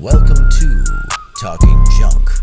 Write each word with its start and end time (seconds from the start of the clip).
Welcome 0.00 0.50
to 0.50 0.84
Talking 1.40 1.82
Junk. 1.98 2.35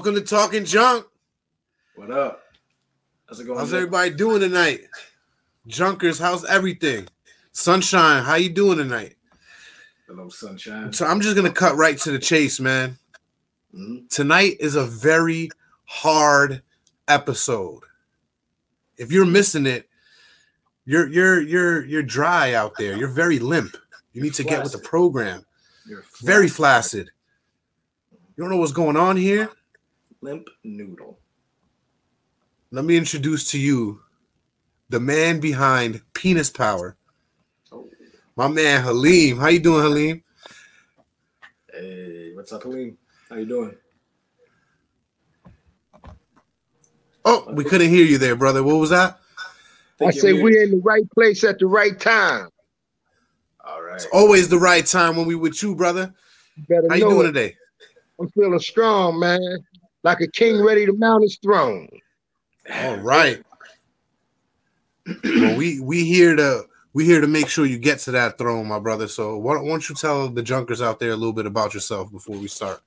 Welcome 0.00 0.14
to 0.14 0.22
Talking 0.22 0.64
Junk. 0.64 1.04
What 1.94 2.10
up? 2.10 2.42
How's 3.28 3.38
it 3.38 3.44
going? 3.44 3.58
How's 3.58 3.74
everybody 3.74 4.08
doing 4.08 4.40
tonight? 4.40 4.80
Junkers, 5.66 6.18
how's 6.18 6.42
everything? 6.46 7.06
Sunshine, 7.52 8.24
how 8.24 8.36
you 8.36 8.48
doing 8.48 8.78
tonight? 8.78 9.16
Hello, 10.06 10.30
sunshine. 10.30 10.94
So 10.94 11.04
I'm 11.04 11.20
just 11.20 11.36
gonna 11.36 11.52
cut 11.52 11.76
right 11.76 11.98
to 11.98 12.12
the 12.12 12.18
chase, 12.18 12.58
man. 12.58 12.96
Mhm. 13.74 14.08
Tonight 14.08 14.56
is 14.58 14.74
a 14.74 14.86
very 14.86 15.50
hard 15.84 16.62
episode. 17.06 17.82
If 18.96 19.12
you're 19.12 19.26
missing 19.26 19.66
it, 19.66 19.86
you're 20.86 21.08
you're 21.08 21.42
you're 21.42 21.84
you're 21.84 22.02
dry 22.02 22.54
out 22.54 22.72
there. 22.78 22.96
You're 22.96 23.08
very 23.08 23.38
limp. 23.38 23.76
You 24.14 24.22
need 24.22 24.32
to 24.32 24.44
get 24.44 24.62
with 24.62 24.72
the 24.72 24.78
program. 24.78 25.44
You're 25.84 26.04
Very 26.22 26.48
flaccid. 26.48 27.10
You 28.10 28.44
don't 28.44 28.50
know 28.50 28.56
what's 28.56 28.72
going 28.72 28.96
on 28.96 29.18
here? 29.18 29.50
Limp 30.22 30.48
noodle. 30.64 31.18
Let 32.70 32.84
me 32.84 32.96
introduce 32.96 33.50
to 33.52 33.58
you 33.58 34.00
the 34.88 35.00
man 35.00 35.40
behind 35.40 36.02
Penis 36.14 36.50
Power. 36.50 36.96
Oh, 37.72 37.88
My 38.36 38.48
man 38.48 38.84
Haleem. 38.84 39.38
How 39.38 39.48
you 39.48 39.60
doing, 39.60 39.82
Haleem? 39.84 40.22
hey, 41.72 42.32
what's 42.34 42.52
up, 42.52 42.62
Haleem? 42.62 42.96
How 43.28 43.36
you 43.36 43.46
doing? 43.46 43.74
Oh, 47.24 47.50
we 47.52 47.64
couldn't 47.64 47.90
hear 47.90 48.04
you 48.04 48.18
there, 48.18 48.36
brother. 48.36 48.62
What 48.62 48.76
was 48.76 48.90
that? 48.90 49.20
I 50.00 50.04
Think 50.04 50.14
say 50.14 50.32
we're 50.32 50.62
in 50.62 50.70
the 50.70 50.82
right 50.82 51.08
place 51.12 51.44
at 51.44 51.58
the 51.58 51.66
right 51.66 51.98
time. 51.98 52.48
All 53.64 53.82
right. 53.82 53.96
It's 53.96 54.06
always 54.06 54.48
the 54.48 54.58
right 54.58 54.84
time 54.84 55.16
when 55.16 55.26
we 55.26 55.34
with 55.34 55.62
you, 55.62 55.74
brother. 55.74 56.14
You 56.56 56.64
better 56.68 56.88
How 56.88 56.94
you 56.94 57.04
know 57.04 57.10
doing 57.10 57.26
it. 57.28 57.32
today? 57.32 57.56
I'm 58.18 58.28
feeling 58.30 58.58
strong, 58.58 59.18
man. 59.20 59.58
Like 60.02 60.20
a 60.20 60.28
king 60.28 60.62
ready 60.62 60.86
to 60.86 60.92
mount 60.92 61.22
his 61.22 61.38
throne. 61.42 61.88
All 62.72 62.96
right. 62.96 63.42
well, 65.24 65.56
we 65.56 65.80
we 65.80 66.04
here 66.04 66.36
to 66.36 66.64
we 66.92 67.04
here 67.04 67.20
to 67.20 67.26
make 67.26 67.48
sure 67.48 67.66
you 67.66 67.78
get 67.78 67.98
to 68.00 68.10
that 68.12 68.38
throne, 68.38 68.66
my 68.66 68.78
brother. 68.78 69.08
So 69.08 69.36
why 69.36 69.54
don't, 69.54 69.64
why 69.64 69.70
don't 69.70 69.88
you 69.88 69.94
tell 69.94 70.28
the 70.28 70.42
junkers 70.42 70.82
out 70.82 70.98
there 70.98 71.10
a 71.10 71.16
little 71.16 71.32
bit 71.32 71.46
about 71.46 71.74
yourself 71.74 72.10
before 72.10 72.36
we 72.36 72.48
start? 72.48 72.80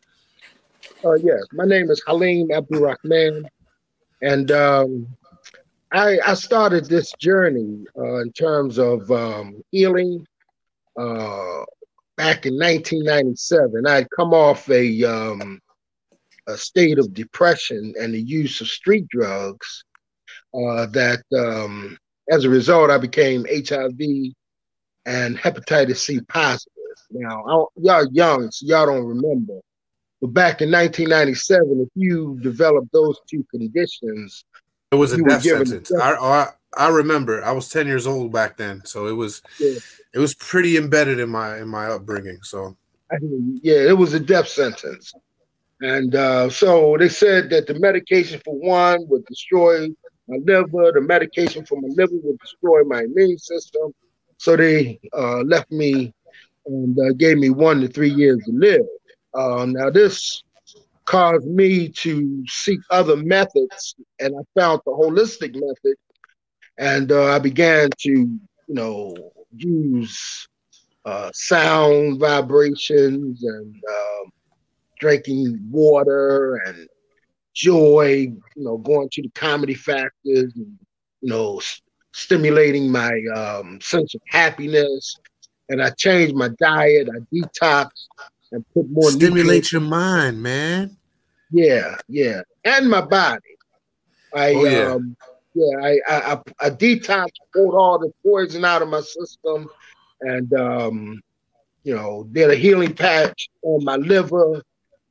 Uh, 1.03 1.13
yes, 1.13 1.41
my 1.53 1.65
name 1.65 1.89
is 1.89 2.01
Haleem 2.07 2.51
Abdul 2.51 2.81
Rahman, 2.81 3.47
and 4.21 4.51
um, 4.51 5.07
I, 5.91 6.19
I 6.25 6.33
started 6.33 6.85
this 6.85 7.11
journey 7.19 7.85
uh, 7.97 8.21
in 8.21 8.31
terms 8.31 8.77
of 8.79 9.09
um, 9.11 9.63
healing 9.71 10.25
uh, 10.97 11.63
back 12.17 12.45
in 12.45 12.55
1997. 12.55 13.85
I'd 13.85 14.09
come 14.09 14.33
off 14.33 14.69
a 14.69 15.03
um, 15.03 15.61
a 16.47 16.57
state 16.57 16.99
of 16.99 17.13
depression 17.13 17.93
and 17.99 18.13
the 18.13 18.21
use 18.21 18.61
of 18.61 18.67
street 18.67 19.07
drugs. 19.09 19.83
Uh, 20.53 20.85
that 20.87 21.23
um, 21.35 21.97
as 22.29 22.45
a 22.45 22.49
result, 22.49 22.91
I 22.91 22.97
became 22.97 23.45
HIV 23.49 23.99
and 25.05 25.37
hepatitis 25.37 25.97
C 25.97 26.19
positive. 26.21 26.71
Now, 27.11 27.43
I, 27.43 27.65
y'all 27.81 28.07
young, 28.11 28.51
so 28.51 28.65
y'all 28.65 28.85
don't 28.85 29.05
remember. 29.05 29.59
But 30.21 30.33
back 30.33 30.61
in 30.61 30.71
1997, 30.71 31.81
if 31.81 31.89
you 31.95 32.39
developed 32.41 32.91
those 32.93 33.19
two 33.29 33.45
conditions, 33.51 34.45
It 34.91 34.95
was 34.95 35.11
a 35.11 35.17
death 35.17 35.43
sentence. 35.43 35.91
I, 35.91 36.13
I 36.13 36.47
I 36.75 36.87
remember. 36.89 37.43
I 37.43 37.51
was 37.51 37.69
ten 37.69 37.87
years 37.87 38.07
old 38.07 38.31
back 38.31 38.57
then, 38.57 38.83
so 38.85 39.07
it 39.07 39.11
was 39.13 39.41
Yeah. 39.59 39.77
it 40.13 40.19
was 40.19 40.33
pretty 40.33 40.77
embedded 40.77 41.19
in 41.19 41.29
my 41.29 41.59
in 41.59 41.67
my 41.67 41.87
upbringing. 41.87 42.39
So 42.43 42.77
I 43.11 43.17
mean, 43.19 43.59
yeah, 43.61 43.87
it 43.89 43.97
was 43.97 44.13
a 44.13 44.19
death 44.19 44.47
sentence. 44.47 45.13
And 45.83 46.15
uh, 46.15 46.49
so 46.49 46.97
they 46.99 47.09
said 47.09 47.49
that 47.51 47.67
the 47.67 47.79
medication 47.79 48.41
for 48.45 48.55
one 48.55 49.05
would 49.09 49.25
destroy 49.25 49.89
my 50.27 50.37
liver, 50.45 50.93
the 50.93 51.01
medication 51.01 51.65
for 51.65 51.79
my 51.81 51.89
liver 51.95 52.15
would 52.23 52.39
destroy 52.39 52.83
my 52.85 53.01
immune 53.03 53.37
system. 53.37 53.93
So 54.37 54.55
they 54.57 54.99
uh, 55.17 55.41
left 55.41 55.71
me 55.71 56.13
and 56.65 56.97
uh, 56.99 57.13
gave 57.17 57.37
me 57.37 57.49
one 57.49 57.81
to 57.81 57.87
three 57.87 58.09
years 58.11 58.39
to 58.45 58.51
live. 58.53 58.85
Uh, 59.33 59.65
now, 59.67 59.89
this 59.89 60.43
caused 61.05 61.47
me 61.47 61.89
to 61.89 62.43
seek 62.47 62.79
other 62.89 63.17
methods, 63.17 63.95
and 64.19 64.35
I 64.35 64.59
found 64.59 64.81
the 64.85 64.91
holistic 64.91 65.53
method. 65.53 65.97
And 66.77 67.11
uh, 67.11 67.25
I 67.31 67.39
began 67.39 67.89
to, 67.99 68.11
you 68.11 68.39
know, 68.69 69.15
use 69.55 70.47
uh, 71.05 71.31
sound 71.33 72.19
vibrations 72.19 73.43
and 73.43 73.75
um, 73.75 74.31
drinking 75.03 75.59
water 75.69 76.55
and 76.65 76.87
joy, 77.53 78.07
you 78.55 78.63
know, 78.63 78.77
going 78.77 79.09
to 79.11 79.21
the 79.21 79.29
comedy 79.35 79.73
factors 79.73 80.53
and, 80.55 80.79
you 81.21 81.29
know, 81.29 81.57
s- 81.57 81.81
stimulating 82.13 82.89
my 82.89 83.11
um, 83.35 83.81
sense 83.81 84.15
of 84.15 84.21
happiness. 84.27 85.19
And 85.67 85.81
I 85.83 85.89
changed 85.89 86.35
my 86.35 86.49
diet, 86.57 87.09
I 87.09 87.19
detoxed 87.35 88.07
and 88.53 88.63
put 88.73 88.89
more 88.89 89.11
stimulate 89.11 89.73
your 89.73 89.81
mind, 89.81 90.41
man. 90.41 90.95
yeah, 91.51 91.97
yeah, 92.07 92.41
and 92.63 92.89
my 92.89 93.01
body. 93.01 93.41
I 94.33 94.53
Oh, 94.53 94.65
yeah. 94.65 94.93
um, 94.93 95.15
yeah, 95.53 95.77
I 95.81 95.99
I, 96.07 96.33
I, 96.33 96.41
I 96.61 96.69
detox, 96.69 97.27
pulled 97.53 97.75
all 97.75 97.99
the 97.99 98.11
poison 98.25 98.63
out 98.63 98.81
of 98.81 98.87
my 98.87 99.01
system, 99.01 99.67
and 100.21 100.53
um, 100.53 101.21
you 101.83 101.93
know, 101.93 102.25
did 102.31 102.49
a 102.49 102.55
healing 102.55 102.93
patch 102.95 103.49
on 103.63 103.83
my 103.83 103.97
liver, 103.97 104.61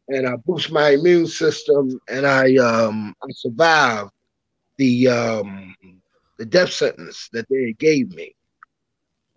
and 0.09 0.27
I 0.27 0.37
boost 0.45 0.71
my 0.73 0.91
immune 0.91 1.27
system, 1.27 2.01
and 2.09 2.27
I 2.27 2.57
um, 2.57 3.15
I 3.23 3.27
survived 3.33 4.11
the 4.79 5.09
um, 5.09 5.75
the 6.39 6.45
death 6.47 6.73
sentence 6.73 7.29
that 7.33 7.47
they 7.49 7.73
gave 7.79 8.15
me. 8.15 8.35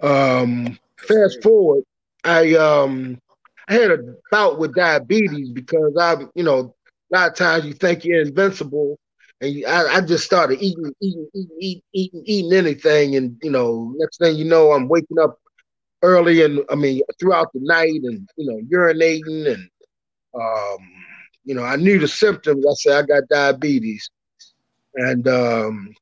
Um, 0.01 0.77
fast 0.97 1.41
forward, 1.43 1.83
I 2.23 2.55
um, 2.55 3.17
I 3.67 3.73
had 3.73 3.91
a 3.91 3.97
bout 4.31 4.59
with 4.59 4.75
diabetes 4.75 5.49
because 5.51 5.95
I, 5.99 6.15
you 6.35 6.43
know, 6.43 6.75
a 7.11 7.15
lot 7.15 7.29
of 7.29 7.35
times 7.35 7.65
you 7.65 7.73
think 7.73 8.03
you're 8.03 8.21
invincible, 8.21 8.97
and 9.41 9.53
you, 9.53 9.65
I, 9.67 9.97
I 9.97 10.01
just 10.01 10.25
started 10.25 10.59
eating, 10.61 10.93
eating, 11.01 11.27
eating, 11.33 11.57
eating, 11.59 11.81
eating, 11.93 12.23
eating 12.25 12.53
anything, 12.53 13.15
and 13.15 13.37
you 13.43 13.51
know, 13.51 13.93
next 13.97 14.19
thing 14.19 14.35
you 14.35 14.45
know, 14.45 14.71
I'm 14.71 14.87
waking 14.87 15.19
up 15.19 15.39
early 16.01 16.43
and 16.43 16.59
I 16.69 16.75
mean 16.75 17.01
throughout 17.19 17.51
the 17.53 17.59
night, 17.61 18.01
and 18.03 18.27
you 18.37 18.45
know, 18.47 18.59
urinating, 18.77 19.51
and 19.51 19.69
um, 20.35 20.79
you 21.45 21.55
know, 21.55 21.63
I 21.63 21.75
knew 21.77 21.99
the 21.99 22.07
symptoms. 22.07 22.65
I 22.65 22.73
said 22.75 23.03
I 23.03 23.07
got 23.07 23.29
diabetes, 23.29 24.09
and 24.95 25.27
um, 25.27 25.93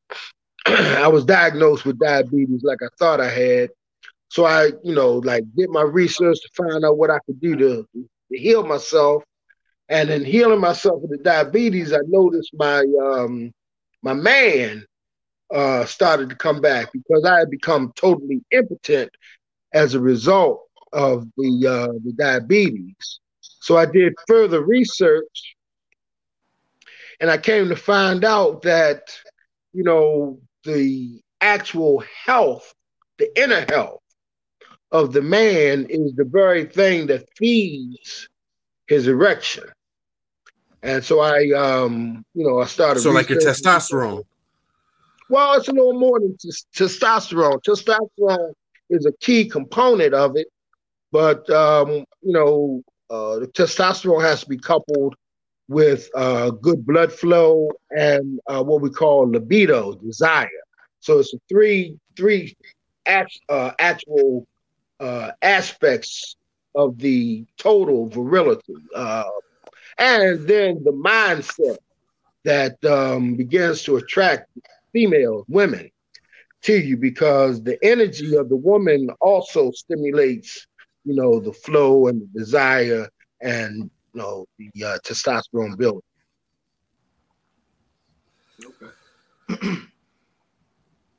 I 0.67 1.07
was 1.07 1.25
diagnosed 1.25 1.85
with 1.85 1.99
diabetes 1.99 2.63
like 2.63 2.79
I 2.83 2.89
thought 2.97 3.21
I 3.21 3.29
had. 3.29 3.69
So 4.29 4.45
I, 4.45 4.67
you 4.83 4.95
know, 4.95 5.13
like 5.15 5.43
did 5.55 5.69
my 5.69 5.83
research 5.83 6.37
to 6.41 6.49
find 6.55 6.85
out 6.85 6.97
what 6.97 7.11
I 7.11 7.19
could 7.25 7.39
do 7.39 7.55
to, 7.55 7.87
to 7.93 8.37
heal 8.37 8.65
myself. 8.65 9.23
And 9.89 10.09
in 10.09 10.25
healing 10.25 10.59
myself 10.61 11.01
with 11.01 11.11
the 11.11 11.17
diabetes, 11.23 11.93
I 11.93 11.99
noticed 12.07 12.51
my 12.53 12.83
um 13.01 13.51
my 14.01 14.13
man 14.13 14.85
uh 15.53 15.85
started 15.85 16.29
to 16.29 16.35
come 16.35 16.61
back 16.61 16.91
because 16.93 17.25
I 17.25 17.39
had 17.39 17.49
become 17.51 17.91
totally 17.95 18.41
impotent 18.51 19.11
as 19.73 19.93
a 19.93 19.99
result 19.99 20.61
of 20.93 21.25
the 21.37 21.67
uh 21.67 21.93
the 22.03 22.13
diabetes. 22.17 23.19
So 23.63 23.77
I 23.77 23.85
did 23.85 24.13
further 24.27 24.61
research 24.61 25.55
and 27.21 27.31
I 27.31 27.37
came 27.37 27.69
to 27.69 27.77
find 27.77 28.25
out 28.25 28.63
that, 28.63 29.17
you 29.71 29.85
know, 29.85 30.41
the 30.65 31.21
actual 31.39 32.03
health, 32.25 32.73
the 33.19 33.41
inner 33.41 33.65
health 33.69 34.01
of 34.91 35.13
the 35.13 35.21
man 35.21 35.87
is 35.89 36.13
the 36.15 36.25
very 36.25 36.65
thing 36.65 37.07
that 37.07 37.23
feeds 37.37 38.27
his 38.87 39.07
erection. 39.07 39.63
And 40.81 41.01
so 41.01 41.21
I, 41.21 41.49
um, 41.51 42.25
you 42.33 42.45
know, 42.45 42.59
I 42.59 42.65
started. 42.65 42.99
So 42.99 43.11
like 43.11 43.29
your 43.29 43.39
testosterone. 43.39 44.25
Well, 45.29 45.53
it's 45.53 45.69
a 45.69 45.71
little 45.71 45.97
more 45.97 46.19
than 46.19 46.35
tes- 46.35 46.65
testosterone. 46.75 47.61
Testosterone 47.65 48.51
is 48.89 49.05
a 49.05 49.13
key 49.21 49.47
component 49.47 50.13
of 50.13 50.35
it, 50.35 50.47
but 51.13 51.49
um, 51.49 52.03
you 52.21 52.33
know, 52.33 52.83
uh, 53.13 53.39
the 53.39 53.47
testosterone 53.47 54.23
has 54.23 54.41
to 54.41 54.49
be 54.49 54.57
coupled 54.57 55.15
with 55.67 56.09
uh, 56.15 56.49
good 56.49 56.85
blood 56.85 57.11
flow 57.11 57.69
and 57.91 58.39
uh, 58.47 58.63
what 58.63 58.81
we 58.81 58.89
call 58.89 59.29
libido, 59.29 59.93
desire. 59.95 60.49
So 60.99 61.19
it's 61.19 61.33
three 61.47 61.97
three 62.17 62.55
act, 63.05 63.39
uh, 63.49 63.71
actual 63.79 64.47
uh, 64.99 65.31
aspects 65.41 66.35
of 66.75 66.97
the 66.97 67.45
total 67.57 68.09
virility, 68.09 68.73
and 69.97 70.47
then 70.47 70.83
the 70.83 70.91
mindset 70.91 71.77
that 72.45 72.83
um, 72.85 73.35
begins 73.35 73.83
to 73.83 73.97
attract 73.97 74.49
females, 74.91 75.45
women 75.47 75.89
to 76.63 76.73
you 76.73 76.97
because 76.97 77.61
the 77.61 77.77
energy 77.83 78.35
of 78.35 78.49
the 78.49 78.55
woman 78.55 79.09
also 79.21 79.71
stimulates, 79.71 80.65
you 81.05 81.15
know, 81.15 81.39
the 81.39 81.53
flow 81.53 82.07
and 82.07 82.21
the 82.21 82.39
desire 82.39 83.07
and 83.41 83.89
you 84.13 84.21
know 84.21 84.45
the 84.57 84.71
uh, 84.83 84.97
testosterone 85.05 85.77
build. 85.77 86.03
Okay. 88.63 88.91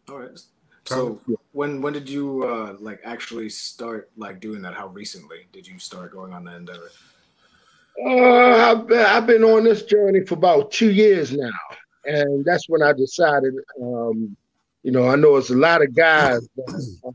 All 0.09 0.19
right. 0.19 0.41
So 0.87 1.21
when 1.53 1.81
when 1.81 1.93
did 1.93 2.09
you 2.09 2.45
uh 2.45 2.77
like 2.79 3.01
actually 3.05 3.49
start 3.49 4.11
like 4.17 4.41
doing 4.41 4.61
that? 4.63 4.75
How 4.75 4.89
recently 4.89 5.47
did 5.53 5.67
you 5.67 5.79
start 5.79 6.13
going 6.13 6.33
on 6.33 6.45
that 6.45 6.57
endeavor? 6.57 6.91
Uh, 8.05 8.73
I've 8.73 8.87
been, 8.89 8.99
I've 8.99 9.27
been 9.27 9.45
on 9.45 9.65
this 9.65 9.85
journey 9.85 10.25
for 10.27 10.35
about 10.35 10.73
two 10.73 10.91
years 10.91 11.33
now, 11.33 11.51
and 12.05 12.45
that's 12.45 12.69
when 12.69 12.83
I 12.83 12.93
decided. 12.93 13.55
Um, 13.81 14.37
you 14.83 14.91
know, 14.91 15.09
I 15.09 15.17
know 15.17 15.37
it's 15.37 15.51
a 15.51 15.57
lot 15.57 15.81
of 15.81 15.95
guys 15.95 16.47
that 16.57 17.13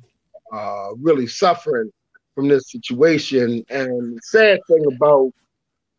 are 0.52 0.92
uh, 0.92 0.96
really 0.96 1.28
suffering 1.28 1.92
from 2.40 2.48
this 2.48 2.72
situation, 2.72 3.66
and 3.70 4.18
sad 4.24 4.60
thing 4.70 4.86
about 4.96 5.32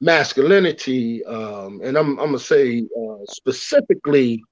masculinity, 0.01 1.23
um, 1.27 1.81
and 1.85 1.99
I'm 1.99 2.19
I'm 2.19 2.29
gonna 2.29 2.39
say 2.39 2.81
uh, 2.99 3.27
specifically 3.29 4.43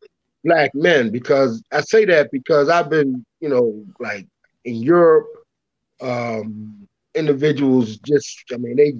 black 0.44 0.74
men 0.74 1.10
because 1.10 1.62
I 1.72 1.80
say 1.80 2.04
that 2.04 2.30
because 2.30 2.68
I've 2.68 2.90
been, 2.90 3.24
you 3.40 3.48
know, 3.48 3.84
like 4.00 4.26
in 4.64 4.76
Europe, 4.76 5.28
um, 6.02 6.86
individuals 7.14 7.96
just, 7.98 8.44
I 8.52 8.58
mean, 8.58 8.76
they 8.76 8.92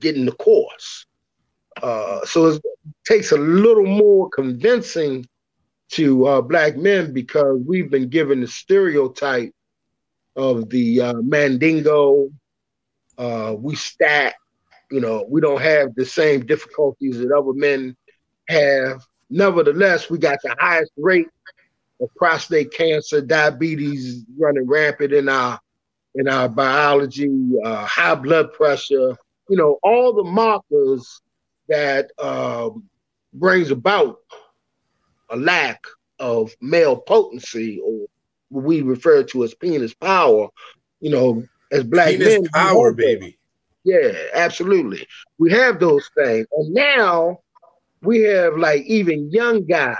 get 0.00 0.16
in 0.16 0.26
the 0.26 0.32
course. 0.32 1.06
Uh, 1.80 2.24
so 2.24 2.48
it 2.48 2.62
takes 3.06 3.30
a 3.32 3.38
little 3.38 3.86
more 3.86 4.28
convincing 4.30 5.26
to 5.90 6.26
uh, 6.26 6.40
black 6.42 6.76
men 6.76 7.12
because 7.12 7.60
we've 7.64 7.90
been 7.90 8.08
given 8.08 8.40
the 8.40 8.48
stereotype 8.48 9.52
of 10.36 10.68
the 10.70 11.00
uh, 11.00 11.14
mandingo. 11.22 12.30
Uh, 13.18 13.54
we 13.58 13.74
stack, 13.74 14.34
you 14.90 15.00
know, 15.00 15.24
we 15.28 15.40
don't 15.40 15.60
have 15.60 15.94
the 15.94 16.04
same 16.04 16.46
difficulties 16.46 17.18
that 17.18 17.30
other 17.30 17.52
men 17.52 17.96
have. 18.48 19.02
Nevertheless, 19.30 20.10
we 20.10 20.18
got 20.18 20.38
the 20.42 20.54
highest 20.58 20.92
rate 20.96 21.28
of 22.00 22.08
prostate 22.16 22.72
cancer, 22.72 23.20
diabetes 23.20 24.24
running 24.38 24.66
rampant 24.66 25.12
in 25.12 25.28
our 25.28 25.58
in 26.14 26.28
our 26.28 26.48
biology, 26.48 27.30
uh, 27.64 27.86
high 27.86 28.14
blood 28.14 28.52
pressure. 28.52 29.16
You 29.48 29.56
know, 29.56 29.78
all 29.82 30.12
the 30.12 30.24
markers 30.24 31.22
that 31.68 32.10
um, 32.18 32.84
brings 33.32 33.70
about 33.70 34.18
a 35.30 35.36
lack 35.36 35.82
of 36.18 36.54
male 36.60 36.96
potency, 36.96 37.80
or 37.82 38.06
what 38.52 38.64
we 38.64 38.82
refer 38.82 39.22
to 39.24 39.44
as 39.44 39.54
penis 39.54 39.94
power. 39.94 40.48
You 41.00 41.10
know, 41.10 41.44
as 41.72 41.84
black 41.84 42.08
Penis 42.08 42.40
men, 42.40 42.44
power, 42.48 42.92
baby. 42.92 43.38
Yeah, 43.84 44.12
absolutely. 44.34 45.06
We 45.38 45.50
have 45.52 45.80
those 45.80 46.08
things. 46.16 46.46
And 46.52 46.72
now 46.72 47.40
we 48.02 48.20
have 48.20 48.56
like 48.56 48.82
even 48.82 49.30
young 49.32 49.64
guys, 49.64 49.96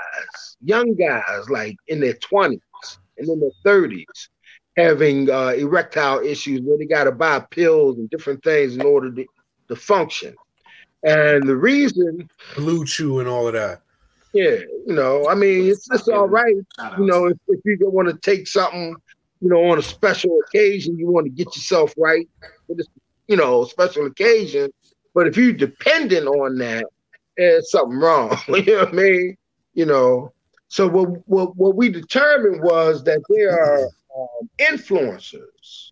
young 0.62 0.94
guys 0.94 1.50
like 1.50 1.76
in 1.88 2.00
their 2.00 2.14
20s 2.14 2.60
and 3.18 3.28
in 3.28 3.40
their 3.40 3.50
30s 3.64 4.28
having 4.76 5.30
uh, 5.30 5.48
erectile 5.48 6.20
issues 6.20 6.60
where 6.62 6.78
they 6.78 6.86
got 6.86 7.04
to 7.04 7.12
buy 7.12 7.40
pills 7.50 7.98
and 7.98 8.08
different 8.10 8.42
things 8.42 8.74
in 8.74 8.82
order 8.82 9.12
to, 9.12 9.26
to 9.68 9.76
function. 9.76 10.34
And 11.02 11.46
the 11.46 11.56
reason, 11.56 12.28
BlueChew 12.54 13.20
and 13.20 13.28
all 13.28 13.48
of 13.48 13.54
that. 13.54 13.82
Yeah, 14.32 14.58
you 14.86 14.94
know, 14.94 15.26
I 15.28 15.34
mean, 15.34 15.68
it's 15.68 15.86
just 15.86 16.08
all 16.08 16.28
right 16.28 16.54
you 16.98 17.06
know, 17.06 17.26
if, 17.26 17.36
if 17.48 17.60
you 17.64 17.78
want 17.90 18.08
to 18.08 18.16
take 18.18 18.46
something, 18.46 18.96
you 19.40 19.48
know, 19.48 19.70
on 19.70 19.78
a 19.78 19.82
special 19.82 20.38
occasion, 20.46 20.98
you 20.98 21.10
want 21.10 21.26
to 21.26 21.30
get 21.30 21.54
yourself 21.56 21.94
right 21.96 22.28
for 22.66 22.76
this, 22.76 22.86
you 23.28 23.36
know, 23.36 23.64
special 23.64 24.06
occasion. 24.06 24.70
But 25.14 25.26
if 25.26 25.36
you're 25.36 25.52
dependent 25.52 26.26
on 26.26 26.58
that, 26.58 26.86
there's 27.36 27.70
something 27.70 27.98
wrong. 27.98 28.38
you 28.48 28.64
know 28.64 28.78
what 28.78 28.88
I 28.88 28.92
mean? 28.92 29.36
You 29.74 29.86
know. 29.86 30.32
So 30.68 30.88
what 30.88 31.28
what, 31.28 31.56
what 31.56 31.76
we 31.76 31.90
determined 31.90 32.62
was 32.62 33.04
that 33.04 33.20
there 33.28 33.52
are 33.52 33.84
um, 34.18 34.48
influencers 34.58 35.90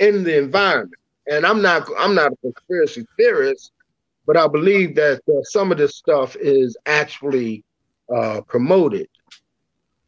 in 0.00 0.24
the 0.24 0.36
environment, 0.38 1.00
and 1.30 1.46
I'm 1.46 1.62
not 1.62 1.88
I'm 1.96 2.14
not 2.14 2.32
a 2.32 2.36
conspiracy 2.36 3.06
theorist, 3.16 3.70
but 4.26 4.36
I 4.36 4.46
believe 4.46 4.94
that 4.96 5.20
uh, 5.28 5.42
some 5.42 5.72
of 5.72 5.78
this 5.78 5.96
stuff 5.96 6.36
is 6.36 6.76
actually 6.86 7.64
uh, 8.14 8.40
promoted. 8.42 9.08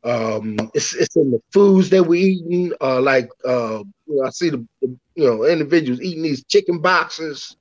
Um, 0.05 0.56
it's 0.75 0.94
it's 0.94 1.16
in 1.16 1.31
the 1.31 1.40
foods 1.52 1.88
that 1.90 2.02
we 2.05 2.20
eating. 2.20 2.72
Uh, 2.81 3.00
like 3.00 3.28
uh, 3.44 3.82
you 4.06 4.16
know, 4.16 4.26
I 4.26 4.31
see 4.31 4.50
the, 4.50 4.66
the 4.82 4.96
you 5.14 5.26
know 5.26 5.44
individuals 5.44 6.00
eating 6.02 6.22
these 6.22 6.44
chicken 6.44 6.78
boxes, 6.81 7.56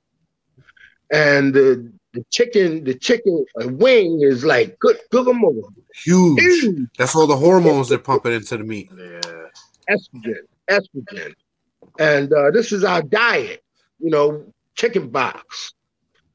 and 1.10 1.54
the 1.54 1.90
the 2.12 2.24
chicken 2.30 2.84
the 2.84 2.94
chicken 2.94 3.44
wing 3.56 4.20
is 4.22 4.44
like 4.44 4.78
good 4.78 4.98
'em 5.12 5.44
over 5.44 5.60
Huge. 5.94 6.40
huge 6.40 6.88
That's 6.98 7.14
all 7.14 7.26
the 7.26 7.36
hormones 7.36 7.88
they're 7.88 7.98
pumping 7.98 8.32
into 8.32 8.58
the 8.58 8.64
meat. 8.64 8.90
Yeah. 8.94 9.20
estrogen 9.88 10.44
estrogen, 10.70 11.34
and 11.98 12.32
uh, 12.32 12.50
this 12.50 12.72
is 12.72 12.84
our 12.84 13.02
diet. 13.02 13.62
You 14.00 14.10
know, 14.10 14.52
chicken 14.74 15.08
box. 15.08 15.72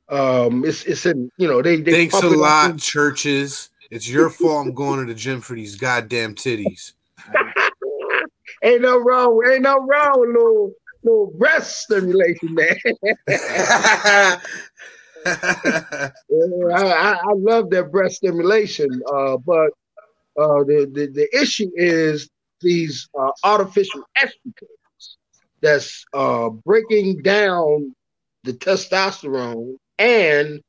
Um, 0.09 0.65
it's 0.65 0.83
it's 0.85 1.05
in 1.05 1.29
you 1.37 1.47
know 1.47 1.61
they 1.61 1.77
they 1.77 1.91
Thanks 1.91 2.15
a 2.15 2.27
up 2.27 2.35
lot, 2.35 2.77
churches. 2.77 3.69
It's 3.91 4.09
your 4.09 4.29
fault 4.29 4.67
I'm 4.67 4.73
going 4.73 4.99
to 4.99 5.05
the 5.05 5.17
gym 5.17 5.41
for 5.41 5.55
these 5.55 5.75
goddamn 5.75 6.35
titties. 6.35 6.93
ain't 8.63 8.81
no 8.81 8.99
wrong, 8.99 9.39
ain't 9.51 9.61
no 9.63 9.77
wrong 9.77 10.19
with 10.19 10.29
little 10.29 10.73
little 11.03 11.31
breast 11.37 11.81
stimulation 11.81 12.53
man. 12.53 12.75
I, 13.27 14.41
I, 16.73 17.19
I 17.23 17.33
love 17.35 17.69
that 17.69 17.89
breast 17.91 18.15
stimulation, 18.15 18.89
uh, 19.13 19.37
but 19.37 19.71
uh, 20.39 20.63
the, 20.63 20.89
the 20.91 21.07
the 21.07 21.39
issue 21.39 21.69
is 21.75 22.29
these 22.61 23.07
uh, 23.19 23.31
artificial 23.43 24.01
estrogens 24.21 25.15
that's 25.61 26.03
uh, 26.13 26.49
breaking 26.49 27.21
down 27.21 27.93
the 28.43 28.53
testosterone 28.53 29.75
and 29.99 30.61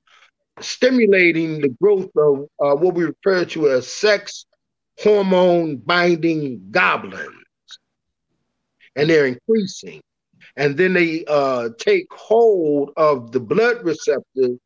stimulating 0.60 1.60
the 1.60 1.70
growth 1.80 2.10
of 2.16 2.46
uh, 2.60 2.74
what 2.76 2.94
we 2.94 3.04
refer 3.04 3.44
to 3.46 3.70
as 3.70 3.92
sex 3.92 4.46
hormone 5.02 5.76
binding 5.76 6.60
globulins, 6.70 7.30
and 8.96 9.08
they're 9.08 9.26
increasing. 9.26 10.00
And 10.56 10.76
then 10.76 10.92
they 10.94 11.24
uh, 11.26 11.70
take 11.78 12.06
hold 12.12 12.90
of 12.96 13.32
the 13.32 13.40
blood 13.40 13.84
receptors 13.84 14.58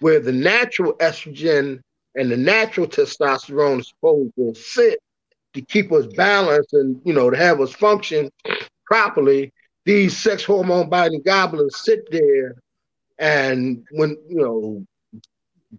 where 0.00 0.20
the 0.20 0.32
natural 0.32 0.94
estrogen 0.98 1.80
and 2.14 2.30
the 2.30 2.36
natural 2.36 2.86
testosterone 2.86 3.80
is 3.80 3.88
supposed 3.88 4.32
to 4.36 4.54
sit 4.54 4.98
to 5.54 5.62
keep 5.62 5.92
us 5.92 6.06
balanced 6.16 6.74
and 6.74 7.00
you 7.04 7.12
know 7.14 7.30
to 7.30 7.36
have 7.36 7.60
us 7.60 7.72
function 7.72 8.30
properly. 8.86 9.52
These 9.84 10.16
sex 10.16 10.44
hormone 10.44 10.88
binding 10.88 11.22
globulins 11.22 11.72
sit 11.72 12.10
there 12.10 12.56
and 13.18 13.84
when 13.92 14.16
you 14.28 14.36
know 14.36 14.86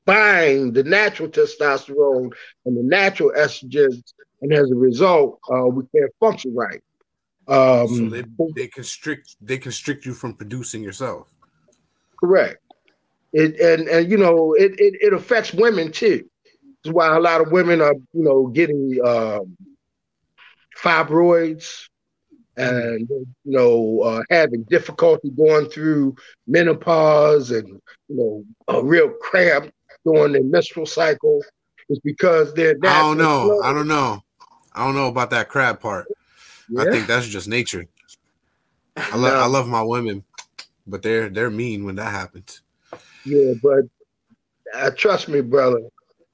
buying 0.06 0.74
the 0.74 0.84
natural 0.84 1.30
testosterone 1.30 2.34
and 2.66 2.78
the 2.78 2.84
natural 2.84 3.32
estrogens, 3.38 4.14
and 4.42 4.54
as 4.54 4.70
a 4.72 4.76
result, 4.76 5.40
uh, 5.52 5.66
we 5.66 5.84
can't 5.96 6.12
function 6.20 6.54
right. 6.54 6.82
Um, 7.48 7.88
so 7.88 8.10
they, 8.10 8.24
they 8.56 8.68
constrict 8.68 9.36
they 9.42 9.58
constrict 9.58 10.06
you 10.06 10.14
from 10.14 10.34
producing 10.34 10.82
yourself. 10.82 11.34
Correct. 12.20 12.58
It 13.34 13.60
and 13.60 13.88
and 13.88 14.10
you 14.10 14.18
know 14.18 14.54
it 14.54 14.80
it, 14.80 14.96
it 15.02 15.14
affects 15.14 15.54
women 15.54 15.92
too. 15.92 16.28
That's 16.84 16.94
why 16.94 17.16
a 17.16 17.20
lot 17.20 17.42
of 17.42 17.52
women 17.52 17.82
are 17.82 17.94
you 17.94 18.24
know 18.24 18.48
getting 18.48 19.00
um, 19.06 19.58
fibroids 20.82 21.90
and 22.58 23.08
you 23.10 23.28
know 23.44 24.00
uh, 24.02 24.24
having 24.30 24.64
difficulty 24.64 25.30
going 25.32 25.68
through 25.70 26.16
menopause 26.48 27.52
and 27.52 27.68
you 27.68 28.16
know 28.16 28.46
a 28.68 28.84
real 28.84 29.10
cramp 29.22 29.72
during 30.06 30.34
their 30.34 30.44
menstrual 30.44 30.86
cycle 30.86 31.42
is 31.90 32.00
because 32.00 32.54
they're 32.54 32.78
I 32.84 33.02
don't 33.02 33.18
know. 33.18 33.42
flow. 33.42 33.62
I 33.62 33.74
don't 33.74 33.88
know. 33.88 34.24
I 34.74 34.86
don't 34.86 34.96
know 34.96 35.08
about 35.08 35.30
that 35.32 35.50
crab 35.50 35.80
part. 35.80 36.08
I 36.78 36.86
think 36.86 37.08
that's 37.08 37.28
just 37.28 37.48
nature. 37.48 37.86
I 38.98 39.18
love 39.18 39.34
I 39.34 39.46
love 39.46 39.68
my 39.68 39.82
women, 39.84 40.24
but 40.88 41.02
they're 41.02 41.30
they're 41.30 41.50
mean 41.50 41.86
when 41.86 41.96
that 41.96 42.12
happens. 42.12 42.62
Yeah, 43.26 43.54
but 43.62 43.86
uh, 44.74 44.92
trust 44.96 45.28
me, 45.28 45.42
brother. 45.42 45.80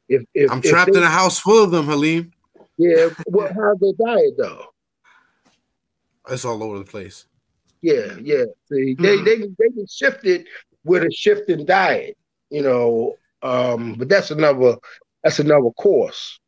If, 0.07 0.23
if 0.33 0.51
I'm 0.51 0.59
if 0.59 0.65
trapped 0.65 0.91
they- 0.91 0.97
in 0.99 1.03
a 1.03 1.09
house 1.09 1.39
full 1.39 1.63
of 1.63 1.71
them, 1.71 1.87
Haleem. 1.87 2.31
Yeah, 2.77 3.07
well, 3.25 3.49
how's 3.55 3.79
their 3.79 3.93
diet 3.93 4.33
though? 4.37 4.65
It's 6.29 6.45
all 6.45 6.61
over 6.63 6.79
the 6.79 6.85
place. 6.85 7.25
Yeah, 7.81 8.15
yeah. 8.21 8.45
See, 8.71 8.95
they 8.99 9.17
they 9.23 9.37
they 9.37 9.69
can 9.73 9.87
shift 9.87 10.25
it 10.25 10.45
with 10.83 11.03
a 11.03 11.11
shifting 11.11 11.65
diet, 11.65 12.17
you 12.49 12.61
know. 12.61 13.15
Um, 13.41 13.95
but 13.95 14.07
that's 14.07 14.31
another 14.31 14.77
that's 15.23 15.39
another 15.39 15.71
course. 15.71 16.39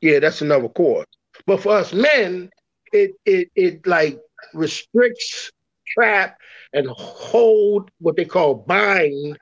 Yeah, 0.00 0.20
that's 0.20 0.40
another 0.40 0.68
course. 0.68 1.06
But 1.46 1.60
for 1.60 1.76
us 1.76 1.92
men, 1.92 2.50
it 2.92 3.12
it 3.24 3.48
it 3.56 3.86
like 3.86 4.18
restricts, 4.54 5.50
trap, 5.86 6.38
and 6.72 6.86
hold 6.88 7.90
what 7.98 8.16
they 8.16 8.24
call 8.24 8.54
bind 8.54 9.38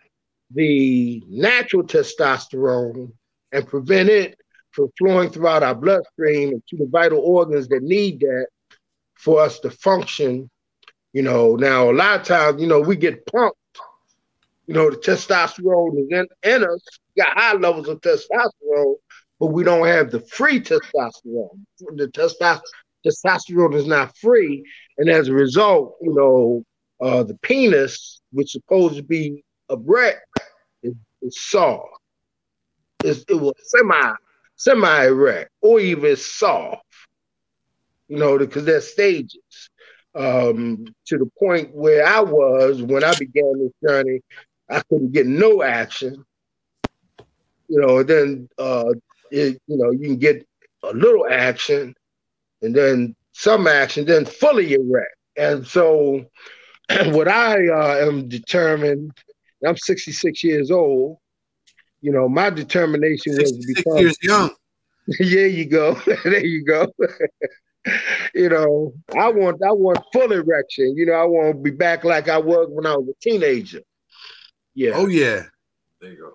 the 0.55 1.23
natural 1.29 1.83
testosterone 1.83 3.13
and 3.53 3.67
prevent 3.67 4.09
it 4.09 4.39
from 4.71 4.89
flowing 4.99 5.31
throughout 5.31 5.63
our 5.63 5.75
bloodstream 5.75 6.51
and 6.51 6.63
to 6.69 6.77
the 6.77 6.87
vital 6.91 7.21
organs 7.21 7.69
that 7.69 7.83
need 7.83 8.21
that 8.21 8.47
for 9.17 9.41
us 9.41 9.61
to 9.61 9.71
function. 9.71 10.51
You 11.13 11.23
know, 11.23 11.57
now 11.57 11.91
a 11.91 11.93
lot 11.93 12.21
of 12.21 12.27
times, 12.27 12.61
you 12.61 12.67
know, 12.67 12.81
we 12.81 12.97
get 12.97 13.25
pumped. 13.27 13.59
You 14.67 14.75
know, 14.75 14.91
the 14.91 14.97
testosterone 14.97 16.01
is 16.01 16.07
in, 16.11 16.27
in 16.43 16.65
us, 16.65 16.81
got 17.17 17.37
high 17.39 17.53
levels 17.55 17.89
of 17.89 18.01
testosterone, 18.01 18.95
but 19.39 19.47
we 19.47 19.63
don't 19.63 19.87
have 19.87 20.11
the 20.11 20.21
free 20.21 20.61
testosterone. 20.61 21.61
The 21.79 22.11
testosterone 23.07 23.75
is 23.75 23.87
not 23.87 24.17
free, 24.17 24.65
and 24.99 25.11
as 25.11 25.29
a 25.29 25.35
result, 25.35 25.97
you 26.01 26.15
know, 26.15 26.65
uh, 27.01 27.23
the 27.23 27.37
penis, 27.43 28.23
which 28.33 28.57
is 28.57 28.63
supposed 28.63 28.97
to 28.97 29.03
be 29.03 29.45
erect, 29.71 30.27
is, 30.83 30.95
is 31.21 31.41
soft. 31.41 31.89
It's, 33.05 33.25
it 33.29 33.35
was 33.35 33.53
semi 33.63 34.15
semi 34.57 35.05
erect 35.05 35.51
or 35.61 35.81
even 35.81 36.17
soft. 36.17 36.84
You 38.09 38.19
know, 38.19 38.39
because 38.39 38.65
there's 38.65 38.91
stages. 38.91 39.71
Um, 40.17 40.87
to 41.07 41.19
the 41.19 41.29
point 41.39 41.75
where 41.75 42.07
I 42.07 42.21
was 42.21 42.81
when 42.81 43.03
I 43.03 43.15
began 43.19 43.53
this 43.59 43.73
journey, 43.91 44.21
I 44.71 44.81
couldn't 44.89 45.13
get 45.13 45.27
no 45.27 45.63
action. 45.63 46.25
You 47.69 47.81
know, 47.81 48.03
then 48.03 48.49
uh, 48.59 48.93
it, 49.31 49.61
you 49.67 49.77
know 49.77 49.91
you 49.91 50.01
can 50.01 50.19
get 50.19 50.47
a 50.85 50.93
little 50.93 51.27
action, 51.29 51.95
and 52.63 52.75
then 52.75 53.17
some 53.33 53.67
action, 53.67 54.05
then 54.07 54.25
fully 54.25 54.75
erect. 54.75 55.17
And 55.37 55.67
so, 55.67 56.25
what 57.07 57.29
I 57.29 57.67
uh, 57.69 58.07
am 58.07 58.29
determined, 58.29 59.13
I'm 59.67 59.77
66 59.77 60.45
years 60.45 60.71
old. 60.71 61.19
You 62.01 62.13
know, 62.13 62.29
my 62.29 62.51
determination 62.51 63.37
was 63.37 63.53
to 63.53 63.75
become. 63.75 63.99
years 63.99 64.17
young. 64.23 64.51
there 65.19 65.47
you 65.47 65.67
go. 65.67 65.95
there 66.25 66.45
you 66.45 66.65
go. 66.65 66.87
You 68.35 68.49
know, 68.49 68.93
I 69.19 69.31
want 69.31 69.63
I 69.63 69.73
want 69.73 69.99
full 70.13 70.33
erection. 70.33 70.97
You 70.97 71.07
know, 71.07 71.13
I 71.13 71.25
want 71.25 71.57
to 71.57 71.63
be 71.63 71.71
back 71.71 72.05
like 72.05 72.29
I 72.29 72.39
was 72.39 72.69
when 72.71 72.87
I 72.87 72.97
was 72.97 73.09
a 73.09 73.15
teenager. 73.21 73.81
Yeah. 74.75 74.93
Oh 74.95 75.07
yeah, 75.07 75.45
There 76.01 76.11
you 76.13 76.19
go. 76.19 76.33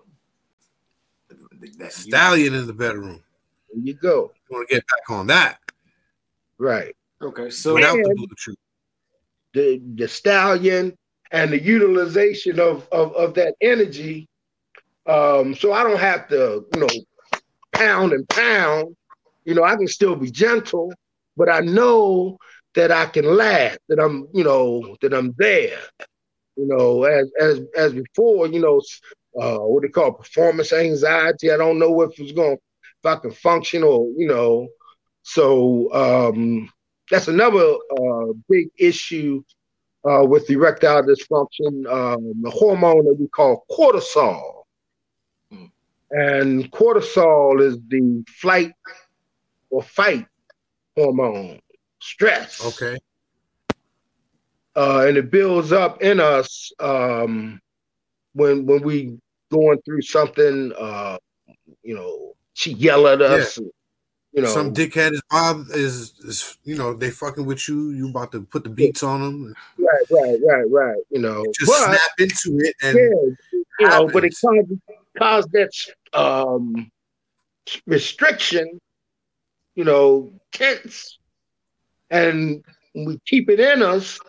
That- 1.78 1.92
stallion 1.94 2.54
in 2.54 2.68
the 2.68 2.74
bedroom. 2.74 3.22
There 3.74 3.84
you 3.84 3.94
go. 3.94 4.32
You 4.50 4.56
want 4.58 4.70
to 4.70 4.76
get 4.76 4.84
back 4.88 5.10
on 5.16 5.28
that 5.28 5.60
Right. 6.58 6.96
Okay, 7.22 7.50
so 7.50 7.74
without 7.76 7.94
the 7.96 8.04
And- 8.06 8.16
blue 8.16 8.28
truth. 8.38 8.58
The 9.54 9.82
the 9.96 10.08
stallion 10.08 10.98
and 11.32 11.52
the 11.52 11.62
utilization 11.62 12.60
of 12.60 12.88
of, 12.92 13.14
of 13.16 13.34
that 13.36 13.56
energy. 13.62 14.28
Um, 15.06 15.56
so 15.56 15.74
I 15.74 15.84
don't 15.84 16.00
have 16.00 16.28
to, 16.30 16.66
you 16.74 16.80
know, 16.82 16.88
pound 17.72 18.14
and 18.14 18.28
pound. 18.30 18.96
You 19.46 19.56
know, 19.56 19.64
I 19.64 19.76
can 19.76 19.88
still 19.88 20.16
be 20.16 20.30
gentle, 20.30 20.94
but 21.40 21.50
I 21.50 21.62
know 21.62 22.38
that 22.76 22.92
I 22.92 23.08
can 23.08 23.26
laugh, 23.38 23.78
that 23.90 24.00
I'm, 24.00 24.28
you 24.34 24.46
know, 24.46 24.98
that 25.02 25.14
I'm 25.14 25.34
there. 25.40 25.80
You 26.58 26.68
know, 26.68 27.04
as 27.06 27.32
as 27.42 27.62
as 27.78 27.94
before, 27.94 28.48
you 28.48 28.60
know, 28.62 28.82
uh, 29.42 29.60
what 29.60 29.84
they 29.84 29.90
call 29.90 30.14
performance 30.14 30.74
anxiety. 30.74 31.52
I 31.52 31.58
don't 31.58 31.80
know 31.80 32.02
if 32.04 32.20
it's 32.20 32.34
going, 32.34 32.58
if 32.58 33.06
I 33.06 33.16
can 33.18 33.32
function 33.32 33.84
or, 33.84 34.08
you 34.18 34.28
know, 34.28 34.68
so 35.24 35.94
um, 35.94 36.70
that's 37.12 37.28
another 37.30 37.76
uh, 38.00 38.34
big 38.50 38.70
issue 38.78 39.44
uh, 40.10 40.26
with 40.26 40.50
erectile 40.50 41.04
dysfunction. 41.04 41.86
Um, 41.92 42.34
the 42.42 42.52
hormone 42.52 43.06
that 43.06 43.18
we 43.20 43.28
call 43.30 43.66
cortisol, 43.72 44.58
Mm. 45.54 45.72
and 46.12 46.72
cortisol 46.72 47.62
is 47.62 47.78
the 47.88 48.24
flight 48.42 48.74
or 49.70 49.82
fight 49.84 50.28
hormone, 50.96 51.60
stress 52.02 52.64
Okay. 52.66 52.98
uh, 54.76 55.06
and 55.08 55.18
it 55.18 55.32
builds 55.32 55.72
up 55.72 56.02
in 56.02 56.20
us 56.20 56.72
um, 56.80 57.60
when 58.34 58.66
when 58.66 58.82
we 58.84 59.18
going 59.52 59.82
through 59.84 60.02
something. 60.02 60.74
Uh, 60.78 61.18
you 61.84 61.96
know, 61.96 62.36
she 62.54 62.74
yell 62.74 63.08
at 63.08 63.22
us. 63.22 63.58
You 64.32 64.44
know, 64.44 64.50
Some 64.50 64.74
dickhead 64.74 65.14
is 65.14 65.22
Bob 65.32 65.66
is, 65.72 66.14
is 66.20 66.58
you 66.64 66.78
know 66.78 66.94
they 66.94 67.10
fucking 67.10 67.46
with 67.46 67.68
you. 67.68 67.90
You 67.92 68.10
about 68.10 68.32
to 68.34 68.42
put 68.42 68.64
the 68.64 68.70
beats 68.70 69.02
on 69.02 69.22
them. 69.22 69.56
right, 69.80 70.06
right, 70.12 70.40
right, 70.46 70.66
right. 70.70 71.02
You 71.10 71.20
know, 71.20 71.46
Just 71.60 71.72
but 71.72 71.86
snap 71.86 72.12
into 72.20 72.60
it 72.60 72.76
and 72.84 72.96
yeah, 72.96 73.56
you 73.80 73.88
know, 73.88 74.08
but 74.08 74.24
it 74.26 74.36
caused, 74.40 74.72
caused 75.18 75.52
that 75.54 75.72
um, 76.14 76.92
restriction. 77.88 78.80
You 79.76 79.86
know, 79.86 80.34
tense, 80.52 81.18
and 82.10 82.64
we 82.96 83.20
keep 83.26 83.50
it 83.50 83.60
in 83.60 83.82
us. 83.82 84.20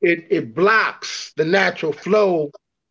It 0.00 0.26
it 0.30 0.54
blocks 0.54 1.32
the 1.36 1.44
natural 1.44 1.92
flow 1.92 2.50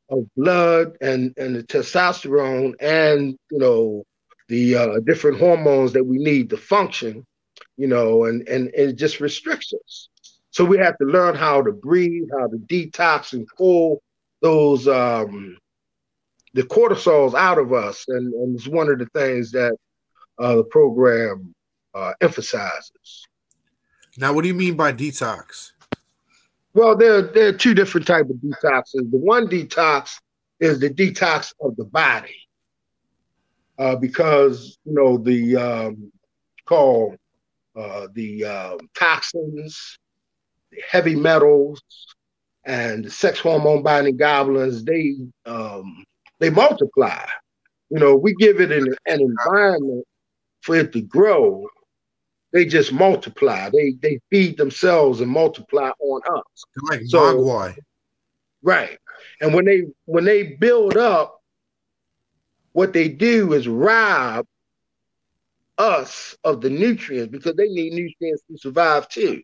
of 0.10 0.27
blood 0.36 0.98
and 1.01 1.34
and 1.38 1.55
the 1.55 1.63
testosterone 1.63 2.74
and 2.79 3.38
you 3.51 3.58
know 3.58 4.03
the 4.48 4.75
uh, 4.75 5.00
different 5.05 5.39
hormones 5.39 5.93
that 5.93 6.03
we 6.03 6.17
need 6.17 6.50
to 6.51 6.58
function. 6.58 7.25
You 7.77 7.88
know, 7.88 8.25
and 8.25 8.48
and 8.48 8.69
it 8.74 8.93
just 8.93 9.19
restricts 9.19 9.74
us. 9.74 10.10
So 10.51 10.65
we 10.65 10.77
have 10.77 10.98
to 10.98 11.05
learn 11.05 11.36
how 11.36 11.62
to 11.62 11.72
breathe, 11.72 12.27
how 12.38 12.48
to 12.48 12.58
detox 12.58 13.34
and 13.34 13.48
pull 13.58 14.01
those 14.41 14.88
um, 14.88 15.58
the 16.53 16.63
cortisols 16.63 17.34
out 17.36 17.58
of 17.58 17.74
us, 17.74 18.05
and, 18.08 18.34
and 18.34 18.55
it's 18.55 18.67
one 18.67 18.89
of 18.89 19.00
the 19.00 19.05
things 19.13 19.51
that 19.51 19.75
uh, 20.39 20.55
the 20.55 20.63
program 20.63 21.53
uh, 21.93 22.13
emphasizes. 22.22 23.27
now, 24.17 24.34
what 24.34 24.41
do 24.43 24.48
you 24.48 24.53
mean 24.53 24.75
by 24.75 24.93
detox? 24.93 25.72
Well, 26.74 26.96
there 26.96 27.22
there 27.22 27.48
are 27.48 27.53
two 27.53 27.74
different 27.74 28.08
type 28.08 28.29
of 28.29 28.36
detoxes. 28.38 29.10
The 29.12 29.17
one 29.17 29.48
detox 29.48 30.19
is 30.60 30.79
the 30.79 30.89
detox 30.89 31.53
of 31.62 31.75
the 31.75 31.86
body, 31.86 32.36
uh, 33.77 33.96
because 33.96 34.77
you 34.86 34.93
know 34.93 35.17
the 35.17 35.55
um, 35.55 36.12
called 36.65 37.17
uh, 37.75 38.08
the 38.13 38.46
um, 38.46 38.77
toxins, 38.98 39.98
the 40.72 40.77
heavy 40.89 41.15
metals, 41.15 41.81
and 42.65 43.05
the 43.05 43.10
sex 43.10 43.39
hormone 43.39 43.81
binding 43.81 44.17
globulins. 44.17 44.86
They 44.86 45.15
um, 45.51 46.03
they 46.39 46.50
multiply. 46.50 47.25
You 47.89 48.00
know, 48.00 48.15
we 48.15 48.36
give 48.36 48.62
it 48.62 48.72
an, 48.72 48.93
an 49.08 49.19
environment 49.22 50.05
for 50.62 50.75
it 50.75 50.93
to 50.93 51.01
grow. 51.01 51.67
They 52.51 52.65
just 52.65 52.91
multiply. 52.91 53.70
They 53.70 53.94
they 54.01 54.20
feed 54.32 54.58
themselves 54.58 55.22
and 55.22 55.29
multiply 55.29 55.91
on 56.00 56.22
us. 56.38 56.63
Like 56.89 57.01
So- 57.06 57.38
Mogwai. 57.38 57.75
Right. 58.62 58.98
And 59.41 59.53
when 59.53 59.65
they 59.65 59.84
when 60.06 60.25
they 60.25 60.44
build 60.44 60.98
up, 60.98 61.39
what 62.74 62.94
they 62.94 63.08
do 63.10 63.53
is 63.53 63.68
rob 63.68 64.46
us 65.77 66.38
of 66.44 66.62
the 66.62 66.70
nutrients 66.70 67.32
because 67.32 67.56
they 67.56 67.68
need 67.68 67.94
nutrients 67.94 68.44
to 68.51 68.58
survive 68.58 69.08
too. 69.10 69.41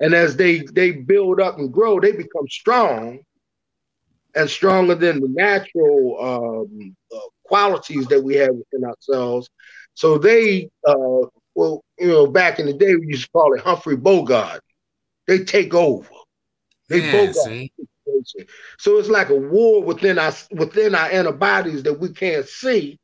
And 0.00 0.14
as 0.14 0.36
they 0.36 0.60
they 0.60 0.92
build 0.92 1.40
up 1.40 1.58
and 1.58 1.72
grow, 1.72 2.00
they 2.00 2.12
become 2.12 2.48
strong 2.48 3.20
and 4.34 4.48
stronger 4.48 4.94
than 4.94 5.20
the 5.20 5.28
natural 5.28 6.18
um, 6.20 6.96
uh, 7.14 7.18
qualities 7.44 8.06
that 8.08 8.22
we 8.22 8.34
have 8.36 8.50
within 8.54 8.84
ourselves. 8.84 9.48
So 9.94 10.18
they, 10.18 10.70
uh, 10.86 11.26
well, 11.54 11.82
you 11.98 12.08
know, 12.08 12.26
back 12.26 12.58
in 12.58 12.66
the 12.66 12.72
day, 12.72 12.94
we 12.96 13.08
used 13.08 13.24
to 13.24 13.30
call 13.30 13.54
it 13.54 13.60
Humphrey 13.60 13.96
Bogart. 13.96 14.60
They 15.26 15.44
take 15.44 15.74
over. 15.74 16.08
They 16.88 17.00
Yeah, 17.00 17.12
Bogart 17.12 17.34
see? 17.34 17.72
So 18.78 18.98
it's 18.98 19.08
like 19.08 19.30
a 19.30 19.36
war 19.36 19.82
within 19.82 20.18
us, 20.18 20.46
within 20.50 20.94
our 20.94 21.10
inner 21.10 21.32
bodies 21.32 21.82
that 21.84 21.98
we 21.98 22.10
can't 22.10 22.46
see, 22.46 22.98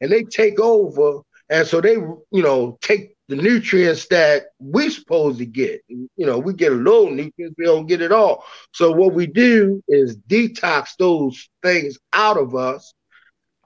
and 0.00 0.10
they 0.10 0.22
take 0.24 0.60
over. 0.60 1.20
And 1.50 1.66
so 1.66 1.80
they, 1.80 1.94
you 1.94 2.42
know, 2.42 2.78
take 2.80 3.14
the 3.28 3.36
nutrients 3.36 4.06
that 4.08 4.46
we're 4.58 4.90
supposed 4.90 5.38
to 5.38 5.46
get. 5.46 5.82
You 5.88 6.08
know, 6.18 6.38
we 6.38 6.52
get 6.54 6.72
a 6.72 6.76
little 6.76 7.10
nutrients, 7.10 7.54
we 7.58 7.64
don't 7.64 7.86
get 7.86 8.00
it 8.02 8.12
all. 8.12 8.44
So 8.72 8.92
what 8.92 9.14
we 9.14 9.26
do 9.26 9.82
is 9.88 10.16
detox 10.16 10.90
those 10.98 11.48
things 11.62 11.98
out 12.12 12.38
of 12.38 12.54
us 12.54 12.92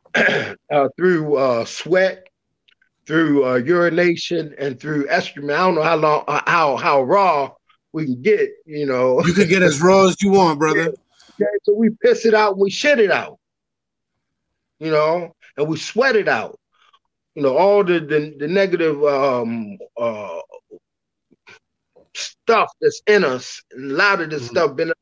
uh, 0.14 0.88
through 0.96 1.36
uh, 1.36 1.64
sweat, 1.64 2.26
through 3.06 3.44
uh, 3.44 3.56
urination, 3.56 4.54
and 4.58 4.78
through 4.78 5.06
estrogen. 5.06 5.52
I 5.52 5.58
don't 5.58 5.74
know 5.74 5.82
how 5.82 5.96
long, 5.96 6.24
uh, 6.28 6.42
how 6.46 6.76
how 6.76 7.02
raw 7.02 7.50
we 7.92 8.04
can 8.06 8.22
get. 8.22 8.50
You 8.64 8.86
know, 8.86 9.22
You 9.24 9.32
can 9.32 9.48
get 9.48 9.62
as 9.62 9.80
raw 9.80 10.06
as 10.06 10.16
you 10.22 10.30
want, 10.30 10.58
brother. 10.58 10.92
Okay, 11.40 11.50
so 11.62 11.72
we 11.72 11.88
piss 12.02 12.26
it 12.26 12.34
out, 12.34 12.58
we 12.58 12.68
shit 12.68 13.00
it 13.00 13.10
out. 13.10 13.38
You 14.78 14.90
know, 14.90 15.34
and 15.56 15.66
we 15.66 15.78
sweat 15.78 16.14
it 16.14 16.28
out. 16.28 16.58
You 17.34 17.42
know, 17.42 17.56
all 17.56 17.82
the 17.82 18.00
the, 18.00 18.34
the 18.38 18.46
negative 18.46 19.02
um 19.02 19.78
uh 19.98 20.38
stuff 22.14 22.70
that's 22.80 23.00
in 23.06 23.24
us, 23.24 23.62
and 23.72 23.92
a 23.92 23.94
lot 23.94 24.20
of 24.20 24.28
this 24.30 24.42
Mhm. 24.42 24.50
stuff 24.50 24.76
been 24.76 24.92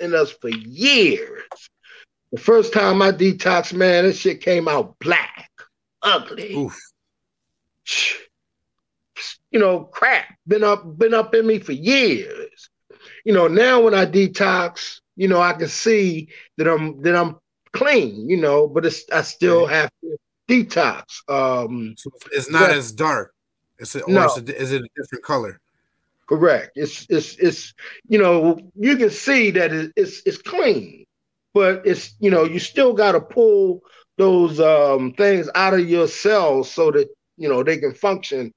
in 0.00 0.14
us 0.14 0.32
for 0.32 0.48
years. 0.48 1.42
The 2.32 2.40
first 2.40 2.72
time 2.72 3.00
I 3.00 3.12
detoxed, 3.12 3.72
man, 3.72 4.04
this 4.04 4.18
shit 4.18 4.40
came 4.40 4.66
out 4.66 4.98
black, 4.98 5.48
ugly. 6.02 6.56
Oof. 6.56 6.76
You 9.50 9.60
know, 9.60 9.80
crap 9.84 10.26
been 10.46 10.64
up 10.64 10.98
been 10.98 11.14
up 11.14 11.34
in 11.34 11.46
me 11.46 11.58
for 11.58 11.72
years. 11.72 12.68
You 13.24 13.32
know, 13.32 13.48
now 13.48 13.80
when 13.82 13.94
I 13.94 14.04
detox, 14.06 15.00
you 15.16 15.28
know, 15.28 15.40
I 15.40 15.52
can 15.54 15.68
see 15.68 16.28
that 16.58 16.68
I'm 16.68 17.00
that 17.02 17.16
I'm 17.16 17.36
clean, 17.72 18.28
you 18.28 18.36
know, 18.36 18.68
but 18.68 18.84
it's 18.84 19.04
I 19.12 19.22
still 19.22 19.66
have 19.66 19.90
to 20.02 20.16
detox. 20.48 21.04
Um 21.28 21.94
So 21.96 22.10
it's 22.32 22.50
not 22.50 22.70
Yeah. 22.70 22.76
as 22.76 22.92
dark. 22.92 23.32
It's 23.78 23.94
a, 23.94 24.02
or 24.02 24.10
No. 24.12 24.24
it's 24.24 24.36
a, 24.36 24.60
is 24.60 24.72
it 24.72 24.82
a 24.82 24.88
different 24.96 25.24
color? 25.24 25.60
correct. 26.28 26.72
It's 26.76 27.06
it's 27.08 27.36
it's 27.36 27.74
you 28.08 28.18
know, 28.18 28.58
you 28.74 28.96
can 28.96 29.10
see 29.10 29.50
that 29.52 29.72
it, 29.72 29.92
it's 29.96 30.22
it's 30.26 30.38
clean, 30.38 31.04
but 31.54 31.86
it's 31.86 32.14
you 32.20 32.30
know, 32.30 32.44
you 32.44 32.58
still 32.58 32.92
gotta 32.92 33.20
pull 33.20 33.80
those 34.18 34.60
um 34.60 35.12
things 35.14 35.48
out 35.54 35.74
of 35.74 35.88
your 35.88 36.08
cells 36.08 36.70
so 36.70 36.90
that 36.90 37.08
you 37.36 37.48
know 37.48 37.62
they 37.62 37.78
can 37.78 37.94
function 37.94 38.52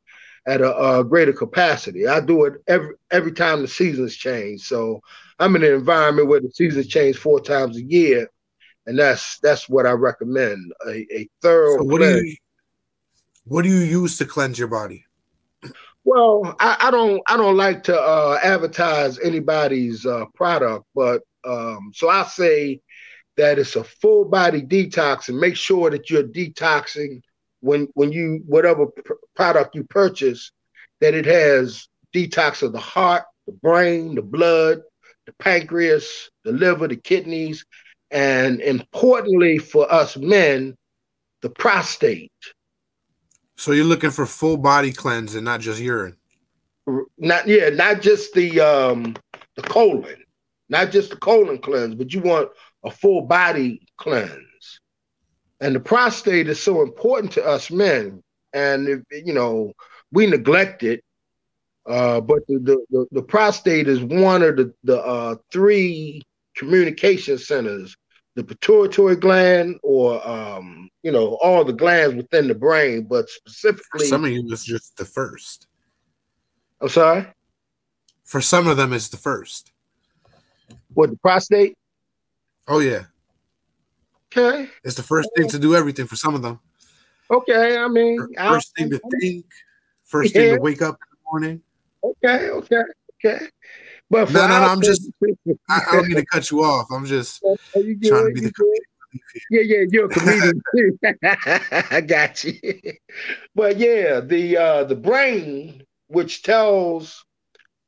at 0.47 0.61
a, 0.61 0.99
a 0.99 1.03
greater 1.03 1.33
capacity. 1.33 2.07
I 2.07 2.19
do 2.19 2.45
it 2.45 2.55
every 2.67 2.95
every 3.11 3.31
time 3.31 3.61
the 3.61 3.67
seasons 3.67 4.15
change. 4.15 4.61
So 4.61 5.01
I'm 5.37 5.55
in 5.55 5.63
an 5.63 5.73
environment 5.73 6.27
where 6.27 6.41
the 6.41 6.51
seasons 6.51 6.87
change 6.87 7.17
four 7.17 7.39
times 7.39 7.77
a 7.77 7.83
year, 7.83 8.29
and 8.85 8.97
that's 8.97 9.39
that's 9.39 9.69
what 9.69 9.85
I 9.85 9.91
recommend 9.91 10.73
a, 10.87 11.05
a 11.13 11.29
thorough. 11.41 11.77
So 11.77 11.83
what 11.83 12.01
do 12.01 12.25
you 12.25 12.35
what 13.45 13.63
do 13.63 13.69
you 13.69 13.79
use 13.79 14.17
to 14.17 14.25
cleanse 14.25 14.59
your 14.59 14.67
body? 14.67 15.05
Well, 16.03 16.55
I, 16.59 16.77
I 16.79 16.91
don't 16.91 17.21
I 17.27 17.37
don't 17.37 17.57
like 17.57 17.83
to 17.83 17.99
uh, 17.99 18.39
advertise 18.41 19.19
anybody's 19.19 20.05
uh, 20.05 20.25
product, 20.33 20.85
but 20.95 21.21
um, 21.45 21.91
so 21.93 22.09
I 22.09 22.23
say 22.23 22.81
that 23.37 23.59
it's 23.59 23.75
a 23.75 23.83
full 23.83 24.25
body 24.25 24.61
detox, 24.61 25.29
and 25.29 25.39
make 25.39 25.55
sure 25.55 25.89
that 25.89 26.09
you're 26.09 26.23
detoxing 26.23 27.21
when 27.61 27.87
when 27.93 28.11
you 28.11 28.41
whatever 28.45 28.87
pr- 28.87 29.13
product 29.35 29.75
you 29.75 29.83
purchase, 29.83 30.51
that 31.01 31.13
it 31.13 31.25
has 31.25 31.87
detox 32.13 32.63
of 32.63 32.73
the 32.73 32.79
heart, 32.79 33.23
the 33.45 33.53
brain, 33.53 34.15
the 34.15 34.21
blood, 34.21 34.79
the 35.25 35.33
pancreas, 35.39 36.29
the 36.43 36.51
liver, 36.51 36.87
the 36.87 36.95
kidneys, 36.95 37.65
and 38.11 38.61
importantly 38.61 39.57
for 39.57 39.91
us 39.91 40.17
men, 40.17 40.75
the 41.41 41.49
prostate. 41.49 42.31
So 43.57 43.71
you're 43.73 43.85
looking 43.85 44.11
for 44.11 44.25
full 44.25 44.57
body 44.57 44.91
cleanse 44.91 45.35
and 45.35 45.45
not 45.45 45.59
just 45.59 45.81
urine. 45.81 46.15
not 47.17 47.47
yeah, 47.47 47.69
not 47.69 48.01
just 48.01 48.33
the 48.33 48.59
um 48.61 49.15
the 49.55 49.61
colon, 49.63 50.23
not 50.69 50.91
just 50.91 51.09
the 51.09 51.17
colon 51.17 51.59
cleanse, 51.59 51.95
but 51.95 52.13
you 52.13 52.21
want 52.21 52.49
a 52.83 52.91
full 52.91 53.23
body 53.23 53.85
cleanse. 53.97 54.48
And 55.61 55.75
the 55.75 55.79
prostate 55.79 56.47
is 56.47 56.61
so 56.61 56.81
important 56.81 57.33
to 57.33 57.45
us 57.45 57.69
men, 57.69 58.23
and 58.53 58.87
if, 58.87 59.01
you 59.25 59.33
know 59.33 59.73
we 60.11 60.25
neglect 60.27 60.83
it. 60.83 61.03
Uh, 61.85 62.21
but 62.21 62.45
the, 62.47 62.59
the, 62.59 62.85
the, 62.91 63.05
the 63.11 63.21
prostate 63.23 63.87
is 63.87 63.99
one 64.01 64.43
of 64.43 64.57
the, 64.57 64.73
the 64.83 64.99
uh, 65.01 65.35
three 65.51 66.21
communication 66.55 67.37
centers 67.37 67.95
the 68.35 68.43
pituitary 68.43 69.15
gland 69.15 69.77
or 69.83 70.25
um, 70.27 70.89
you 71.03 71.11
know 71.11 71.37
all 71.41 71.63
the 71.65 71.73
glands 71.73 72.15
within 72.15 72.47
the 72.47 72.55
brain 72.55 73.03
but 73.03 73.25
For 73.29 73.49
specifically 73.49 74.07
some 74.07 74.23
of 74.25 74.31
you, 74.31 74.45
it's 74.49 74.63
just 74.63 74.95
the 74.97 75.05
first. 75.05 75.67
i'm 76.81 76.89
sorry 76.89 77.25
For 78.23 78.41
some 78.41 78.67
of 78.67 78.77
them, 78.77 78.93
it's 78.93 79.09
the 79.09 79.17
first. 79.17 79.71
what 80.93 81.09
the 81.09 81.17
prostate 81.17 81.75
Oh 82.67 82.79
yeah, 82.79 83.05
okay 84.31 84.69
it's 84.83 84.95
the 84.95 85.03
first 85.03 85.29
thing 85.35 85.47
to 85.49 85.59
do 85.59 85.75
everything. 85.75 86.07
For 86.07 86.15
some 86.15 86.35
of 86.35 86.41
them, 86.41 86.59
Okay, 87.31 87.77
I 87.77 87.87
mean, 87.87 88.27
I- 88.37 88.53
first 88.53 88.75
thing 88.75 88.89
to 88.89 88.99
think, 89.19 89.45
first 90.03 90.33
thing 90.33 90.55
to 90.55 90.61
wake 90.61 90.81
up 90.81 90.95
in 90.95 91.07
the 91.11 91.17
morning. 91.31 91.61
okay, 92.03 92.49
okay, 92.49 92.83
okay. 93.23 93.47
But 94.09 94.31
No, 94.31 94.47
no, 94.47 94.59
no, 94.59 94.65
I'm 94.65 94.81
just. 94.81 95.11
I, 95.69 95.81
I, 95.89 95.95
don't 95.95 96.07
mean 96.07 96.17
to 96.17 96.25
cut 96.25 96.49
you 96.49 96.63
off. 96.63 96.87
I'm 96.91 97.05
just 97.05 97.41
trying 97.73 97.85
to 97.85 98.31
be 98.33 98.41
the 98.41 98.51
comedian. 98.51 98.83
Yeah, 99.51 99.61
yeah, 99.61 99.85
you're 99.89 100.05
a 100.05 100.09
comedian 100.09 100.61
too. 100.75 100.99
I 101.91 102.01
got 102.01 102.43
you. 102.43 102.53
But 103.53 103.77
yeah, 103.77 104.19
the 104.19 104.57
uh 104.57 104.83
the 104.85 104.95
brain, 104.95 105.83
which 106.07 106.41
tells 106.43 107.23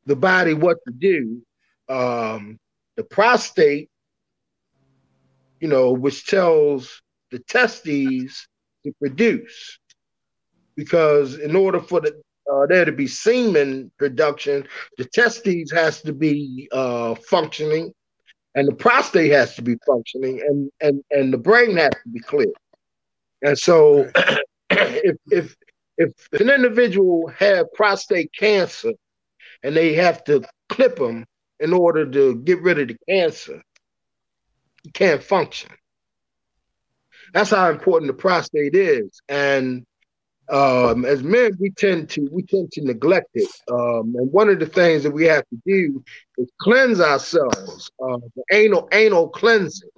the 0.05 0.15
body 0.15 0.53
what 0.53 0.77
to 0.87 0.93
do, 0.93 1.41
um, 1.89 2.59
the 2.95 3.03
prostate, 3.03 3.89
you 5.61 5.67
know, 5.67 5.91
which 5.91 6.25
tells 6.25 7.01
the 7.29 7.39
testes 7.39 8.47
to 8.83 8.91
produce. 8.99 9.79
Because 10.75 11.37
in 11.37 11.55
order 11.55 11.79
for 11.79 12.01
the 12.01 12.21
uh, 12.51 12.65
there 12.65 12.83
to 12.83 12.91
be 12.91 13.07
semen 13.07 13.91
production, 13.97 14.67
the 14.97 15.05
testes 15.05 15.71
has 15.71 16.01
to 16.01 16.11
be 16.11 16.67
uh, 16.71 17.15
functioning, 17.15 17.93
and 18.55 18.67
the 18.67 18.73
prostate 18.73 19.31
has 19.31 19.55
to 19.55 19.61
be 19.61 19.77
functioning, 19.85 20.41
and 20.41 20.71
and 20.81 21.03
and 21.11 21.31
the 21.31 21.37
brain 21.37 21.77
has 21.77 21.91
to 21.91 22.09
be 22.11 22.19
clear. 22.19 22.51
And 23.43 23.57
so, 23.57 24.09
if 24.69 25.17
if 25.29 25.55
if 25.97 26.11
an 26.33 26.49
individual 26.49 27.27
had 27.37 27.71
prostate 27.73 28.31
cancer, 28.33 28.93
and 29.61 29.75
they 29.75 29.93
have 29.93 30.23
to 30.23 30.41
clip 30.69 30.97
them 30.97 31.25
in 31.59 31.73
order 31.73 32.09
to 32.09 32.35
get 32.37 32.61
rid 32.61 32.79
of 32.79 32.87
the 32.87 32.97
cancer, 33.07 33.61
you 34.83 34.91
can't 34.91 35.23
function. 35.23 35.69
That's 37.33 37.49
how 37.51 37.69
important 37.69 38.07
the 38.07 38.17
prostate 38.17 38.75
is, 38.75 39.21
and 39.29 39.85
um, 40.51 41.05
as 41.05 41.23
men, 41.23 41.53
we 41.59 41.69
tend 41.69 42.09
to 42.11 42.27
we 42.29 42.43
tend 42.43 42.71
to 42.73 42.81
neglect 42.81 43.29
it. 43.35 43.49
Um, 43.71 44.13
and 44.17 44.31
one 44.31 44.49
of 44.49 44.59
the 44.59 44.65
things 44.65 45.03
that 45.03 45.11
we 45.11 45.25
have 45.25 45.47
to 45.47 45.61
do 45.65 46.03
is 46.37 46.49
cleanse 46.59 46.99
ourselves, 46.99 47.89
uh, 48.03 48.17
the 48.35 48.43
anal 48.51 48.89
anal 48.91 49.29
cleansing, 49.29 49.89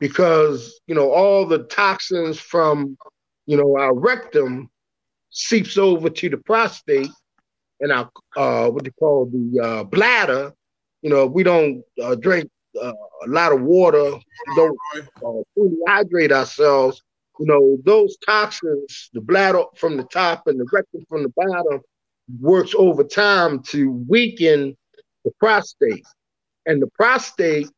because 0.00 0.80
you 0.88 0.96
know 0.96 1.12
all 1.12 1.46
the 1.46 1.60
toxins 1.64 2.40
from 2.40 2.98
you 3.46 3.56
know 3.56 3.78
our 3.78 3.94
rectum 3.94 4.68
seeps 5.30 5.78
over 5.78 6.10
to 6.10 6.28
the 6.28 6.38
prostate 6.38 7.10
and 7.80 7.92
our 7.92 8.10
uh, 8.36 8.68
what 8.70 8.82
they 8.82 8.90
call 8.90 9.26
the 9.26 9.60
uh, 9.60 9.84
bladder. 9.84 10.52
You 11.02 11.10
know, 11.10 11.26
we 11.26 11.44
don't 11.44 11.84
uh, 12.02 12.16
drink 12.16 12.50
uh, 12.82 12.92
a 13.26 13.28
lot 13.28 13.52
of 13.52 13.62
water, 13.62 14.18
don't 14.56 14.78
uh, 15.24 15.42
fully 15.54 15.76
hydrate 15.86 16.32
ourselves 16.32 17.02
you 17.38 17.46
know, 17.46 17.78
those 17.84 18.16
toxins, 18.24 19.10
the 19.12 19.20
bladder 19.20 19.62
from 19.76 19.96
the 19.96 20.04
top 20.04 20.46
and 20.46 20.58
the 20.58 20.66
rectum 20.72 21.04
from 21.08 21.22
the 21.22 21.32
bottom, 21.36 21.80
works 22.40 22.74
over 22.76 23.04
time 23.04 23.62
to 23.62 24.04
weaken 24.08 24.76
the 25.24 25.30
prostate. 25.38 26.04
And 26.66 26.82
the 26.82 26.88
prostate, 26.88 27.70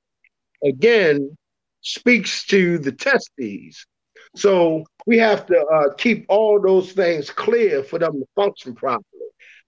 again, 0.64 1.36
speaks 1.82 2.44
to 2.46 2.78
the 2.78 2.92
testes. 2.92 3.86
So 4.34 4.84
we 5.06 5.18
have 5.18 5.46
to 5.46 5.58
uh, 5.58 5.94
keep 5.94 6.26
all 6.28 6.60
those 6.60 6.92
things 6.92 7.30
clear 7.30 7.82
for 7.82 7.98
them 7.98 8.12
to 8.12 8.26
function 8.34 8.74
properly. 8.74 9.04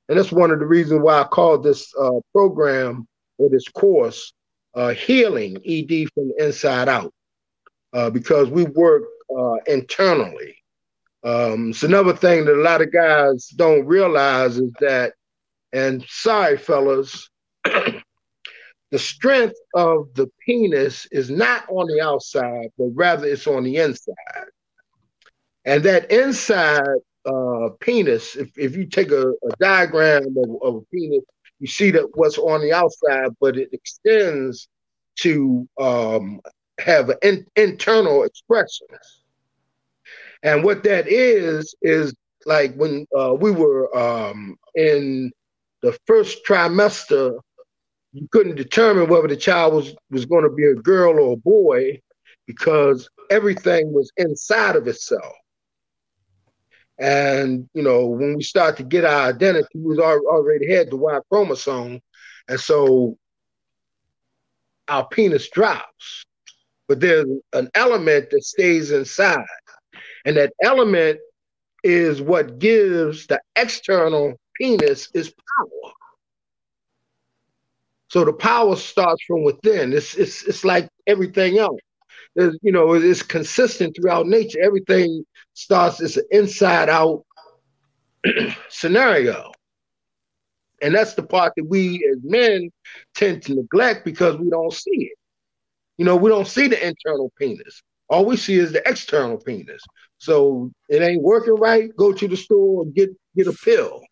And 0.09 0.19
that's 0.19 0.33
one 0.33 0.51
of 0.51 0.59
the 0.59 0.67
reasons 0.67 1.03
why 1.03 1.21
I 1.21 1.25
called 1.25 1.63
this 1.63 1.93
uh, 2.01 2.21
program 2.33 3.07
or 3.39 3.49
this 3.49 3.69
course 3.69 4.33
uh, 4.75 4.91
Healing 4.91 5.59
ED 5.67 6.09
from 6.15 6.33
Inside 6.39 6.89
Out. 6.89 7.13
Uh, 7.93 8.09
because 8.09 8.49
we 8.49 8.65
work 8.65 9.03
uh, 9.37 9.57
internally. 9.67 10.57
Um, 11.25 11.71
it's 11.71 11.83
another 11.83 12.15
thing 12.15 12.47
that 12.47 12.55
a 12.55 12.63
lot 12.63 12.81
of 12.81 12.91
guys 12.91 13.49
don't 13.49 13.85
realize 13.85 14.57
is 14.57 14.73
that, 14.81 15.13
and 15.73 16.03
sorry, 16.09 16.57
fellas, 16.57 17.29
the 17.65 18.99
strength 18.99 19.57
of 19.75 20.09
the 20.15 20.31
penis 20.45 21.07
is 21.13 21.31
not 21.31 21.69
on 21.69 21.87
the 21.87 22.03
outside, 22.03 22.69
but 22.79 22.89
rather 22.95 23.27
it's 23.27 23.47
on 23.47 23.65
the 23.65 23.77
inside. 23.77 24.15
And 25.65 25.83
that 25.85 26.11
inside 26.11 26.83
uh, 27.25 27.69
penis, 27.81 28.37
if, 28.37 28.57
if 28.59 28.77
you 28.77 28.87
take 28.87 29.11
a, 29.11 29.29
a 29.29 29.57
diagram 29.61 30.35
of, 30.37 30.63
of, 30.63 30.75
a 30.77 30.81
penis, 30.93 31.23
you 31.63 31.69
see 31.69 31.93
that 31.93 32.09
what's 32.15 32.39
on 32.39 32.61
the 32.61 32.73
outside, 32.73 33.31
but 33.41 33.57
it 33.57 33.69
extends 33.73 34.69
to 35.21 35.69
um, 35.81 36.41
have 36.81 37.09
in, 37.23 37.47
internal 37.55 38.25
expressions. 38.25 39.23
And 40.43 40.65
what 40.65 40.83
that 40.83 41.07
is, 41.07 41.73
is 41.81 42.13
like 42.47 42.75
when 42.75 43.07
uh, 43.17 43.35
we 43.35 43.53
were 43.53 43.97
um, 43.97 44.57
in 44.75 45.31
the 45.83 45.97
first 46.05 46.45
trimester, 46.45 47.39
you 48.13 48.27
couldn't 48.33 48.57
determine 48.57 49.09
whether 49.09 49.29
the 49.29 49.37
child 49.37 49.73
was, 49.73 49.95
was 50.11 50.27
going 50.27 50.43
to 50.43 50.51
be 50.51 50.67
a 50.67 50.75
girl 50.75 51.21
or 51.21 51.35
a 51.35 51.37
boy 51.37 52.01
because 52.49 53.09
everything 53.31 53.93
was 53.93 54.11
inside 54.17 54.75
of 54.75 54.89
itself. 54.89 55.33
And 57.03 57.69
you 57.75 57.83
know, 57.83 58.07
when 58.07 58.37
we 58.37 58.45
start 58.45 58.77
to 58.77 58.85
get 58.85 59.05
our 59.05 59.29
identity, 59.29 59.67
we 59.75 59.99
already 59.99 60.73
had 60.73 60.89
the 60.89 60.97
Y 60.97 61.19
chromosome, 61.29 62.01
and 62.47 62.61
so 62.61 63.19
our 64.87 65.09
penis 65.09 65.51
drops. 65.51 66.25
But 66.87 67.01
there's 67.01 67.27
an 67.55 67.71
element 67.75 68.31
that 68.31 68.45
stays 68.45 68.93
inside, 68.93 69.45
and 70.25 70.37
that 70.37 70.53
element 70.63 71.19
is 71.83 72.23
what 72.23 72.61
gives 72.61 73.27
the 73.27 73.41
external 73.57 74.35
penis 74.55 75.09
its 75.13 75.31
power. 75.31 75.93
So 78.11 78.25
the 78.25 78.33
power 78.33 78.77
starts 78.77 79.25
from 79.25 79.43
within. 79.43 79.93
It's 79.93 80.15
it's 80.15 80.45
it's 80.45 80.65
like 80.65 80.89
everything 81.09 81.59
else. 81.59 81.81
You 82.35 82.73
know, 82.73 82.95
it's 82.95 83.23
consistent 83.23 83.97
throughout 83.97 84.27
nature. 84.27 84.59
Everything 84.63 85.25
starts 85.55 86.01
as 86.01 86.17
an 86.17 86.25
inside 86.31 86.89
out 86.89 87.25
scenario. 88.69 89.53
And 90.81 90.95
that's 90.95 91.15
the 91.15 91.23
part 91.23 91.53
that 91.57 91.65
we 91.69 92.05
as 92.11 92.19
men 92.25 92.71
tend 93.15 93.43
to 93.45 93.55
neglect 93.55 94.05
because 94.05 94.37
we 94.37 94.51
don't 94.51 94.73
see 94.73 94.91
it. 94.91 95.19
You 95.99 96.05
know, 96.05 96.17
we 96.17 96.31
don't 96.31 96.49
see 96.49 96.67
the 96.69 96.85
internal 96.85 97.31
penis. 97.39 97.83
All 98.09 98.25
we 98.25 98.37
see 98.37 98.59
is 98.59 98.73
the 98.73 98.87
external 98.89 99.39
penis. 99.39 99.83
So 100.19 100.71
it 100.89 101.03
ain't 101.03 101.23
working 101.23 101.55
right. 101.55 101.95
Go 101.97 102.13
to 102.13 102.29
the 102.29 102.37
store 102.37 102.83
and 102.83 102.95
get 102.95 103.11
get 103.37 103.47
a 103.47 103.53
pill. 103.53 104.03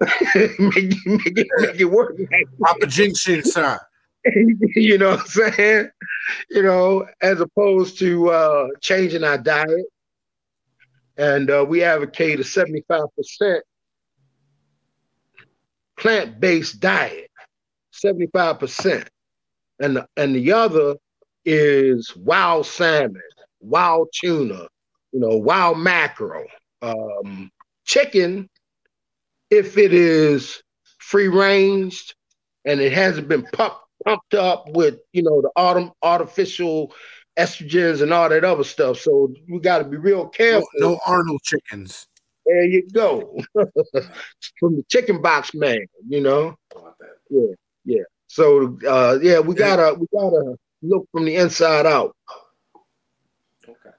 make, 0.34 0.94
make, 1.06 1.34
make 1.36 1.80
it 1.80 1.90
work. 1.90 2.16
Papa 2.64 2.86
Jinx 2.86 3.28
inside. 3.28 3.78
you 4.74 4.98
know 4.98 5.10
what 5.10 5.20
I'm 5.20 5.26
saying? 5.26 5.90
You 6.50 6.62
know, 6.62 7.06
as 7.20 7.40
opposed 7.40 7.98
to 8.00 8.30
uh, 8.30 8.66
changing 8.80 9.24
our 9.24 9.38
diet. 9.38 9.86
And 11.16 11.50
uh, 11.50 11.64
we 11.68 11.82
advocate 11.82 12.38
a 12.38 12.44
75% 12.44 13.60
plant-based 15.98 16.78
diet, 16.78 17.30
75%. 17.92 19.06
And 19.80 19.96
the, 19.96 20.06
and 20.16 20.34
the 20.34 20.52
other 20.52 20.96
is 21.44 22.14
wild 22.16 22.66
salmon, 22.66 23.20
wild 23.60 24.08
tuna, 24.12 24.68
you 25.12 25.20
know, 25.20 25.36
wild 25.38 25.78
mackerel, 25.78 26.46
um, 26.82 27.50
chicken, 27.84 28.48
if 29.50 29.78
it 29.78 29.92
is 29.92 30.62
free 30.98 31.28
ranged 31.28 32.14
and 32.64 32.80
it 32.80 32.92
hasn't 32.92 33.28
been 33.28 33.46
pumped 33.52 33.87
pumped 34.08 34.34
up 34.34 34.68
with 34.70 35.00
you 35.12 35.22
know 35.22 35.42
the 35.42 35.50
autumn 35.56 35.92
artificial 36.02 36.92
estrogens 37.38 38.02
and 38.02 38.12
all 38.12 38.28
that 38.28 38.44
other 38.44 38.64
stuff. 38.64 38.98
So 38.98 39.32
we 39.48 39.60
got 39.60 39.78
to 39.78 39.84
be 39.84 39.96
real 39.96 40.28
careful. 40.28 40.68
No, 40.76 40.90
no 40.92 41.00
Arnold 41.06 41.42
chickens. 41.42 42.06
There 42.46 42.64
you 42.64 42.88
go. 42.90 43.38
From 43.54 44.76
the 44.76 44.84
chicken 44.88 45.20
box 45.20 45.52
man, 45.54 45.86
you 46.08 46.20
know. 46.20 46.56
Yeah, 47.28 47.52
yeah. 47.84 48.02
So 48.28 48.78
uh, 48.88 49.18
yeah, 49.22 49.40
we 49.40 49.54
gotta 49.54 49.94
we 49.94 50.06
gotta 50.12 50.56
look 50.82 51.08
from 51.12 51.24
the 51.24 51.36
inside 51.36 51.86
out. 51.86 52.14
Okay. 53.66 53.96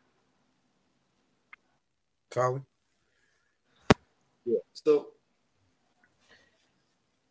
Colin. 2.32 2.65
Yeah. 4.45 4.60
So 4.74 5.10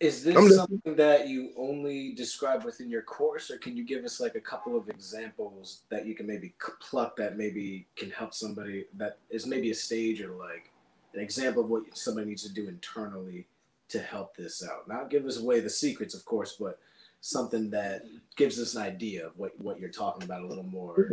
is 0.01 0.23
this 0.23 0.57
something 0.57 0.95
that 0.95 1.29
you 1.29 1.51
only 1.57 2.13
describe 2.13 2.65
within 2.65 2.89
your 2.89 3.03
course, 3.03 3.51
or 3.51 3.59
can 3.59 3.77
you 3.77 3.85
give 3.85 4.05
us 4.05 4.21
like 4.21 4.37
a 4.37 4.41
couple 4.41 4.77
of 4.77 4.89
examples 4.89 5.83
that 5.91 6.07
you 6.07 6.15
can 6.15 6.27
maybe 6.27 6.55
pluck 6.81 7.17
that 7.17 7.37
maybe 7.37 7.87
can 7.97 8.11
help 8.11 8.33
somebody 8.33 8.85
that 8.97 9.19
is 9.29 9.47
maybe 9.47 9.71
a 9.71 9.75
stage 9.75 10.21
or 10.21 10.31
like 10.37 10.71
an 11.15 11.21
example 11.21 11.65
of 11.65 11.69
what 11.69 11.83
somebody 11.97 12.29
needs 12.29 12.45
to 12.45 12.53
do 12.53 12.69
internally 12.69 13.47
to 13.89 13.99
help 13.99 14.37
this 14.37 14.65
out? 14.65 14.87
Not 14.87 15.11
give 15.11 15.27
us 15.27 15.39
away 15.39 15.61
the 15.61 15.71
secrets, 15.71 16.15
of 16.15 16.25
course, 16.25 16.57
but 16.61 16.79
something 17.21 17.69
that 17.71 18.03
gives 18.37 18.61
us 18.61 18.77
an 18.77 18.83
idea 18.83 19.27
of 19.27 19.33
what, 19.37 19.59
what 19.61 19.81
you're 19.81 19.91
talking 19.91 20.23
about 20.23 20.43
a 20.43 20.47
little 20.47 20.63
more. 20.63 21.11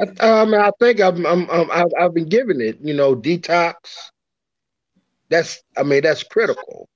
I, 0.00 0.04
um, 0.26 0.54
I 0.54 0.72
think 0.80 1.00
I'm, 1.00 1.24
I'm, 1.24 1.48
I'm 1.50 1.70
I've, 1.70 1.92
I've 2.00 2.14
been 2.14 2.28
giving 2.28 2.60
it, 2.60 2.78
you 2.80 2.94
know, 2.94 3.14
detox. 3.14 3.74
That's, 5.28 5.62
I 5.76 5.84
mean, 5.84 6.02
that's 6.02 6.24
critical 6.24 6.88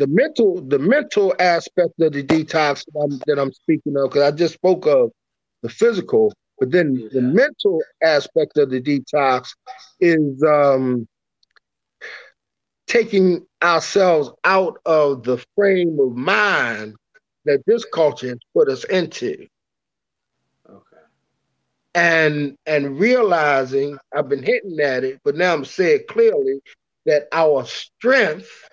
the 0.00 0.06
mental 0.06 0.62
the 0.62 0.78
mental 0.78 1.34
aspect 1.38 2.00
of 2.00 2.14
the 2.14 2.22
detox 2.22 2.84
that 2.86 3.00
I'm, 3.00 3.18
that 3.26 3.38
I'm 3.38 3.52
speaking 3.52 3.94
of 3.98 4.10
because 4.10 4.22
I 4.22 4.34
just 4.34 4.54
spoke 4.54 4.86
of 4.86 5.12
the 5.62 5.68
physical, 5.68 6.32
but 6.58 6.70
then 6.70 6.96
yeah. 6.96 7.08
the 7.12 7.20
mental 7.20 7.82
aspect 8.02 8.56
of 8.56 8.70
the 8.70 8.80
detox 8.80 9.50
is 10.00 10.42
um, 10.42 11.06
taking 12.86 13.46
ourselves 13.62 14.30
out 14.44 14.78
of 14.86 15.22
the 15.22 15.44
frame 15.54 15.98
of 16.00 16.16
mind 16.16 16.96
that 17.44 17.60
this 17.66 17.84
culture 17.84 18.28
has 18.28 18.38
put 18.54 18.70
us 18.70 18.84
into. 18.84 19.46
Okay. 20.66 21.04
And 21.94 22.56
and 22.64 22.98
realizing 22.98 23.98
I've 24.16 24.30
been 24.30 24.42
hitting 24.42 24.80
at 24.80 25.04
it, 25.04 25.20
but 25.24 25.36
now 25.36 25.52
I'm 25.52 25.66
saying 25.66 26.04
clearly 26.08 26.62
that 27.04 27.28
our 27.32 27.66
strength 27.66 28.69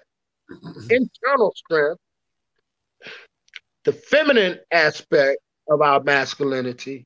internal 0.90 1.54
strength, 1.56 2.00
the 3.84 3.94
feminine 3.94 4.60
aspect 4.72 5.40
of 5.70 5.82
our 5.82 6.02
masculinity 6.04 7.06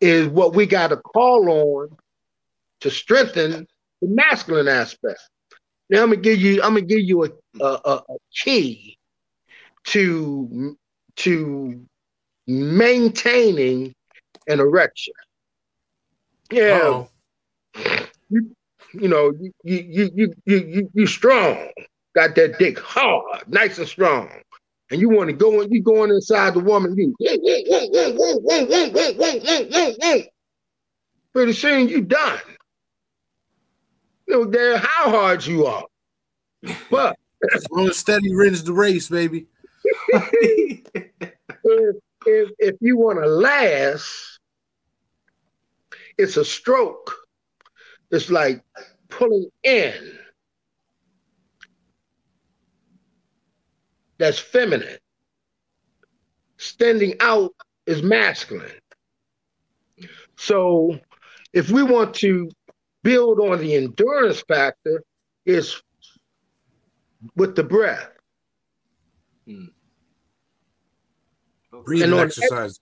is 0.00 0.28
what 0.28 0.54
we 0.54 0.66
got 0.66 0.88
to 0.88 0.96
call 0.96 1.48
on 1.48 1.88
to 2.80 2.90
strengthen 2.90 3.66
the 4.00 4.08
masculine 4.08 4.68
aspect. 4.68 5.20
Now 5.90 6.02
I'm 6.02 6.10
gonna 6.10 6.22
give 6.22 6.40
you 6.40 6.62
I'm 6.62 6.74
gonna 6.74 6.82
give 6.82 7.00
you 7.00 7.24
a, 7.24 7.30
a, 7.60 8.02
a 8.08 8.16
key 8.32 8.96
to 9.86 10.76
to 11.16 11.86
maintaining 12.46 13.92
an 14.46 14.60
erection. 14.60 15.14
Yeah. 16.50 17.04
You, 18.28 18.54
you 18.92 19.08
know, 19.08 19.32
you 19.40 19.52
you 19.64 20.10
you 20.14 20.34
you 20.44 20.58
you 20.64 20.90
you 20.94 21.06
strong 21.06 21.68
got 22.14 22.34
that 22.34 22.58
dick 22.58 22.78
hard, 22.78 23.48
nice 23.48 23.78
and 23.78 23.88
strong. 23.88 24.30
And 24.90 25.00
you 25.00 25.08
want 25.08 25.30
to 25.30 25.36
go 25.36 25.60
and 25.60 25.72
you 25.72 25.82
going 25.82 26.10
inside 26.10 26.54
the 26.54 26.60
woman, 26.60 26.96
you 26.96 27.14
pretty 31.32 31.52
soon 31.52 31.88
you 31.88 32.00
done. 32.00 32.40
Know 34.26 34.44
there 34.44 34.78
how 34.78 35.10
hard 35.10 35.46
you 35.46 35.66
are. 35.66 35.84
But 36.90 37.16
on 37.72 37.92
steady 37.92 38.34
wins 38.34 38.64
the 38.64 38.72
race, 38.72 39.08
baby. 39.08 39.46
if, 40.12 41.96
if, 42.26 42.50
if 42.58 42.76
you 42.80 42.96
want 42.96 43.22
to 43.22 43.26
last, 43.26 44.40
it's 46.18 46.36
a 46.36 46.44
stroke. 46.44 47.14
It's 48.10 48.28
like 48.28 48.62
pulling 49.08 49.50
in 49.62 50.18
that's 54.20 54.38
feminine. 54.38 54.98
Standing 56.58 57.14
out 57.20 57.52
is 57.86 58.02
masculine. 58.02 58.70
So 60.36 60.98
if 61.52 61.70
we 61.70 61.82
want 61.82 62.14
to 62.16 62.50
build 63.02 63.40
on 63.40 63.58
the 63.58 63.74
endurance 63.74 64.42
factor, 64.46 65.02
is 65.46 65.82
with 67.34 67.56
the 67.56 67.64
breath. 67.64 68.10
Hmm. 69.46 69.66
Breathing 71.84 72.18
exercise. 72.18 72.78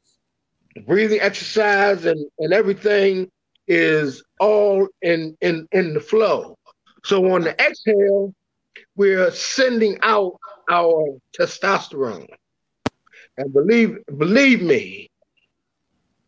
Ex- 0.76 0.84
breathing 0.86 1.20
exercise 1.20 2.04
and, 2.04 2.24
and 2.38 2.52
everything 2.52 3.30
is 3.68 4.24
all 4.40 4.88
in, 5.02 5.36
in, 5.40 5.68
in 5.72 5.94
the 5.94 6.00
flow. 6.00 6.56
So 7.04 7.32
on 7.32 7.42
the 7.42 7.60
exhale, 7.64 8.34
we're 8.96 9.30
sending 9.30 9.98
out 10.02 10.36
our 10.68 11.18
testosterone. 11.38 12.28
And 13.36 13.52
believe 13.52 13.98
believe 14.18 14.62
me, 14.62 15.10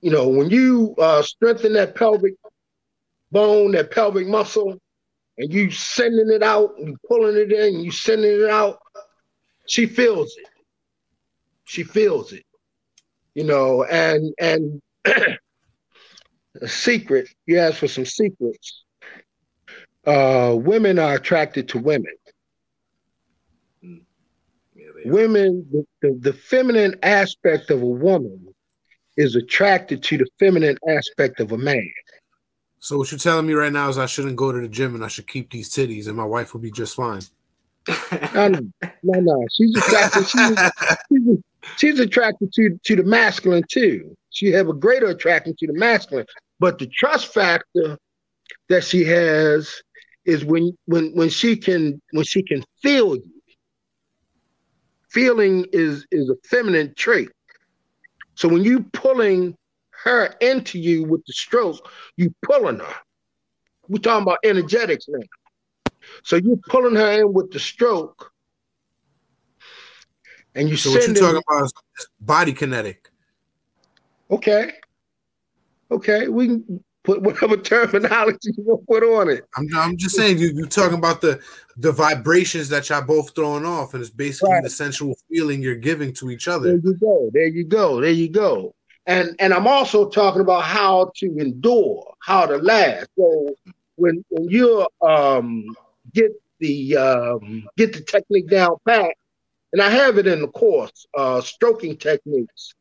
you 0.00 0.11
know, 0.11 0.29
when 0.29 0.50
you 0.50 0.94
uh, 0.98 1.22
strengthen 1.22 1.72
that 1.74 1.94
pelvic 1.94 2.35
bone, 3.33 3.72
that 3.72 3.90
pelvic 3.90 4.26
muscle, 4.26 4.79
and 5.38 5.53
you 5.53 5.70
sending 5.70 6.31
it 6.31 6.42
out 6.42 6.74
and 6.79 6.96
pulling 7.09 7.37
it 7.37 7.53
in, 7.53 7.81
you 7.81 7.90
sending 7.90 8.31
it 8.31 8.48
out, 8.50 8.79
she 9.66 9.87
feels 9.87 10.35
it. 10.38 10.46
She 11.64 11.83
feels 11.83 12.33
it. 12.33 12.44
You 13.35 13.44
know, 13.44 13.85
and 13.85 14.35
and 14.38 14.81
a 15.05 16.68
secret, 16.68 17.29
you 17.46 17.59
ask 17.59 17.79
for 17.79 17.88
some 17.88 18.07
secrets. 18.07 18.85
Uh 20.07 20.57
women 20.59 20.98
are 20.98 21.14
attracted 21.14 21.68
to 21.70 21.79
women. 21.79 22.12
Women, 25.04 25.66
the, 25.70 25.86
the, 26.02 26.18
the 26.20 26.32
feminine 26.32 26.96
aspect 27.02 27.70
of 27.70 27.82
a 27.82 27.86
woman 27.86 28.46
is 29.16 29.36
attracted 29.36 30.02
to 30.04 30.18
the 30.18 30.26
feminine 30.38 30.78
aspect 30.88 31.40
of 31.40 31.52
a 31.52 31.58
man. 31.58 31.90
So 32.78 32.96
what 32.96 33.10
you're 33.12 33.18
telling 33.18 33.46
me 33.46 33.52
right 33.52 33.72
now 33.72 33.88
is 33.88 33.98
I 33.98 34.06
shouldn't 34.06 34.36
go 34.36 34.52
to 34.52 34.60
the 34.60 34.68
gym 34.68 34.94
and 34.94 35.04
I 35.04 35.08
should 35.08 35.26
keep 35.26 35.50
these 35.50 35.68
titties 35.70 36.06
and 36.06 36.16
my 36.16 36.24
wife 36.24 36.54
will 36.54 36.60
be 36.60 36.70
just 36.70 36.96
fine. 36.96 37.20
No, 38.34 38.48
no, 38.48 38.60
no, 39.02 39.20
no. 39.20 39.46
She's 39.52 39.76
attracted. 39.76 40.28
She's, 40.28 40.58
she's, 41.08 41.38
she's 41.76 41.98
attracted 41.98 42.52
to 42.52 42.78
to 42.84 42.96
the 42.96 43.02
masculine 43.02 43.64
too. 43.70 44.16
She 44.30 44.52
have 44.52 44.68
a 44.68 44.74
greater 44.74 45.06
attraction 45.06 45.54
to 45.58 45.66
the 45.66 45.72
masculine, 45.72 46.26
but 46.58 46.78
the 46.78 46.86
trust 46.86 47.32
factor 47.32 47.98
that 48.68 48.84
she 48.84 49.04
has 49.04 49.82
is 50.24 50.44
when 50.44 50.76
when 50.86 51.14
when 51.14 51.30
she 51.30 51.56
can 51.56 52.00
when 52.12 52.24
she 52.24 52.42
can 52.42 52.62
feel 52.82 53.16
you. 53.16 53.39
Feeling 55.11 55.66
is 55.73 56.07
is 56.11 56.31
a 56.31 56.37
feminine 56.46 56.94
trait. 56.96 57.31
So 58.35 58.49
when 58.49 58.64
you 58.64 58.85
pulling 58.92 59.57
her 59.90 60.35
into 60.40 60.79
you 60.79 61.05
with 61.05 61.25
the 61.27 61.33
stroke, 61.33 61.90
you 62.16 62.35
pulling 62.42 62.79
her. 62.79 62.94
We're 63.88 63.99
talking 63.99 64.23
about 64.23 64.38
energetics 64.44 65.07
now. 65.09 65.20
So 66.23 66.37
you're 66.37 66.57
pulling 66.68 66.94
her 66.94 67.20
in 67.20 67.33
with 67.33 67.51
the 67.51 67.59
stroke, 67.59 68.33
and 70.55 70.68
you 70.68 70.77
So 70.77 70.92
what 70.92 71.07
you're 71.07 71.16
talking 71.16 71.42
about 71.46 71.64
is 71.64 71.73
body 72.20 72.53
kinetic. 72.53 73.11
Okay. 74.31 74.73
Okay, 75.90 76.29
we 76.29 76.46
can 76.46 76.85
put 77.04 77.22
whatever 77.22 77.56
terminology 77.56 78.50
you 78.56 78.64
want 78.64 78.80
to 78.80 78.86
put 78.86 79.02
on 79.02 79.28
it. 79.28 79.44
I'm, 79.56 79.66
I'm 79.76 79.96
just 79.96 80.16
saying 80.16 80.38
you, 80.38 80.52
you're 80.54 80.66
talking 80.66 80.98
about 80.98 81.20
the 81.20 81.40
the 81.76 81.92
vibrations 81.92 82.68
that 82.68 82.88
y'all 82.90 83.02
both 83.02 83.34
throwing 83.34 83.64
off, 83.64 83.94
and 83.94 84.02
it's 84.02 84.10
basically 84.10 84.52
Right. 84.52 84.62
the 84.62 84.70
sensual 84.70 85.14
feeling 85.30 85.62
you're 85.62 85.76
giving 85.76 86.12
to 86.14 86.30
each 86.30 86.46
other. 86.48 86.76
There 86.76 86.80
you 86.92 86.94
go. 86.98 87.30
There 87.32 87.46
you 87.46 87.64
go. 87.64 88.00
There 88.00 88.10
you 88.10 88.28
go. 88.28 88.74
And 89.06 89.34
and 89.38 89.54
I'm 89.54 89.66
also 89.66 90.08
talking 90.08 90.42
about 90.42 90.64
how 90.64 91.10
to 91.16 91.26
endure, 91.38 92.12
how 92.20 92.46
to 92.46 92.56
last. 92.58 93.08
So 93.16 93.54
when 93.96 94.24
when 94.28 94.48
you 94.48 94.86
um 95.00 95.64
get 96.12 96.32
the 96.58 96.96
um 96.96 97.66
get 97.78 97.94
the 97.94 98.02
technique 98.02 98.48
down 98.48 98.76
pat, 98.86 99.14
and 99.72 99.80
I 99.80 99.88
have 99.88 100.18
it 100.18 100.26
in 100.26 100.42
the 100.42 100.48
course, 100.48 101.06
uh 101.16 101.40
stroking 101.40 101.96
techniques. 101.96 102.74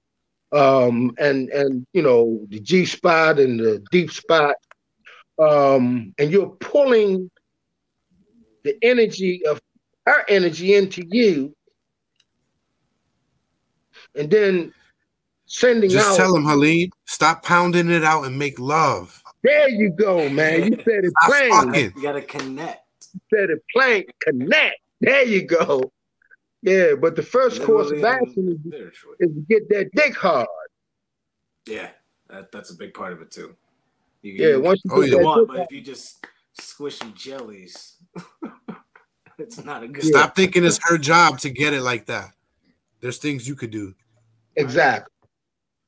Um 0.52 1.14
and 1.20 1.50
and 1.50 1.86
you 1.94 2.02
know 2.02 2.46
the 2.50 2.60
G 2.60 2.86
spot 2.86 3.40
and 3.40 3.60
the 3.60 3.84
deep 3.92 4.12
spot. 4.12 4.56
Um 5.38 6.14
and 6.18 6.32
you're 6.32 6.50
pulling 6.60 7.30
the 8.64 8.76
energy 8.82 9.46
of 9.46 9.62
her 10.06 10.26
energy 10.28 10.76
into 10.76 11.04
you 11.08 11.56
and 14.16 14.30
then 14.30 14.74
sending 15.46 15.90
Just 15.90 16.12
out. 16.12 16.18
tell 16.18 16.36
him, 16.36 16.44
Haleem, 16.44 16.90
stop 17.06 17.44
pounding 17.44 17.90
it 17.90 18.04
out 18.04 18.26
and 18.26 18.38
make 18.38 18.60
love. 18.60 19.22
there 19.44 19.70
you 19.70 19.90
go, 19.90 20.30
man. 20.30 20.72
You 20.72 20.78
said 20.84 21.06
it 21.06 21.14
Stop 21.22 21.50
plain. 21.50 21.94
You 21.96 22.02
gotta 22.02 22.22
connect. 22.22 22.82
You 23.14 23.20
said 23.34 23.50
it 23.50 23.64
plain. 23.74 24.06
Connect. 24.22 24.78
There 25.02 25.24
you 25.24 25.44
go. 25.46 25.92
Yeah, 26.62 26.96
but 27.00 27.16
the 27.16 27.24
first 27.24 27.64
course 27.64 27.90
of 27.92 28.04
action 28.04 28.50
is, 28.50 28.74
is 29.20 29.36
to 29.36 29.42
get 29.50 29.70
that 29.70 29.90
dick 29.96 30.16
hard. 30.16 30.48
Yeah, 31.66 31.90
that, 32.30 32.52
that's 32.52 32.72
a 32.72 32.76
big 32.76 32.94
part 32.94 33.14
of 33.14 33.22
it 33.22 33.32
too. 33.32 33.56
You, 34.22 34.34
Yeah, 34.34 34.48
you, 34.56 34.62
once 34.62 34.82
you 34.84 34.92
Oh, 34.94 35.02
you 35.02 35.20
want, 35.24 35.48
but 35.48 35.58
hard, 35.58 35.68
if 35.70 35.76
you 35.76 35.82
just 35.82 36.26
squishing 36.60 37.14
jellies, 37.14 37.96
it's 39.38 39.64
not 39.64 39.84
a 39.84 39.88
good. 39.88 40.04
Yeah. 40.04 40.10
Stop 40.10 40.36
thinking 40.36 40.66
it's 40.66 40.80
her 40.84 40.98
job 40.98 41.40
to 41.40 41.50
get 41.50 41.74
it 41.74 41.82
like 41.82 42.06
that. 42.08 42.32
There's 43.00 43.18
things 43.20 43.48
you 43.48 43.56
could 43.56 43.72
do. 43.72 43.96
exactly. 44.58 45.12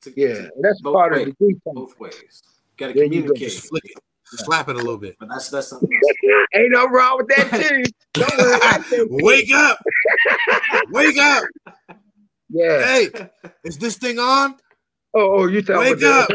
To- 0.02 0.12
Yeah, 0.16 0.34
to 0.34 0.50
that's 0.60 0.80
part 0.80 1.12
ways. 1.12 1.28
of 1.28 1.34
the 1.38 1.44
detox. 1.54 1.74
both 1.74 2.00
ways. 2.00 2.42
Got 2.78 2.88
to 2.88 2.94
There 2.94 3.04
you 3.04 3.08
go. 3.10 3.16
communicate. 3.28 3.48
Just 3.50 3.68
flick 3.68 3.84
it. 3.84 3.98
Slap 4.38 4.68
it 4.68 4.76
a 4.76 4.78
little 4.78 4.98
bit. 4.98 5.16
But 5.20 5.28
that's 5.28 5.48
that's 5.50 5.68
something 5.68 5.88
else. 5.92 6.40
Ain't 6.54 6.72
no 6.72 6.88
wrong 6.88 7.18
with 7.18 7.28
that 7.28 7.50
too. 7.50 7.82
Don't 8.14 8.38
worry. 8.38 8.58
I 8.62 8.78
think- 8.82 9.08
Wake 9.10 9.50
up! 9.52 9.78
Wake 10.90 11.18
up! 11.18 11.44
Yeah. 12.48 12.84
Hey, 12.84 13.08
is 13.64 13.78
this 13.78 13.96
thing 13.96 14.18
on? 14.18 14.56
Oh, 15.14 15.40
oh, 15.42 15.46
you 15.46 15.62
talking 15.62 15.92
Wake 15.92 15.98
about 16.02 16.28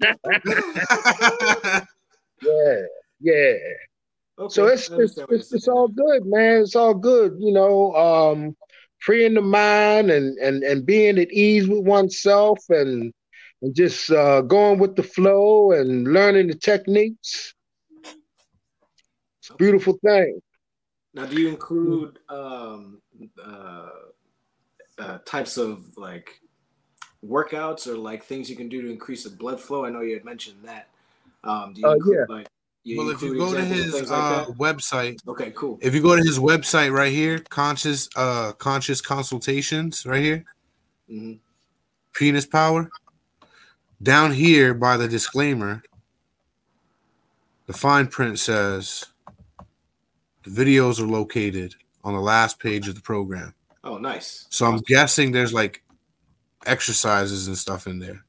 that? 0.00 1.86
Yeah, 2.42 2.82
yeah. 3.20 3.52
Okay, 4.38 4.52
So 4.52 4.66
it's 4.66 4.90
it's, 4.90 5.16
it's, 5.16 5.52
it's 5.52 5.68
all 5.68 5.88
good, 5.88 6.26
man. 6.26 6.62
It's 6.62 6.76
all 6.76 6.92
good, 6.94 7.36
you 7.38 7.52
know. 7.52 7.94
Um, 7.94 8.56
freeing 8.98 9.34
the 9.34 9.40
mind 9.40 10.10
and 10.10 10.36
and 10.38 10.62
and 10.62 10.84
being 10.84 11.18
at 11.18 11.30
ease 11.32 11.68
with 11.68 11.84
oneself 11.86 12.58
and 12.68 13.12
and 13.64 13.74
just 13.74 14.10
uh, 14.10 14.42
going 14.42 14.78
with 14.78 14.94
the 14.94 15.02
flow 15.02 15.72
and 15.72 16.06
learning 16.12 16.48
the 16.48 16.54
techniques. 16.54 17.54
It's 19.40 19.50
a 19.50 19.54
beautiful 19.54 19.98
thing. 20.04 20.40
Now, 21.14 21.24
do 21.24 21.40
you 21.40 21.48
include 21.48 22.18
um, 22.28 23.00
uh, 23.42 23.88
uh, 24.98 25.18
types 25.24 25.56
of 25.56 25.96
like 25.96 26.40
workouts 27.26 27.86
or 27.86 27.96
like 27.96 28.24
things 28.24 28.50
you 28.50 28.56
can 28.56 28.68
do 28.68 28.82
to 28.82 28.90
increase 28.90 29.24
the 29.24 29.30
blood 29.30 29.58
flow? 29.58 29.86
I 29.86 29.90
know 29.90 30.02
you 30.02 30.12
had 30.14 30.26
mentioned 30.26 30.58
that. 30.64 30.88
Um, 31.42 31.72
do 31.72 31.80
you 31.80 31.88
Uh, 31.88 31.92
include 31.94 32.28
like 32.28 32.48
you 32.82 32.98
well, 32.98 33.10
if 33.10 33.22
you 33.22 33.38
go 33.38 33.54
to 33.54 33.64
his 33.64 33.94
things 33.94 34.10
uh, 34.10 34.44
website. 34.58 35.16
Okay, 35.26 35.52
cool. 35.52 35.78
if 35.80 35.94
you 35.94 36.02
go 36.02 36.16
to 36.16 36.22
his 36.22 36.38
website 36.38 36.92
right 36.92 37.12
here, 37.12 37.38
conscious 37.48 38.10
uh 38.14 38.52
conscious 38.52 39.00
consultations 39.00 40.04
right 40.04 40.22
here, 40.22 40.44
Mhm. 41.08 41.38
penis 42.14 42.44
power. 42.44 42.90
Down 44.04 44.32
here 44.32 44.74
by 44.74 44.98
the 44.98 45.08
disclaimer, 45.08 45.82
the 47.64 47.72
fine 47.72 48.06
print 48.06 48.38
says 48.38 49.06
the 50.42 50.50
videos 50.50 51.00
are 51.00 51.06
located 51.06 51.74
on 52.04 52.12
the 52.12 52.20
last 52.20 52.60
page 52.60 52.86
of 52.86 52.96
the 52.96 53.00
program. 53.00 53.54
Oh, 53.82 53.96
nice. 53.96 54.44
So 54.50 54.66
I'm 54.66 54.80
guessing 54.80 55.32
there's 55.32 55.54
like 55.54 55.82
exercises 56.66 57.48
and 57.48 57.56
stuff 57.56 57.86
in 57.86 57.98
there. 57.98 58.22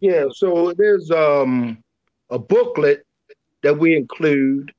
Yeah. 0.00 0.24
So 0.30 0.72
there's 0.72 1.10
um 1.10 1.84
a 2.30 2.38
booklet 2.38 3.04
that 3.62 3.78
we 3.78 3.96
include 3.98 4.72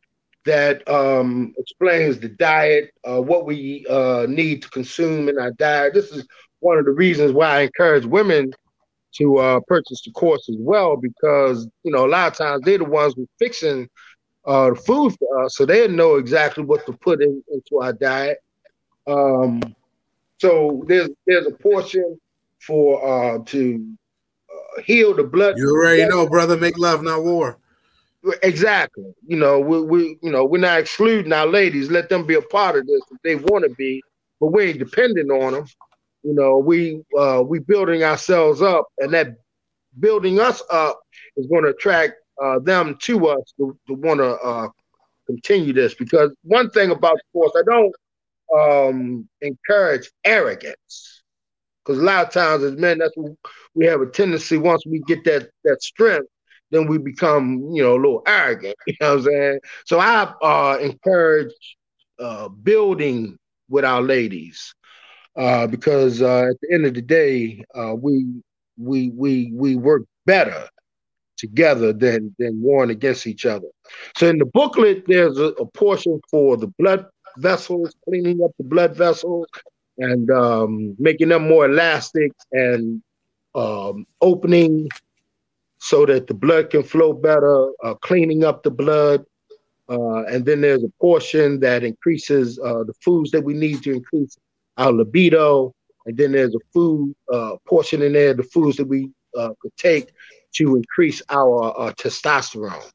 that 0.45 0.87
um 0.89 1.53
explains 1.59 2.17
the 2.17 2.29
diet, 2.29 2.89
uh, 3.07 3.21
what 3.21 3.45
we 3.45 3.85
uh, 3.87 4.25
need 4.27 4.63
to 4.63 4.69
consume 4.71 5.29
in 5.29 5.37
our 5.37 5.51
diet. 5.51 5.93
This 5.93 6.11
is 6.11 6.25
one 6.59 6.79
of 6.79 6.85
the 6.85 6.91
reasons 6.91 7.33
why 7.33 7.57
I 7.57 7.61
encourage 7.61 8.05
women 8.05 8.51
to 9.17 9.37
uh, 9.37 9.59
purchase 9.67 10.01
the 10.03 10.11
course 10.11 10.47
as 10.49 10.55
well, 10.59 10.97
because 10.97 11.67
you 11.83 11.91
know 11.91 12.05
a 12.05 12.09
lot 12.09 12.31
of 12.31 12.37
times 12.37 12.61
they're 12.63 12.77
the 12.77 12.85
ones 12.85 13.13
who 13.15 13.27
fixing 13.37 13.89
uh, 14.45 14.69
the 14.69 14.75
food 14.75 15.15
for 15.19 15.43
us, 15.43 15.55
so 15.55 15.65
they 15.65 15.87
know 15.87 16.15
exactly 16.15 16.63
what 16.63 16.85
to 16.85 16.93
put 16.93 17.21
in, 17.21 17.43
into 17.51 17.79
our 17.81 17.93
diet. 17.93 18.39
Um, 19.07 19.61
so 20.37 20.83
there's 20.87 21.09
there's 21.25 21.47
a 21.47 21.51
portion 21.51 22.19
for 22.59 23.05
uh, 23.05 23.43
to 23.45 23.95
uh, 24.51 24.81
heal 24.81 25.15
the 25.15 25.23
blood. 25.23 25.57
You 25.57 25.69
already 25.69 26.05
know, 26.05 26.27
brother, 26.27 26.57
make 26.57 26.77
love, 26.77 27.03
not 27.03 27.23
war. 27.23 27.57
Exactly. 28.43 29.13
You 29.27 29.37
know, 29.37 29.59
we 29.59 29.81
we 29.81 30.17
you 30.21 30.31
know 30.31 30.45
we're 30.45 30.59
not 30.59 30.79
excluding 30.79 31.31
our 31.33 31.47
ladies. 31.47 31.89
Let 31.89 32.09
them 32.09 32.25
be 32.25 32.35
a 32.35 32.41
part 32.41 32.75
of 32.77 32.85
this 32.85 33.01
if 33.11 33.21
they 33.23 33.35
want 33.35 33.63
to 33.63 33.73
be, 33.75 34.01
but 34.39 34.47
we 34.47 34.65
ain't 34.65 34.79
dependent 34.79 35.31
on 35.31 35.53
them. 35.53 35.65
You 36.23 36.33
know, 36.33 36.57
we 36.57 37.01
uh 37.17 37.43
we 37.45 37.59
building 37.59 38.03
ourselves 38.03 38.61
up, 38.61 38.87
and 38.99 39.13
that 39.13 39.29
building 39.99 40.39
us 40.39 40.61
up 40.71 40.99
is 41.37 41.47
going 41.47 41.63
to 41.63 41.69
attract 41.69 42.13
uh, 42.43 42.59
them 42.59 42.95
to 43.01 43.27
us 43.27 43.53
to, 43.57 43.77
to 43.87 43.93
want 43.95 44.19
to 44.19 44.31
uh, 44.37 44.67
continue 45.27 45.73
this. 45.73 45.93
Because 45.95 46.31
one 46.43 46.69
thing 46.71 46.91
about 46.91 47.17
course, 47.33 47.51
I 47.57 47.63
don't 47.69 47.93
um 48.55 49.27
encourage 49.41 50.09
arrogance. 50.25 51.23
Because 51.83 51.99
a 51.99 52.03
lot 52.03 52.27
of 52.27 52.33
times 52.33 52.63
as 52.63 52.75
men, 52.75 52.99
that's 52.99 53.15
what 53.15 53.33
we 53.75 53.85
have 53.85 54.01
a 54.01 54.05
tendency 54.07 54.57
once 54.57 54.83
we 54.85 55.01
get 55.07 55.23
that 55.25 55.49
that 55.63 55.81
strength 55.81 56.27
then 56.71 56.87
we 56.87 56.97
become, 56.97 57.69
you 57.73 57.81
know, 57.83 57.93
a 57.93 58.01
little 58.01 58.23
arrogant. 58.27 58.75
You 58.87 58.93
know 59.01 59.09
what 59.15 59.17
I'm 59.19 59.23
saying? 59.25 59.59
So 59.85 59.99
I 59.99 60.33
uh, 60.41 60.77
encourage 60.81 61.53
uh, 62.19 62.47
building 62.49 63.37
with 63.69 63.85
our 63.85 64.01
ladies 64.01 64.73
uh, 65.39 65.65
because 65.67 66.21
uh, 66.21 66.49
at 66.51 66.59
the 66.61 66.73
end 66.73 66.85
of 66.85 66.93
the 66.93 67.01
day, 67.01 67.63
uh, 67.73 67.95
we 67.95 68.25
we 68.77 69.09
we 69.11 69.51
we 69.53 69.77
work 69.77 70.03
better 70.25 70.67
together 71.37 71.93
than 71.93 72.35
than 72.37 72.61
warring 72.61 72.91
against 72.91 73.25
each 73.25 73.45
other. 73.45 73.67
So 74.17 74.27
in 74.27 74.37
the 74.37 74.45
booklet, 74.45 75.05
there's 75.07 75.39
a, 75.39 75.45
a 75.45 75.65
portion 75.65 76.19
for 76.29 76.57
the 76.57 76.67
blood 76.77 77.05
vessels, 77.37 77.95
cleaning 78.03 78.43
up 78.43 78.51
the 78.57 78.65
blood 78.65 78.97
vessels 78.97 79.47
and 79.97 80.29
um, 80.29 80.95
making 80.99 81.29
them 81.29 81.47
more 81.47 81.65
elastic 81.65 82.33
and 82.51 83.01
um, 83.55 84.05
opening 84.19 84.89
so 85.77 86.05
that 86.05 86.27
the 86.27 86.33
blood 86.33 86.69
can 86.69 86.83
flow 86.83 87.13
better, 87.13 87.69
uh, 87.81 87.93
cleaning 87.95 88.43
up 88.43 88.63
the 88.63 88.71
blood. 88.71 89.23
Uh, 89.89 90.23
and 90.25 90.45
then 90.45 90.61
there's 90.61 90.83
a 90.83 90.91
portion 91.01 91.61
that 91.61 91.83
increases 91.83 92.59
uh, 92.59 92.83
the 92.83 92.93
foods 93.01 93.31
that 93.31 93.43
we 93.43 93.53
need 93.53 93.81
to 93.81 93.93
increase 93.93 94.37
our 94.79 94.91
libido. 94.91 95.73
And 96.05 96.17
then 96.17 96.31
there's 96.31 96.55
a 96.55 96.59
food 96.73 97.13
uh, 97.31 97.57
portion 97.67 98.01
in 98.01 98.13
there, 98.13 98.33
the 98.33 98.43
foods 98.43 98.77
that 98.77 98.87
we 98.87 99.11
uh, 99.37 99.49
could 99.61 99.75
take 99.77 100.09
to 100.55 100.75
increase 100.75 101.21
our 101.29 101.79
uh, 101.79 101.93
testosterone 101.93 102.89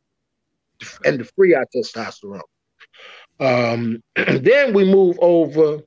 and 1.04 1.20
to 1.20 1.24
free 1.36 1.54
our 1.54 1.66
testosterone. 1.74 2.40
Um, 3.38 4.02
then 4.16 4.72
we 4.72 4.84
move 4.84 5.16
over 5.20 5.82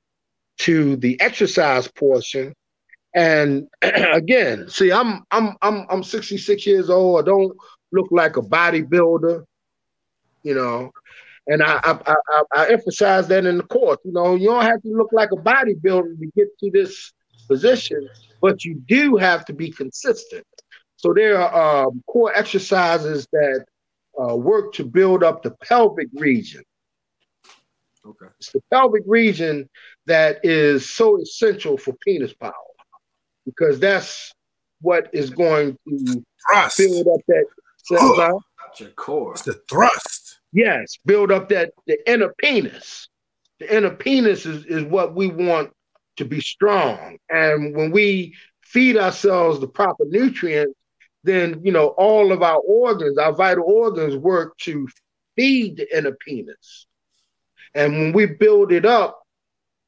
to 0.60 0.96
the 0.98 1.20
exercise 1.20 1.88
portion. 1.88 2.54
And 3.14 3.68
again, 3.82 4.70
see, 4.70 4.92
I'm 4.92 5.24
I'm 5.32 5.56
I'm 5.62 5.86
I'm 5.90 6.04
66 6.04 6.66
years 6.66 6.90
old. 6.90 7.22
I 7.22 7.26
don't 7.26 7.58
look 7.92 8.08
like 8.12 8.38
a 8.38 8.42
bodybuilder, 8.42 9.44
you 10.44 10.56
know. 10.56 10.92
And 11.48 11.64
I 11.64 11.80
I, 11.84 12.16
I, 12.30 12.44
I 12.56 12.70
emphasize 12.72 13.28
that 13.30 13.46
in 13.46 13.58
the 13.58 13.64
course. 13.64 14.00
You 14.04 14.12
know, 14.12 14.36
you 14.36 14.48
don't 14.48 14.64
have 14.66 14.82
to 14.82 14.90
look 14.90 15.10
like 15.14 15.30
a 15.32 15.38
bodybuilder 15.38 16.20
to 16.20 16.32
get 16.36 16.48
to 16.60 16.72
this 16.72 17.14
position, 17.48 18.08
but 18.42 18.66
you 18.66 18.76
do 18.88 19.16
have 19.16 19.46
to 19.46 19.54
be 19.54 19.72
consistent. 19.72 20.46
So 20.98 21.14
there 21.14 21.40
are 21.40 21.88
um, 21.88 22.04
core 22.08 22.34
exercises 22.36 23.28
that 23.32 23.66
uh, 24.22 24.36
work 24.36 24.74
to 24.74 24.84
build 24.84 25.24
up 25.24 25.44
the 25.44 25.52
pelvic 25.64 26.10
region. 26.16 26.64
Okay. 28.06 28.26
It's 28.40 28.52
the 28.52 28.62
pelvic 28.72 29.04
region 29.06 29.70
that 30.06 30.40
is 30.44 30.90
so 30.90 31.22
essential 31.22 31.78
for 31.78 31.94
penis 32.06 32.34
power 32.34 32.54
because 33.46 33.80
that's 33.80 34.32
what 34.82 35.10
is 35.14 35.30
going 35.30 35.78
to 35.88 36.24
Thrust. 36.50 36.78
build 36.78 37.08
up 37.08 37.22
that. 37.28 37.46
Oh. 37.92 38.42
It's 38.72 38.80
your 38.82 38.90
core. 38.92 39.32
It's 39.34 39.44
the 39.44 39.62
thrust. 39.70 40.27
Yes, 40.54 40.98
build 41.06 41.32
up 41.32 41.50
that 41.50 41.72
the 41.86 41.98
inner 42.10 42.34
penis. 42.38 43.10
The 43.60 43.76
inner 43.76 43.96
penis 43.96 44.46
is, 44.46 44.66
is 44.66 44.84
what 44.84 45.16
we 45.16 45.28
want 45.28 45.72
to 46.18 46.26
be 46.26 46.42
strong. 46.42 47.18
And 47.30 47.76
when 47.76 47.92
we 47.92 48.36
feed 48.64 48.98
ourselves 48.98 49.60
the 49.60 49.68
proper 49.68 50.06
nutrients, 50.06 50.74
then 51.24 51.62
you 51.64 51.72
know 51.72 51.88
all 51.98 52.32
of 52.32 52.42
our 52.42 52.60
organs, 52.60 53.18
our 53.18 53.34
vital 53.34 53.66
organs, 53.66 54.16
work 54.16 54.58
to 54.60 54.88
feed 55.36 55.78
the 55.78 55.98
inner 55.98 56.16
penis. 56.26 56.88
And 57.76 57.94
when 57.94 58.14
we 58.14 58.26
build 58.26 58.72
it 58.72 58.86
up 58.86 59.22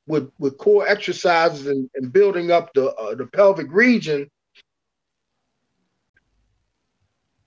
with, 0.08 0.30
with 0.38 0.58
core 0.58 0.88
exercises 0.88 1.68
and, 1.68 1.90
and 1.96 2.12
building 2.12 2.52
up 2.52 2.74
the 2.74 2.94
uh, 2.94 3.16
the 3.16 3.28
pelvic 3.28 3.72
region, 3.72 4.30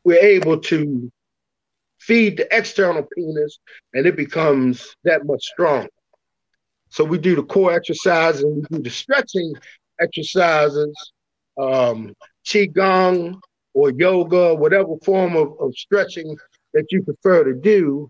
we're 0.04 0.18
able 0.18 0.58
to 0.60 1.10
feed 2.06 2.36
the 2.36 2.56
external 2.56 3.06
penis, 3.16 3.58
and 3.94 4.06
it 4.06 4.16
becomes 4.16 4.94
that 5.04 5.24
much 5.26 5.42
stronger. 5.44 5.88
So 6.90 7.04
we 7.04 7.18
do 7.18 7.36
the 7.36 7.42
core 7.42 7.72
exercises 7.72 8.44
we 8.44 8.62
do 8.70 8.82
the 8.82 8.90
stretching 8.90 9.54
exercises, 10.00 10.94
um, 11.58 12.12
qigong 12.44 13.40
or 13.74 13.90
yoga, 13.92 14.54
whatever 14.54 14.96
form 15.04 15.36
of, 15.36 15.54
of 15.60 15.74
stretching 15.74 16.36
that 16.74 16.86
you 16.90 17.02
prefer 17.02 17.44
to 17.44 17.54
do, 17.54 18.08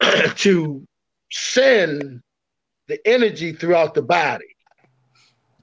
to 0.36 0.84
send 1.32 2.20
the 2.88 2.98
energy 3.06 3.52
throughout 3.52 3.94
the 3.94 4.02
body. 4.02 4.44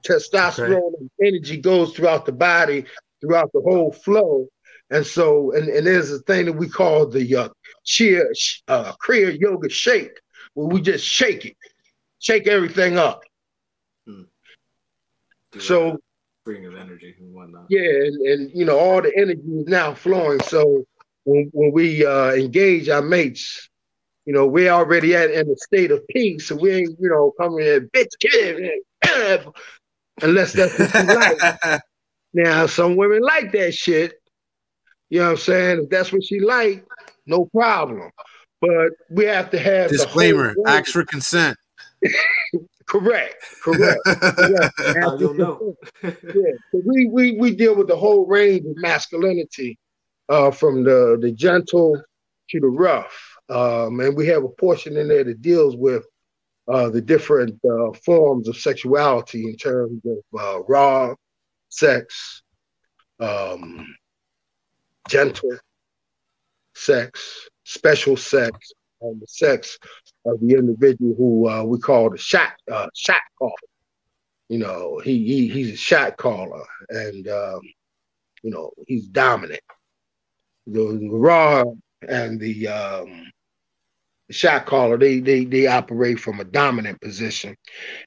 Testosterone 0.06 0.94
Okay. 0.94 1.26
energy 1.26 1.58
goes 1.58 1.94
throughout 1.94 2.24
the 2.24 2.32
body, 2.32 2.84
throughout 3.20 3.50
the 3.52 3.60
whole 3.60 3.92
flow. 3.92 4.46
And 4.90 5.06
so, 5.06 5.52
and, 5.52 5.68
and 5.68 5.86
there's 5.86 6.10
a 6.10 6.20
thing 6.20 6.46
that 6.46 6.52
we 6.54 6.68
call 6.68 7.06
the 7.06 7.36
uh, 7.36 7.48
cheer, 7.88 8.32
uh, 8.68 8.92
Kriya 9.04 9.38
Yoga 9.40 9.68
shake, 9.68 10.20
where 10.54 10.68
we 10.68 10.80
just 10.80 11.04
shake 11.04 11.46
it, 11.46 11.56
shake 12.18 12.46
everything 12.46 12.98
up. 12.98 13.22
Do 14.06 15.60
So, 15.60 15.98
Bring 16.44 16.66
of 16.66 16.76
energy 16.76 17.14
and 17.18 17.34
whatnot. 17.34 17.66
yeah, 17.68 17.80
and, 17.80 18.26
and 18.26 18.50
you 18.54 18.64
know, 18.64 18.78
all 18.78 19.02
the 19.02 19.12
energy 19.16 19.40
is 19.40 19.66
now 19.66 19.94
flowing. 19.94 20.40
So 20.40 20.84
when, 21.24 21.50
when 21.52 21.72
we 21.72 22.04
uh, 22.04 22.32
engage 22.32 22.88
our 22.88 23.02
mates, 23.02 23.68
you 24.24 24.34
know, 24.34 24.46
we're 24.46 24.70
already 24.70 25.14
at 25.14 25.30
in 25.30 25.50
a 25.50 25.56
state 25.56 25.90
of 25.90 26.06
peace. 26.08 26.48
So 26.48 26.56
we 26.56 26.72
ain't, 26.72 26.96
you 27.00 27.08
know, 27.08 27.32
coming 27.40 27.66
in, 27.66 27.88
bitch, 27.94 28.12
get 28.20 28.32
it, 28.34 29.46
unless 30.22 30.52
that's 30.52 30.78
what 30.78 30.94
you 30.94 31.14
like. 31.14 31.82
Now, 32.34 32.66
some 32.66 32.96
women 32.96 33.22
like 33.22 33.52
that 33.52 33.72
shit. 33.72 34.12
You 35.08 35.20
know 35.20 35.24
what 35.24 35.30
I'm 35.30 35.36
saying? 35.38 35.82
If 35.84 35.88
that's 35.88 36.12
what 36.12 36.22
she 36.22 36.40
like, 36.40 36.84
no 37.28 37.46
problem. 37.46 38.10
But 38.60 38.90
we 39.10 39.24
have 39.26 39.50
to 39.50 39.58
have 39.58 39.90
Disclaimer: 39.90 40.54
whole 40.54 40.68
Ask 40.68 40.92
for 40.92 41.04
consent. 41.04 41.56
correct, 42.86 43.44
correct. 43.62 44.00
correct. 44.04 44.74
How 45.00 45.16
you'll 45.16 45.34
know. 45.34 45.76
yeah, 46.02 46.10
so 46.72 46.82
we, 46.84 47.06
we 47.06 47.32
we 47.32 47.54
deal 47.54 47.76
with 47.76 47.86
the 47.86 47.96
whole 47.96 48.26
range 48.26 48.66
of 48.66 48.76
masculinity, 48.76 49.78
uh, 50.28 50.50
from 50.50 50.82
the 50.82 51.18
the 51.20 51.30
gentle 51.30 52.00
to 52.50 52.60
the 52.60 52.66
rough, 52.66 53.36
um, 53.48 54.00
and 54.00 54.16
we 54.16 54.26
have 54.26 54.42
a 54.42 54.48
portion 54.48 54.96
in 54.96 55.08
there 55.08 55.24
that 55.24 55.40
deals 55.40 55.76
with 55.76 56.04
uh, 56.66 56.88
the 56.88 57.00
different 57.00 57.58
uh, 57.64 57.92
forms 58.04 58.48
of 58.48 58.56
sexuality 58.56 59.44
in 59.44 59.56
terms 59.56 60.00
of 60.04 60.40
uh, 60.40 60.62
raw 60.64 61.14
sex, 61.68 62.42
um, 63.20 63.86
gentle 65.08 65.56
sex, 66.78 67.48
special 67.64 68.16
sex, 68.16 68.72
and 69.00 69.20
the 69.20 69.26
sex 69.26 69.78
of 70.24 70.40
the 70.40 70.54
individual 70.54 71.14
who 71.16 71.48
uh, 71.48 71.62
we 71.64 71.78
call 71.78 72.10
the 72.10 72.18
shot 72.18 72.52
uh, 72.70 72.88
shot 72.94 73.20
caller. 73.38 73.52
You 74.48 74.58
know, 74.58 75.00
he, 75.04 75.24
he 75.26 75.48
he's 75.48 75.72
a 75.72 75.76
shot 75.76 76.16
caller, 76.16 76.64
and 76.88 77.28
um, 77.28 77.60
you 78.42 78.50
know 78.50 78.70
he's 78.86 79.06
dominant. 79.08 79.60
The 80.66 81.08
raw 81.10 81.64
and 82.06 82.40
the 82.40 82.68
um, 82.68 83.30
the 84.28 84.34
shot 84.34 84.66
caller 84.66 84.98
they, 84.98 85.20
they 85.20 85.44
they 85.44 85.66
operate 85.66 86.20
from 86.20 86.40
a 86.40 86.44
dominant 86.44 87.00
position, 87.00 87.56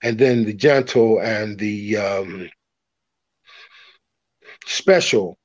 and 0.04 0.18
then 0.18 0.46
the 0.46 0.54
gentle 0.54 1.20
and 1.20 1.58
the 1.58 1.98
um, 1.98 2.50
special 4.66 5.38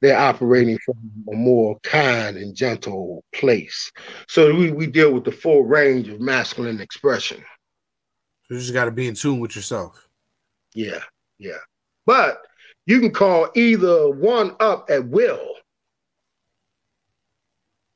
they're 0.00 0.18
operating 0.18 0.78
from 0.84 0.96
a 1.32 1.34
more 1.34 1.78
kind 1.82 2.36
and 2.36 2.54
gentle 2.54 3.24
place. 3.34 3.90
So 4.28 4.54
we, 4.54 4.70
we 4.70 4.86
deal 4.86 5.12
with 5.12 5.24
the 5.24 5.32
full 5.32 5.64
range 5.64 6.08
of 6.08 6.20
masculine 6.20 6.80
expression. 6.80 7.42
You 8.48 8.58
just 8.58 8.72
got 8.72 8.86
to 8.86 8.90
be 8.90 9.08
in 9.08 9.14
tune 9.14 9.40
with 9.40 9.56
yourself. 9.56 10.08
Yeah, 10.74 11.00
yeah. 11.38 11.58
But 12.06 12.40
you 12.86 13.00
can 13.00 13.10
call 13.10 13.50
either 13.54 14.10
one 14.10 14.54
up 14.60 14.88
at 14.90 15.06
will. 15.08 15.54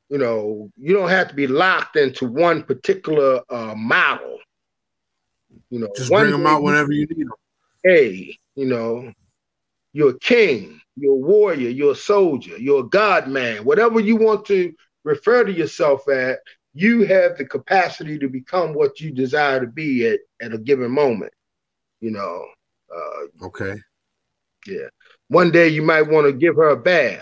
You 0.09 0.19
know, 0.19 0.69
you 0.77 0.93
don't 0.93 1.09
have 1.09 1.29
to 1.29 1.33
be 1.33 1.47
locked 1.47 1.95
into 1.95 2.27
one 2.27 2.61
particular 2.61 3.41
uh, 3.49 3.73
model. 3.75 4.37
You 5.71 5.79
know, 5.79 5.89
Just 5.95 6.11
bring 6.11 6.29
them 6.29 6.45
out 6.45 6.61
whenever 6.61 6.91
you 6.91 7.07
need 7.07 7.25
them. 7.25 7.33
hey, 7.83 8.37
you 8.55 8.67
know, 8.67 9.11
you're 9.93 10.09
a 10.11 10.19
king, 10.19 10.81
you're 10.95 11.13
a 11.13 11.15
warrior, 11.15 11.69
you're 11.69 11.93
a 11.93 11.95
soldier, 11.95 12.57
you're 12.57 12.81
a 12.81 12.89
god 12.89 13.27
man, 13.27 13.63
whatever 13.63 13.99
you 13.99 14.15
want 14.15 14.45
to 14.47 14.73
refer 15.03 15.43
to 15.43 15.51
yourself 15.51 16.07
at, 16.09 16.39
you 16.73 17.05
have 17.05 17.37
the 17.37 17.45
capacity 17.45 18.17
to 18.17 18.27
become 18.27 18.73
what 18.73 18.99
you 18.99 19.11
desire 19.11 19.59
to 19.59 19.67
be 19.67 20.07
at, 20.07 20.19
at 20.41 20.53
a 20.53 20.57
given 20.57 20.91
moment. 20.91 21.31
You 22.01 22.11
know, 22.11 22.45
uh, 22.93 23.45
Okay. 23.45 23.75
yeah. 24.65 24.87
One 25.27 25.51
day 25.51 25.67
you 25.69 25.81
might 25.83 26.01
want 26.03 26.27
to 26.27 26.33
give 26.33 26.55
her 26.55 26.69
a 26.69 26.77
bath. 26.77 27.21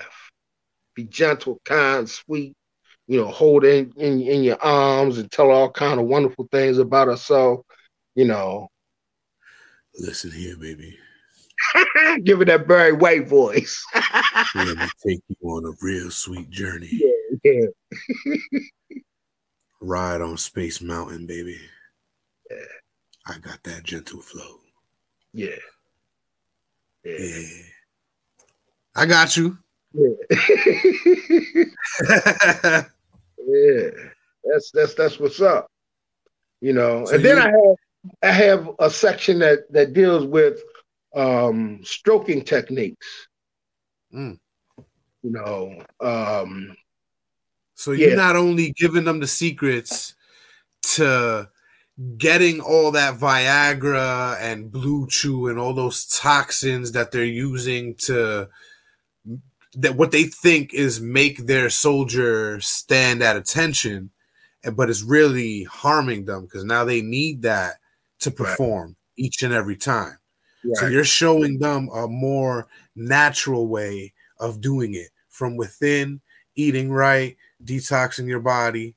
Be 0.95 1.03
gentle, 1.03 1.59
kind, 1.65 2.09
sweet, 2.09 2.53
you 3.07 3.19
know, 3.19 3.27
hold 3.27 3.63
her 3.63 3.69
in, 3.69 3.91
in, 3.97 4.21
in 4.21 4.43
your 4.43 4.61
arms 4.61 5.17
and 5.17 5.31
tell 5.31 5.47
her 5.47 5.51
all 5.51 5.71
kind 5.71 5.99
of 5.99 6.05
wonderful 6.05 6.47
things 6.51 6.77
about 6.77 7.07
herself, 7.07 7.61
you 8.15 8.25
know. 8.25 8.67
Listen 9.99 10.31
here, 10.31 10.55
baby. 10.57 10.97
give 12.23 12.39
her 12.39 12.45
that 12.45 12.67
Barry 12.67 12.93
White 12.93 13.27
voice. 13.27 13.83
Let 14.55 14.77
me 14.77 14.87
take 15.05 15.21
you 15.27 15.49
on 15.49 15.65
a 15.65 15.75
real 15.81 16.09
sweet 16.11 16.49
journey. 16.49 17.01
yeah. 17.43 17.65
Ride 19.81 20.21
on 20.21 20.37
Space 20.37 20.81
Mountain, 20.81 21.25
baby. 21.25 21.57
Yeah. 22.49 22.57
I 23.27 23.37
got 23.39 23.61
that 23.63 23.83
gentle 23.83 24.21
flow. 24.21 24.59
Yeah. 25.33 25.49
Yeah. 27.03 27.17
Yeah. 27.19 27.63
I 28.95 29.05
got 29.05 29.35
you. 29.37 29.57
Yeah. 29.93 30.09
yeah. 33.47 33.89
That's 34.43 34.71
that's 34.73 34.93
that's 34.95 35.19
what's 35.19 35.39
up. 35.41 35.67
You 36.61 36.73
know, 36.73 37.05
So 37.05 37.15
and 37.15 37.25
then 37.25 37.37
you- 37.37 37.43
I 37.43 37.49
have 37.49 37.75
I 38.23 38.31
have 38.31 38.69
a 38.79 38.89
section 38.89 39.39
that 39.39 39.71
that 39.71 39.93
deals 39.93 40.25
with 40.25 40.61
um 41.15 41.79
stroking 41.83 42.43
techniques. 42.43 43.27
Mm. 44.13 44.39
You 45.23 45.31
know, 45.31 45.83
um 45.99 46.75
So 47.75 47.91
you're 47.91 48.15
not 48.15 48.35
only 48.35 48.71
giving 48.71 49.03
them 49.05 49.19
the 49.19 49.27
secrets 49.27 50.15
to 50.95 51.49
getting 52.17 52.59
all 52.61 52.91
that 52.91 53.19
Viagra 53.19 54.39
and 54.39 54.71
BlueChew 54.71 55.49
and 55.49 55.59
all 55.59 55.73
those 55.73 56.05
toxins 56.07 56.93
that 56.93 57.11
they're 57.11 57.25
using 57.25 57.95
to 57.95 58.49
that 59.73 59.95
what 59.95 60.11
they 60.11 60.23
think 60.23 60.73
is 60.73 60.99
make 60.99 61.45
their 61.45 61.69
soldier 61.69 62.59
stand 62.59 63.23
at 63.23 63.37
attention, 63.37 64.09
but 64.73 64.89
it's 64.89 65.01
really 65.03 65.63
harming 65.63 66.25
them 66.25 66.43
because 66.43 66.63
now 66.63 66.83
they 66.83 67.01
need 67.01 67.43
that 67.43 67.75
to 68.19 68.29
Right. 68.29 68.37
perform 68.37 68.95
each 69.15 69.43
and 69.43 69.53
every 69.53 69.77
time. 69.77 70.17
So 70.73 70.87
you're 70.87 71.03
showing 71.03 71.57
them 71.59 71.89
a 71.93 72.07
more 72.07 72.67
natural 72.95 73.67
way 73.67 74.13
of 74.39 74.61
doing 74.61 74.93
it 74.95 75.09
from 75.29 75.57
within, 75.57 76.21
eating 76.55 76.91
right, 76.91 77.35
detoxing 77.63 78.27
your 78.27 78.39
body. 78.41 78.95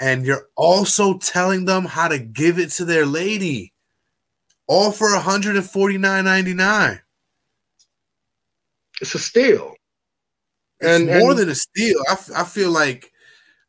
And 0.00 0.24
you're 0.24 0.48
also 0.56 1.18
telling 1.18 1.64
them 1.64 1.84
how 1.84 2.08
to 2.08 2.18
give 2.18 2.58
it 2.58 2.70
to 2.72 2.84
their 2.84 3.04
lady. 3.06 3.72
All 4.68 4.90
for 4.92 5.08
$149.99. 5.10 7.00
it's 9.00 9.14
a 9.14 9.18
steal. 9.18 9.74
It's 10.80 10.88
And- 10.88 11.06
more 11.06 11.30
and- 11.32 11.40
than 11.40 11.48
a 11.50 11.54
steal. 11.54 11.98
I, 12.08 12.12
f- 12.12 12.30
I 12.34 12.44
feel 12.44 12.70
like 12.70 13.12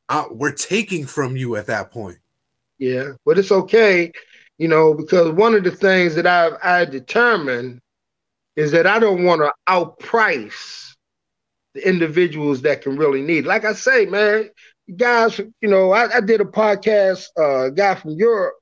uh, 0.10 0.26
we're 0.32 0.54
taking 0.54 1.06
from 1.06 1.36
you 1.36 1.56
at 1.58 1.66
that 1.68 1.92
point. 1.92 2.18
Yeah, 2.78 3.14
but 3.26 3.38
it's 3.40 3.52
okay, 3.52 4.12
you 4.58 4.68
know, 4.68 4.94
because 4.94 5.32
one 5.32 5.56
of 5.56 5.64
the 5.64 5.72
things 5.72 6.16
that 6.16 6.28
I've 6.28 6.54
I 6.64 6.86
determined 6.86 7.80
is 8.56 8.72
that 8.72 8.88
I 8.88 9.00
don't 9.00 9.24
want 9.24 9.42
to 9.42 9.52
outprice 9.70 10.96
the 11.74 11.88
individuals 11.88 12.62
that 12.64 12.82
can 12.82 12.98
really 12.98 13.22
need. 13.22 13.46
Like 13.46 13.66
I 13.66 13.74
say, 13.74 14.06
man, 14.06 14.50
guys, 14.96 15.40
you 15.40 15.70
know, 15.70 15.92
I, 15.92 16.18
I 16.18 16.22
did 16.22 16.42
a 16.42 16.46
podcast, 16.46 17.26
uh, 17.40 17.70
guy 17.70 17.96
from 17.96 18.12
Europe. 18.12 18.56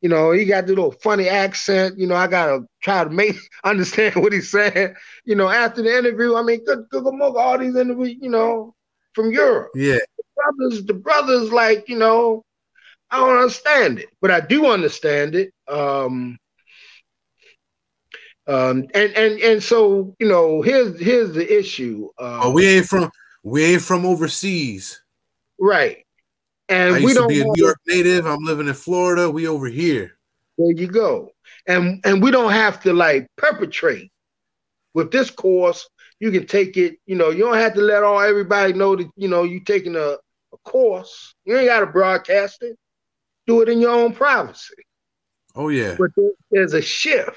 You 0.00 0.08
know, 0.08 0.30
he 0.32 0.44
got 0.44 0.66
the 0.66 0.72
little 0.74 0.92
funny 0.92 1.28
accent. 1.28 1.98
You 1.98 2.06
know, 2.06 2.14
I 2.14 2.26
gotta 2.28 2.64
try 2.82 3.04
to 3.04 3.10
make 3.10 3.36
understand 3.64 4.16
what 4.16 4.32
he's 4.32 4.50
saying. 4.50 4.94
You 5.24 5.36
know, 5.36 5.48
after 5.48 5.82
the 5.82 5.96
interview, 5.96 6.36
I 6.36 6.42
mean, 6.42 6.64
good, 6.64 6.86
good, 6.90 7.04
good, 7.04 7.20
all 7.20 7.58
these 7.58 7.76
interviews, 7.76 8.16
you 8.20 8.30
know, 8.30 8.74
from 9.14 9.30
Europe 9.32 9.70
Yeah. 9.74 9.98
brothers, 10.36 10.84
the 10.84 10.94
brothers, 10.94 11.52
like, 11.52 11.88
you 11.88 11.98
know, 11.98 12.42
I 13.10 13.18
don't 13.18 13.38
understand 13.38 13.98
it, 13.98 14.08
but 14.20 14.30
I 14.30 14.40
do 14.40 14.66
understand 14.66 15.34
it. 15.34 15.52
Um, 15.66 16.38
um, 18.46 18.86
and 18.94 19.12
and 19.12 19.40
and 19.40 19.62
so 19.62 20.14
you 20.18 20.28
know, 20.28 20.62
here's 20.62 20.98
here's 21.00 21.32
the 21.32 21.58
issue. 21.58 22.08
Uh, 22.18 22.40
Oh, 22.44 22.50
we 22.50 22.66
ain't 22.66 22.86
from 22.86 23.10
we 23.42 23.64
ain't 23.64 23.82
from 23.82 24.06
overseas. 24.06 25.00
right, 25.58 26.04
and 26.68 26.96
I 26.96 27.00
we 27.00 27.14
don't. 27.14 27.28
be 27.28 27.40
a 27.40 27.44
New 27.44 27.52
York 27.56 27.78
native. 27.86 28.26
I'm 28.26 28.42
living 28.44 28.68
in 28.68 28.74
Florida. 28.74 29.30
We 29.30 29.46
over 29.46 29.66
here. 29.66 30.18
There 30.56 30.72
you 30.72 30.86
go, 30.86 31.30
and 31.66 32.00
and 32.04 32.22
we 32.22 32.30
don't 32.30 32.52
have 32.52 32.80
to 32.82 32.92
like 32.92 33.26
perpetrate 33.36 34.10
with 34.94 35.10
this 35.10 35.30
course. 35.30 35.88
You 36.20 36.30
can 36.30 36.46
take 36.46 36.76
it. 36.76 36.96
You 37.06 37.16
know, 37.16 37.30
you 37.30 37.44
don't 37.44 37.58
have 37.58 37.74
to 37.74 37.80
let 37.80 38.02
all 38.02 38.20
everybody 38.20 38.72
know 38.72 38.96
that 38.96 39.10
you 39.16 39.28
know 39.28 39.44
you're 39.44 39.64
taking 39.64 39.94
a, 39.94 40.16
a 40.52 40.56
course. 40.64 41.34
You 41.44 41.56
ain't 41.56 41.68
got 41.68 41.80
to 41.80 41.86
broadcast 41.86 42.62
it. 42.62 42.76
Do 43.48 43.62
it 43.62 43.68
in 43.68 43.80
your 43.80 43.90
own 43.90 44.12
privacy. 44.12 44.74
Oh 45.56 45.70
yeah. 45.70 45.96
but 45.98 46.10
there's 46.50 46.74
a 46.74 46.82
shift. 46.82 47.36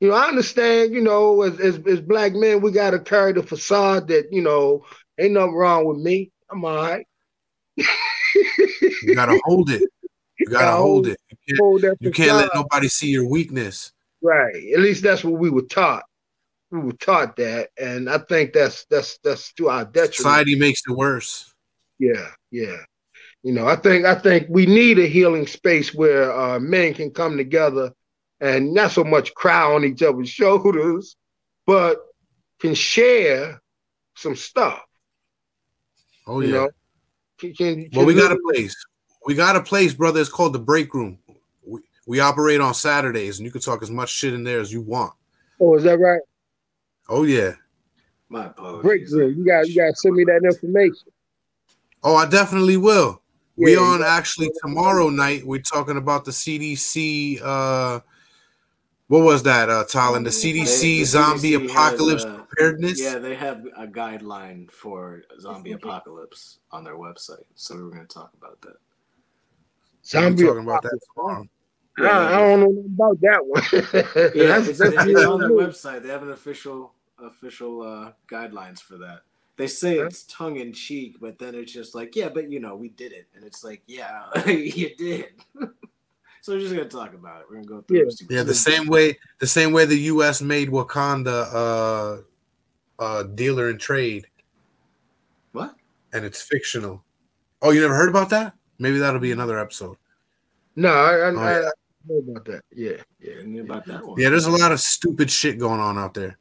You 0.00 0.10
know, 0.10 0.14
I 0.14 0.28
understand, 0.28 0.92
you 0.92 1.00
know, 1.00 1.42
as, 1.42 1.58
as, 1.58 1.80
as 1.86 2.00
black 2.00 2.32
men, 2.34 2.60
we 2.60 2.70
got 2.70 2.90
to 2.90 3.00
carry 3.00 3.32
the 3.32 3.42
facade 3.42 4.06
that, 4.08 4.28
you 4.30 4.42
know, 4.42 4.84
ain't 5.18 5.32
nothing 5.32 5.54
wrong 5.54 5.86
with 5.86 5.98
me. 5.98 6.30
I'm 6.50 6.64
all 6.64 6.76
right. 6.76 7.06
You 9.02 9.14
gotta 9.14 9.40
hold 9.44 9.70
it. 9.70 9.82
You 10.38 10.46
gotta 10.46 10.66
Gotta 10.66 10.76
hold 10.76 10.86
hold 10.86 11.06
it. 11.08 11.20
You 11.30 11.36
can't, 11.48 11.58
Hold 11.58 11.84
you 11.98 12.10
can't 12.12 12.36
let 12.36 12.50
nobody 12.54 12.86
see 12.86 13.08
your 13.08 13.28
weakness. 13.28 13.92
Right. 14.22 14.54
At 14.72 14.78
least 14.78 15.02
that's 15.02 15.24
what 15.24 15.40
we 15.40 15.50
were 15.50 15.62
taught. 15.62 16.04
We 16.70 16.78
were 16.78 16.92
taught 16.92 17.34
that. 17.38 17.70
And 17.76 18.08
I 18.08 18.18
think 18.18 18.52
that's 18.52 18.84
that's 18.88 19.18
that's 19.24 19.52
to 19.54 19.68
our 19.68 19.84
detriment. 19.84 20.14
Society 20.14 20.54
makes 20.54 20.82
it 20.86 20.92
worse. 20.92 21.52
Yeah, 21.98 22.28
yeah. 22.52 22.76
You 23.42 23.52
know, 23.52 23.66
I 23.66 23.76
think 23.76 24.04
I 24.04 24.14
think 24.14 24.46
we 24.50 24.66
need 24.66 24.98
a 24.98 25.06
healing 25.06 25.46
space 25.46 25.94
where 25.94 26.36
uh, 26.36 26.58
men 26.58 26.94
can 26.94 27.10
come 27.10 27.36
together 27.36 27.92
and 28.40 28.74
not 28.74 28.90
so 28.90 29.04
much 29.04 29.34
cry 29.34 29.62
on 29.62 29.84
each 29.84 30.02
other's 30.02 30.28
shoulders, 30.40 31.16
but 31.66 31.98
can 32.60 32.74
share 32.74 33.60
some 34.16 34.34
stuff. 34.34 34.82
Oh 36.26 36.40
you 36.40 36.48
yeah. 36.48 36.54
know, 36.54 36.70
can, 37.38 37.54
can, 37.54 37.88
well, 37.94 38.04
we 38.04 38.14
got 38.14 38.32
a 38.32 38.38
place. 38.50 38.74
We 39.24 39.34
got 39.34 39.56
a 39.56 39.62
place, 39.62 39.94
brother. 39.94 40.20
It's 40.20 40.30
called 40.30 40.52
the 40.52 40.58
Break 40.58 40.92
Room. 40.92 41.18
We, 41.64 41.80
we 42.06 42.20
operate 42.20 42.60
on 42.60 42.74
Saturdays, 42.74 43.38
and 43.38 43.46
you 43.46 43.52
can 43.52 43.60
talk 43.60 43.82
as 43.82 43.90
much 43.90 44.10
shit 44.10 44.34
in 44.34 44.42
there 44.42 44.60
as 44.60 44.72
you 44.72 44.82
want. 44.82 45.12
Oh, 45.60 45.76
is 45.76 45.84
that 45.84 45.98
right? 45.98 46.20
Oh 47.08 47.22
yeah. 47.22 47.52
My 48.28 48.46
apologies. 48.46 48.82
Great, 48.82 49.06
great. 49.06 49.36
You 49.36 49.44
got 49.44 49.68
you 49.68 49.76
got 49.76 49.90
to 49.90 49.96
send 49.96 50.16
me 50.16 50.24
that 50.24 50.42
information. 50.44 51.08
Oh, 52.02 52.16
I 52.16 52.26
definitely 52.28 52.76
will. 52.76 53.22
We 53.58 53.74
Yeah, 53.74 53.80
on 53.80 54.00
yeah. 54.00 54.06
actually 54.16 54.50
tomorrow 54.62 55.10
night. 55.10 55.44
We're 55.46 55.60
talking 55.62 55.96
about 55.96 56.24
the 56.24 56.30
CDC. 56.30 57.40
Uh, 57.42 58.00
what 59.08 59.20
was 59.24 59.42
that, 59.44 59.68
uh, 59.70 59.84
Talon? 59.84 60.22
The 60.22 60.30
They- 60.30 60.36
CDC 60.36 60.80
the 61.00 61.04
zombie 61.04 61.52
CDC 61.52 61.62
has, 61.62 61.70
apocalypse 61.70 62.24
uh, 62.24 62.36
preparedness. 62.42 63.00
Yeah, 63.00 63.18
they 63.18 63.34
have 63.34 63.64
a 63.76 63.86
guideline 63.86 64.70
for 64.70 65.22
zombie 65.40 65.72
apocalypse 65.72 66.58
on 66.70 66.84
their 66.84 66.96
website, 66.96 67.44
so 67.54 67.74
we 67.76 67.82
were 67.82 67.90
going 67.90 68.06
to 68.06 68.14
talk 68.14 68.30
about 68.36 68.60
that. 68.62 68.76
We're 70.14 70.20
Zombie 70.22 70.44
talking 70.44 70.62
about 70.62 70.82
that 70.82 70.98
tomorrow. 71.14 71.46
I, 72.00 72.02
I 72.06 72.38
don't 72.38 72.60
know 72.60 72.84
about 72.94 73.20
that 73.22 73.40
one. 73.44 73.62
Yeah, 73.72 73.80
That's- 74.46 74.68
it's, 74.68 74.78
that's 74.78 74.94
it's 75.06 75.24
on 75.24 75.40
their 75.40 75.50
website. 75.50 76.02
They 76.02 76.08
have 76.10 76.22
an 76.22 76.30
official 76.30 76.92
official 77.18 77.82
uh, 77.82 78.12
guidelines 78.30 78.80
for 78.80 78.96
that. 78.98 79.22
They 79.58 79.66
say 79.66 79.98
it's 79.98 80.22
tongue 80.22 80.56
in 80.58 80.72
cheek, 80.72 81.16
but 81.20 81.36
then 81.36 81.56
it's 81.56 81.72
just 81.72 81.92
like, 81.92 82.14
yeah, 82.14 82.28
but 82.28 82.48
you 82.48 82.60
know, 82.60 82.76
we 82.76 82.90
did 82.90 83.12
it, 83.12 83.26
and 83.34 83.44
it's 83.44 83.64
like, 83.64 83.82
yeah, 83.88 84.22
you 84.46 84.94
did. 84.94 85.26
so 86.40 86.52
we're 86.54 86.60
just 86.60 86.72
gonna 86.74 86.88
talk 86.88 87.12
about 87.12 87.40
it. 87.40 87.46
We're 87.50 87.56
gonna 87.56 87.66
go 87.66 87.80
through. 87.82 87.98
Yeah. 87.98 88.04
it, 88.04 88.12
see 88.12 88.24
what 88.26 88.34
Yeah, 88.34 88.42
the 88.44 88.54
same 88.54 88.86
way 88.86 89.18
the 89.40 89.48
same 89.48 89.72
way 89.72 89.84
the 89.84 89.98
US 90.12 90.40
made 90.40 90.68
Wakanda 90.68 91.48
uh 91.52 93.02
uh 93.02 93.22
dealer 93.24 93.68
in 93.70 93.78
trade 93.78 94.28
What? 95.50 95.74
and 96.12 96.24
it's 96.24 96.40
fictional. 96.40 97.02
Oh, 97.60 97.70
you 97.72 97.80
never 97.80 97.96
heard 97.96 98.08
about 98.08 98.30
that? 98.30 98.54
Maybe 98.78 98.98
that'll 98.98 99.18
be 99.20 99.32
another 99.32 99.58
episode. 99.58 99.96
No, 100.76 100.90
I, 100.90 101.14
I, 101.14 101.30
Oh, 101.30 101.38
I. 101.38 101.58
I 101.58 101.70
know 102.06 102.18
about 102.30 102.44
that. 102.44 102.62
Yeah, 102.72 102.92
yeah. 103.20 103.34
Tell 103.34 103.46
me 103.46 103.58
about 103.58 103.86
that 103.86 104.06
one. 104.06 104.20
Yeah, 104.20 104.30
there's 104.30 104.46
a 104.46 104.50
lot 104.52 104.70
of 104.70 104.78
stupid 104.78 105.28
shit 105.32 105.58
going 105.58 105.80
on 105.80 105.98
out 105.98 106.14
there. 106.14 106.38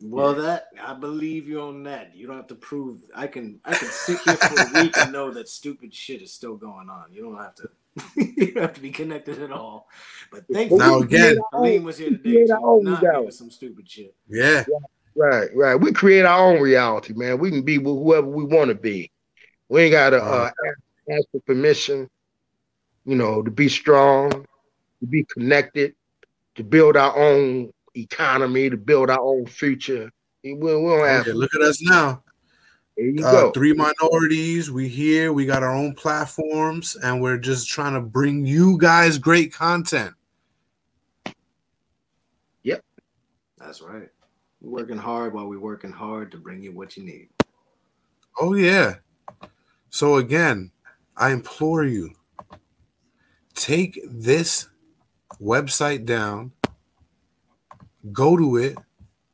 Well, 0.00 0.34
that 0.34 0.68
I 0.80 0.94
believe 0.94 1.48
you 1.48 1.60
on 1.60 1.82
that. 1.84 2.14
You 2.14 2.26
don't 2.28 2.36
have 2.36 2.46
to 2.48 2.54
prove. 2.54 2.98
I 3.14 3.26
can. 3.26 3.58
I 3.64 3.74
can 3.74 3.88
sit 3.88 4.18
here 4.20 4.36
for 4.36 4.60
a 4.60 4.72
week 4.72 4.96
and 4.96 5.10
know 5.12 5.32
that 5.32 5.48
stupid 5.48 5.92
shit 5.92 6.22
is 6.22 6.32
still 6.32 6.56
going 6.56 6.88
on. 6.88 7.06
You 7.12 7.22
don't 7.22 7.36
have 7.36 7.54
to. 7.56 7.68
you 8.16 8.52
don't 8.52 8.62
have 8.62 8.74
to 8.74 8.80
be 8.80 8.90
connected 8.92 9.42
at 9.42 9.50
all. 9.50 9.88
But 10.30 10.44
thankfully, 10.52 10.78
Now, 10.78 11.00
again- 11.00 11.36
Haleem 11.52 11.82
was 11.82 11.98
here 11.98 12.10
today 12.10 12.22
create 12.30 12.46
to 12.46 12.52
not 12.82 13.00
give 13.00 13.10
reality. 13.10 13.30
some 13.32 13.50
stupid 13.50 13.90
shit. 13.90 14.14
Yeah. 14.28 14.64
Right, 15.16 15.48
right. 15.52 15.74
We 15.74 15.90
create 15.92 16.24
our 16.24 16.48
own 16.52 16.60
reality, 16.60 17.12
man. 17.12 17.38
We 17.40 17.50
can 17.50 17.62
be 17.62 17.76
wh- 17.78 17.82
whoever 17.98 18.28
we 18.28 18.44
want 18.44 18.68
to 18.68 18.76
be. 18.76 19.10
We 19.68 19.82
ain't 19.82 19.92
gotta 19.92 20.18
uh, 20.18 20.20
Uh-huh. 20.20 20.50
ask, 20.68 20.78
ask 21.18 21.24
for 21.32 21.40
permission, 21.40 22.08
you 23.04 23.16
know, 23.16 23.42
to 23.42 23.50
be 23.50 23.68
strong, 23.68 24.30
to 24.30 25.06
be 25.08 25.24
connected, 25.34 25.94
to 26.54 26.62
build 26.62 26.96
our 26.96 27.16
own 27.16 27.72
economy, 27.94 28.70
to 28.70 28.76
build 28.76 29.10
our 29.10 29.20
own 29.20 29.46
future. 29.46 30.10
We, 30.44 30.54
we 30.54 30.70
don't 30.70 31.06
ask. 31.08 31.28
Okay, 31.28 31.32
look 31.36 31.54
at 31.54 31.62
us 31.62 31.82
now. 31.82 32.22
There 32.96 33.06
you 33.06 33.24
Uh, 33.24 33.30
go. 33.32 33.50
three 33.52 33.72
minorities. 33.72 34.70
We 34.70 34.88
here. 34.88 35.32
We 35.32 35.46
got 35.46 35.62
our 35.62 35.72
own 35.74 35.94
platforms, 35.94 36.96
and 36.96 37.20
we're 37.22 37.38
just 37.38 37.68
trying 37.68 37.94
to 37.94 38.00
bring 38.00 38.44
you 38.44 38.78
guys 38.78 39.18
great 39.18 39.52
content. 39.52 40.14
Yep, 42.64 42.84
that's 43.58 43.80
right. 43.82 44.08
We're 44.60 44.80
working 44.82 44.96
hard 44.98 45.34
while 45.34 45.46
we're 45.46 45.60
working 45.60 45.92
hard 45.92 46.32
to 46.32 46.38
bring 46.38 46.62
you 46.62 46.72
what 46.72 46.96
you 46.96 47.04
need. 47.04 47.28
Oh 48.40 48.54
yeah. 48.54 48.96
So 49.90 50.16
again, 50.16 50.70
I 51.16 51.30
implore 51.30 51.84
you 51.84 52.10
take 53.54 54.00
this 54.06 54.68
website 55.40 56.04
down, 56.04 56.52
go 58.12 58.36
to 58.36 58.56
it, 58.56 58.76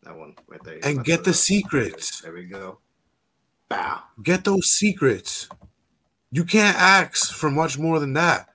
That 0.03 0.16
one 0.16 0.35
right 0.47 0.62
there. 0.64 0.79
And 0.83 1.05
get 1.05 1.18
to- 1.18 1.31
the 1.31 1.35
secrets. 1.35 2.20
There 2.20 2.33
we 2.33 2.45
go. 2.45 2.79
Bow. 3.68 4.03
Get 4.22 4.45
those 4.45 4.68
secrets. 4.68 5.49
You 6.31 6.45
can't 6.45 6.77
ask 6.77 7.33
for 7.35 7.51
much 7.51 7.79
more 7.79 7.99
than 8.01 8.12
that. 8.14 8.51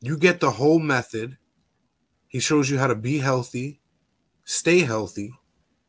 You 0.00 0.18
get 0.18 0.40
the 0.40 0.50
whole 0.50 0.78
method. 0.78 1.38
He 2.28 2.40
shows 2.40 2.68
you 2.68 2.78
how 2.78 2.88
to 2.88 2.94
be 2.96 3.18
healthy, 3.18 3.80
stay 4.44 4.80
healthy, 4.80 5.32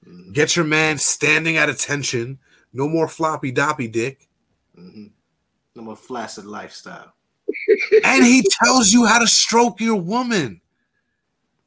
Mhm, 0.05 0.33
get 0.33 0.55
your 0.55 0.65
man 0.65 0.97
standing 0.99 1.57
at 1.57 1.69
attention, 1.69 2.37
no 2.71 2.87
more 2.87 3.07
floppy 3.07 3.51
doppy 3.51 3.87
dick. 3.87 4.27
mhm. 4.77 5.11
No 5.75 5.81
more 5.81 5.95
flaccid 5.95 6.45
lifestyle. 6.45 7.13
And 8.03 8.23
he 8.23 8.43
tells 8.63 8.91
you 8.93 9.05
how 9.05 9.19
to 9.19 9.27
stroke 9.27 9.79
your 9.81 9.95
woman. 9.99 10.61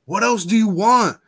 What 0.09 0.23
else 0.23 0.47
do 0.47 0.57
you 0.57 0.69
want? 0.69 1.19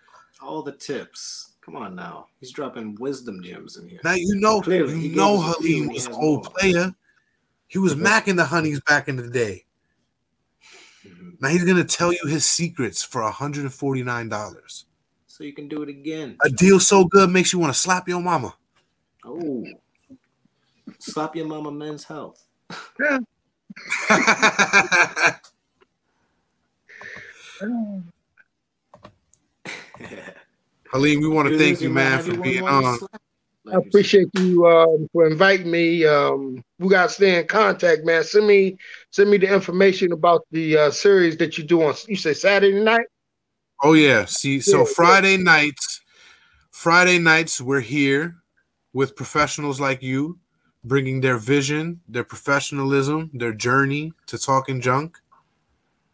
All 0.41 0.63
the 0.63 0.73
tips. 0.73 1.53
Come 1.61 1.77
on 1.77 1.95
now. 1.95 2.29
He's 2.41 2.51
dropping 2.51 2.95
wisdom 2.95 3.43
gems 3.43 3.77
in 3.77 3.87
here. 3.87 4.01
Now 4.03 4.15
you 4.15 4.37
know 4.41 4.63
Clearly, 4.63 4.95
you 4.95 5.09
gave 5.09 5.17
know 5.17 5.39
us 5.43 5.59
a 5.59 5.63
few 5.63 5.83
Haleem 5.85 5.93
was 5.95 6.07
an 6.07 6.13
old 6.15 6.45
more. 6.45 6.53
player. 6.55 6.95
He 7.69 7.79
was 7.79 7.95
Mhm. 7.95 8.07
macking 8.07 8.37
the 8.37 8.47
honeys 8.47 8.81
back 8.81 9.07
in 9.09 9.17
the 9.17 9.29
day. 9.29 9.67
Mhm. 11.07 11.39
Now 11.43 11.49
he's 11.51 11.65
gonna 11.65 11.85
tell 11.85 12.11
you 12.11 12.21
his 12.27 12.47
secrets 12.47 13.03
for 13.03 13.23
$149. 13.23 14.87
So 15.27 15.45
you 15.45 15.53
can 15.53 15.69
do 15.69 15.83
it 15.83 15.91
again. 15.91 16.39
A 16.43 16.49
deal 16.49 16.81
so 16.81 17.05
good 17.05 17.29
makes 17.29 17.53
you 17.53 17.59
want 17.59 17.75
to 17.75 17.79
slap 17.79 18.09
your 18.09 18.23
mama. 18.23 18.57
Oh. 19.27 19.67
Slap 21.01 21.37
your 21.37 21.47
mama 21.47 21.71
men's 21.71 22.05
health. 22.05 22.43
Haleem, 30.93 31.21
we 31.21 31.29
want 31.29 31.49
to 31.49 31.57
thank 31.57 31.81
you, 31.81 31.91
man, 31.91 32.21
for 32.21 32.37
being 32.37 32.67
on. 32.67 32.99
I 33.71 33.77
appreciate 33.77 34.29
you 34.35 34.67
um, 34.67 35.09
for 35.13 35.27
inviting 35.27 35.71
me. 35.71 36.05
Um, 36.05 36.65
we 36.79 36.89
got 36.89 37.05
to 37.05 37.09
stay 37.11 37.39
in 37.39 37.47
contact, 37.47 38.05
man. 38.05 38.25
Send 38.25 38.47
me 38.47 38.77
send 39.11 39.31
me 39.31 39.37
the 39.37 39.53
information 39.53 40.13
about 40.13 40.45
the 40.51 40.77
uh, 40.77 40.91
series 40.91 41.37
that 41.37 41.59
you 41.59 41.65
do 41.65 41.83
on. 41.83 41.95
You 42.09 42.17
say 42.17 42.35
Saturday 42.35 42.81
night. 42.81 43.07
Oh 43.83 43.93
yeah. 43.93 44.25
See, 44.25 44.61
so 44.61 44.79
Yeah, 44.79 44.85
Friday 44.97 45.37
nights, 45.37 46.01
Friday 46.71 47.19
nights, 47.19 47.61
we're 47.61 47.81
here 47.81 48.37
with 48.93 49.15
professionals 49.15 49.79
like 49.79 50.03
you, 50.03 50.39
bringing 50.83 51.21
their 51.21 51.37
vision, 51.37 52.01
their 52.09 52.25
professionalism, 52.25 53.31
their 53.35 53.53
journey 53.53 54.13
to 54.27 54.39
talking 54.39 54.81
junk. 54.81 55.19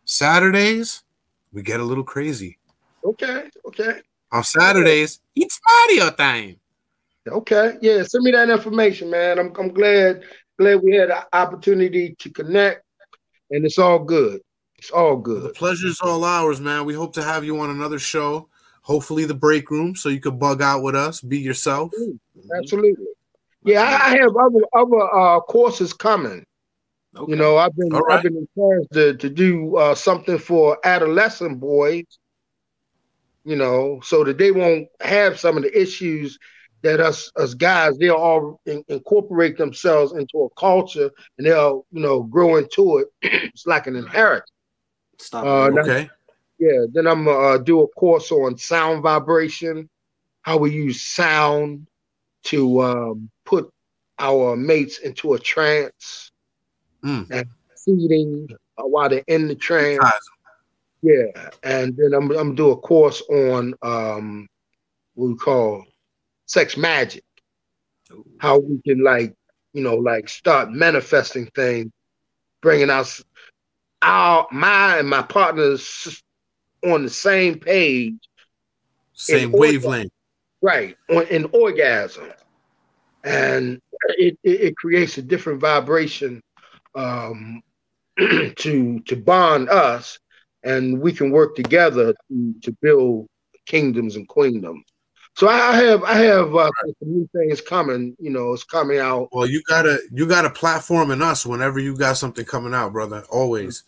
Saturdays, 0.05 1.05
we 1.53 1.63
get 1.63 1.81
a 1.81 1.85
little 1.85 2.05
crazy. 2.05 2.59
Okay, 3.05 3.49
okay, 3.67 4.01
On 4.33 4.43
Saturdays, 4.43 5.21
it's 5.35 5.61
Mario 5.67 6.11
time. 6.11 6.57
okay. 7.29 7.77
Yeah, 7.81 8.03
send 8.03 8.25
me 8.25 8.33
that 8.33 8.51
information, 8.51 9.11
man. 9.11 9.39
I'm 9.39 9.53
I'm 9.59 9.73
glad 9.73 10.23
glad 10.59 10.83
we 10.83 10.95
had 10.95 11.11
an 11.11 11.23
opportunity 11.33 12.15
to 12.19 12.31
connect, 12.31 12.83
and 13.51 13.65
it's 13.65 13.79
all 13.79 14.01
good. 14.01 14.41
It's 14.79 14.91
all 14.91 15.17
good. 15.17 15.43
The 15.43 15.51
pleasure's 15.51 16.01
all 16.01 16.25
ours, 16.25 16.61
man. 16.61 16.85
We 16.85 16.95
hope 16.95 17.15
to 17.15 17.23
have 17.23 17.45
you 17.45 17.59
on 17.61 17.71
another 17.71 17.99
show. 17.99 18.49
Hopefully, 18.83 19.25
the 19.25 19.35
break 19.35 19.71
room, 19.71 19.97
so 19.97 20.09
you 20.09 20.21
could 20.21 20.39
bug 20.39 20.63
out 20.63 20.83
with 20.83 20.95
us, 20.95 21.21
be 21.21 21.39
yourself. 21.39 21.93
Absolutely. 22.57 23.07
Yeah, 23.65 23.83
I, 23.83 24.13
I 24.13 24.19
have 24.19 24.37
other 24.37 24.61
other 24.73 25.15
uh, 25.15 25.41
courses 25.41 25.93
coming. 25.93 26.45
Okay. 27.17 27.33
You 27.33 27.37
know, 27.37 27.57
I've 27.57 27.75
been 27.75 27.89
right. 27.89 28.19
I've 28.19 28.23
been 28.23 28.37
encouraged 28.37 28.93
to, 28.93 29.15
to 29.17 29.31
do 29.31 29.77
uh, 29.77 29.95
something 29.95 30.39
for 30.39 30.79
adolescent 30.85 31.59
boys. 31.59 32.05
You 33.47 33.55
know, 33.57 34.01
so 34.03 34.25
that 34.25 34.39
they 34.39 34.51
won't 34.51 34.89
have 35.01 35.39
some 35.39 35.57
of 35.57 35.63
the 35.63 35.81
issues 35.81 36.39
that 36.83 37.01
us 37.01 37.31
us 37.37 37.55
guys 37.55 37.97
they'll 37.97 38.15
all 38.15 38.61
in, 38.67 38.85
incorporate 38.89 39.57
themselves 39.57 40.13
into 40.13 40.43
a 40.43 40.51
culture 40.61 41.11
and 41.39 41.47
they'll 41.47 41.87
you 41.93 42.01
know 42.01 42.25
grow 42.25 42.57
into 42.57 42.99
it. 42.99 43.09
it's 43.23 43.67
like 43.67 43.87
an 43.87 43.95
inheritance. 43.97 44.51
Stop. 45.19 45.45
Uh, 45.45 45.81
Okay. 45.81 46.11
Yeah. 46.59 46.87
Then 46.93 47.07
I'm 47.07 47.25
gonna 47.25 47.39
uh, 47.39 47.59
do 47.59 47.83
a 47.83 47.89
course 47.89 48.33
on 48.33 48.59
sound 48.59 49.03
vibration, 49.03 49.89
how 50.43 50.57
we 50.59 50.73
use 50.73 51.01
sound 51.03 51.87
to 52.45 52.83
um, 52.83 53.31
put 53.45 53.71
our 54.19 54.57
mates 54.57 54.99
into 54.99 55.35
a 55.35 55.39
trance 55.39 56.33
Mm. 57.05 57.31
and 57.31 57.47
feeding 57.85 58.49
uh, 58.79 58.83
while 58.83 59.09
they're 59.09 59.23
in 59.29 59.47
the 59.47 59.55
trance. 59.55 60.03
Yeah, 61.07 61.51
and 61.63 61.97
then 61.97 62.15
I'm 62.15 62.25
I'm 62.33 62.37
gonna 62.37 62.55
do 62.57 62.71
a 62.73 62.77
course 62.77 63.23
on 63.31 63.75
um 63.83 64.49
what 65.15 65.29
we 65.29 65.37
call 65.37 65.85
sex 66.47 66.77
magic, 66.77 67.23
how 68.41 68.59
we 68.59 68.81
can 68.83 69.05
like 69.05 69.33
you 69.73 69.85
know 69.85 69.95
like 69.95 70.29
start 70.29 70.73
manifesting 70.73 71.47
things, 71.55 71.93
bringing 72.61 72.91
us 72.91 73.23
our 74.03 74.49
my 74.51 74.99
and 74.99 75.09
my 75.09 75.23
partners 75.23 76.21
on 76.85 77.05
the 77.05 77.11
same 77.11 77.61
page, 77.61 78.17
Same 79.13 79.53
wavelength. 79.53 80.11
right? 80.61 80.97
On 81.09 81.25
in 81.29 81.49
orgasm, 81.53 82.33
and 83.23 83.81
it 84.19 84.37
it, 84.43 84.61
it 84.61 84.77
creates 84.77 85.19
a 85.19 85.23
different 85.23 85.61
vibration 85.61 86.43
um 86.97 87.63
to 88.19 88.99
to 89.07 89.17
bond 89.17 89.69
us, 89.69 90.19
and 90.67 91.01
we 91.01 91.13
can 91.13 91.31
work 91.31 91.55
together 91.55 92.13
to, 92.29 92.55
to 92.63 92.73
build 92.83 93.29
kingdoms 93.67 94.17
and 94.17 94.29
queendoms. 94.29 94.83
So 95.37 95.49
I 95.49 95.77
have 95.77 96.03
I 96.03 96.15
have 96.15 96.57
uh, 96.57 96.69
some 96.99 97.13
new 97.13 97.29
things 97.37 97.61
coming. 97.61 98.17
You 98.19 98.31
know, 98.31 98.55
it's 98.55 98.65
coming 98.65 98.99
out. 98.99 99.29
Well, 99.33 99.47
you 99.47 99.63
gotta 99.69 99.99
you 100.11 100.27
gotta 100.27 100.49
platform 100.49 101.11
in 101.11 101.21
us 101.21 101.45
whenever 101.45 101.79
you 101.79 101.95
got 101.95 102.17
something 102.17 102.47
coming 102.47 102.73
out, 102.73 102.93
brother. 102.93 103.23
Always. 103.29 103.85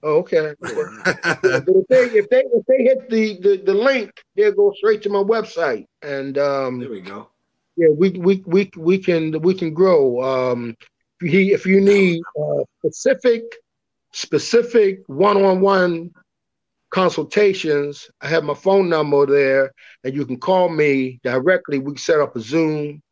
Oh, 0.03 0.19
okay. 0.19 0.55
Yeah, 0.65 1.61
but 1.65 1.65
if 1.69 1.87
they 1.89 2.05
if 2.19 2.29
they 2.31 2.43
if 2.45 2.67
they 2.67 2.83
hit 2.85 3.11
the, 3.11 3.39
the 3.41 3.63
the 3.65 3.75
link, 3.75 4.11
they'll 4.37 4.53
go 4.53 4.73
straight 4.77 5.03
to 5.03 5.09
my 5.11 5.19
website, 5.23 5.87
and 6.03 6.39
um, 6.39 6.79
there 6.79 6.91
we 6.91 7.01
go. 7.01 7.29
yeah, 7.77 7.89
we 7.97 8.11
we 8.11 8.43
we 8.47 8.71
we 8.77 8.99
can 8.99 9.41
we 9.43 9.55
can 9.55 9.75
grow. 9.75 10.21
Um, 10.23 10.77
if 11.21 11.33
you 11.33 11.55
if 11.55 11.67
you 11.67 11.81
need 11.81 12.23
uh, 12.41 12.65
specific 12.79 13.43
specific 14.13 15.01
one 15.07 15.43
on 15.45 15.61
one 15.61 16.11
consultations, 16.91 18.11
I 18.21 18.27
have 18.29 18.43
my 18.43 18.55
phone 18.55 18.89
number 18.89 19.25
there, 19.27 19.73
and 20.03 20.15
you 20.15 20.27
can 20.27 20.39
call 20.39 20.69
me 20.69 21.21
directly. 21.23 21.79
We 21.79 21.93
can 21.93 21.99
set 21.99 22.21
up 22.21 22.35
a 22.37 22.41
Zoom, 22.41 23.03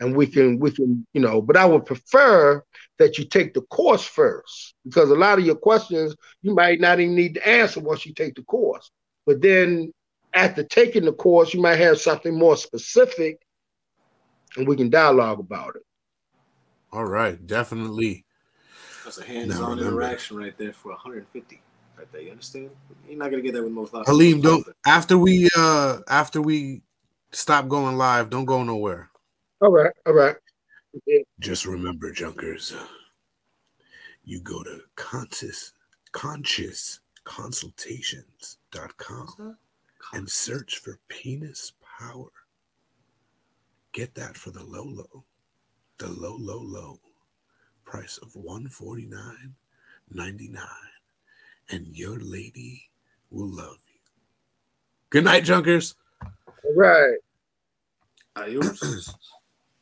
and 0.00 0.16
we 0.16 0.26
can 0.26 0.58
we 0.58 0.70
can 0.70 1.06
you 1.12 1.20
know. 1.20 1.40
But 1.42 1.56
I 1.56 1.66
would 1.66 1.84
prefer 1.86 2.62
that 2.98 3.18
you 3.18 3.24
take 3.24 3.52
the 3.52 3.62
course 3.62 4.04
first 4.04 4.74
because 4.84 5.10
a 5.10 5.14
lot 5.14 5.38
of 5.38 5.44
your 5.44 5.56
questions 5.56 6.14
you 6.42 6.54
might 6.54 6.80
not 6.80 7.00
even 7.00 7.14
need 7.14 7.34
to 7.34 7.46
answer 7.46 7.80
once 7.80 8.06
you 8.06 8.14
take 8.14 8.34
the 8.34 8.42
course. 8.42 8.90
But 9.26 9.42
then 9.42 9.92
after 10.32 10.62
taking 10.62 11.04
the 11.04 11.12
course, 11.12 11.52
you 11.52 11.60
might 11.60 11.78
have 11.78 12.00
something 12.00 12.38
more 12.38 12.56
specific 12.56 13.40
and 14.56 14.66
we 14.66 14.76
can 14.76 14.90
dialogue 14.90 15.40
about 15.40 15.76
it. 15.76 15.85
All 16.92 17.04
right, 17.04 17.44
definitely. 17.46 18.24
That's 19.04 19.18
a 19.18 19.24
hands-on 19.24 19.78
remember. 19.78 20.02
interaction 20.02 20.36
right 20.36 20.56
there 20.58 20.72
for 20.72 20.90
150. 20.90 21.62
Right 21.96 22.12
there, 22.12 22.20
you 22.20 22.30
understand? 22.30 22.70
You're 23.08 23.18
not 23.18 23.30
gonna 23.30 23.42
get 23.42 23.54
that 23.54 23.62
with 23.62 23.72
most. 23.72 23.94
other 23.94 24.04
Haleem, 24.04 24.36
people. 24.36 24.50
don't 24.50 24.66
after 24.84 25.16
we 25.16 25.48
uh 25.56 26.00
after 26.08 26.42
we 26.42 26.82
stop 27.32 27.68
going 27.68 27.96
live, 27.96 28.30
don't 28.30 28.44
go 28.44 28.62
nowhere. 28.62 29.10
All 29.60 29.70
right, 29.70 29.92
all 30.06 30.12
right. 30.12 30.36
Just 31.40 31.66
remember, 31.66 32.10
junkers, 32.10 32.74
you 34.24 34.40
go 34.40 34.62
to 34.62 34.80
conscious 34.96 35.72
conscious 36.12 37.00
consultations.com 37.24 39.56
and 40.12 40.28
search 40.28 40.78
for 40.78 40.98
penis 41.08 41.72
power. 41.98 42.28
Get 43.92 44.14
that 44.14 44.36
for 44.36 44.50
the 44.50 44.64
low 44.64 44.84
low. 44.84 45.24
The 45.98 46.08
low 46.08 46.36
low 46.38 46.60
low 46.60 47.00
price 47.84 48.18
of 48.18 48.34
149.99 48.34 50.58
and 51.70 51.86
your 51.96 52.18
lady 52.18 52.90
will 53.30 53.48
love 53.48 53.78
you. 53.88 54.00
Good 55.10 55.24
night, 55.24 55.44
Junkers. 55.44 55.94
All 56.22 56.74
right. 56.74 57.18
Adios. 58.36 59.14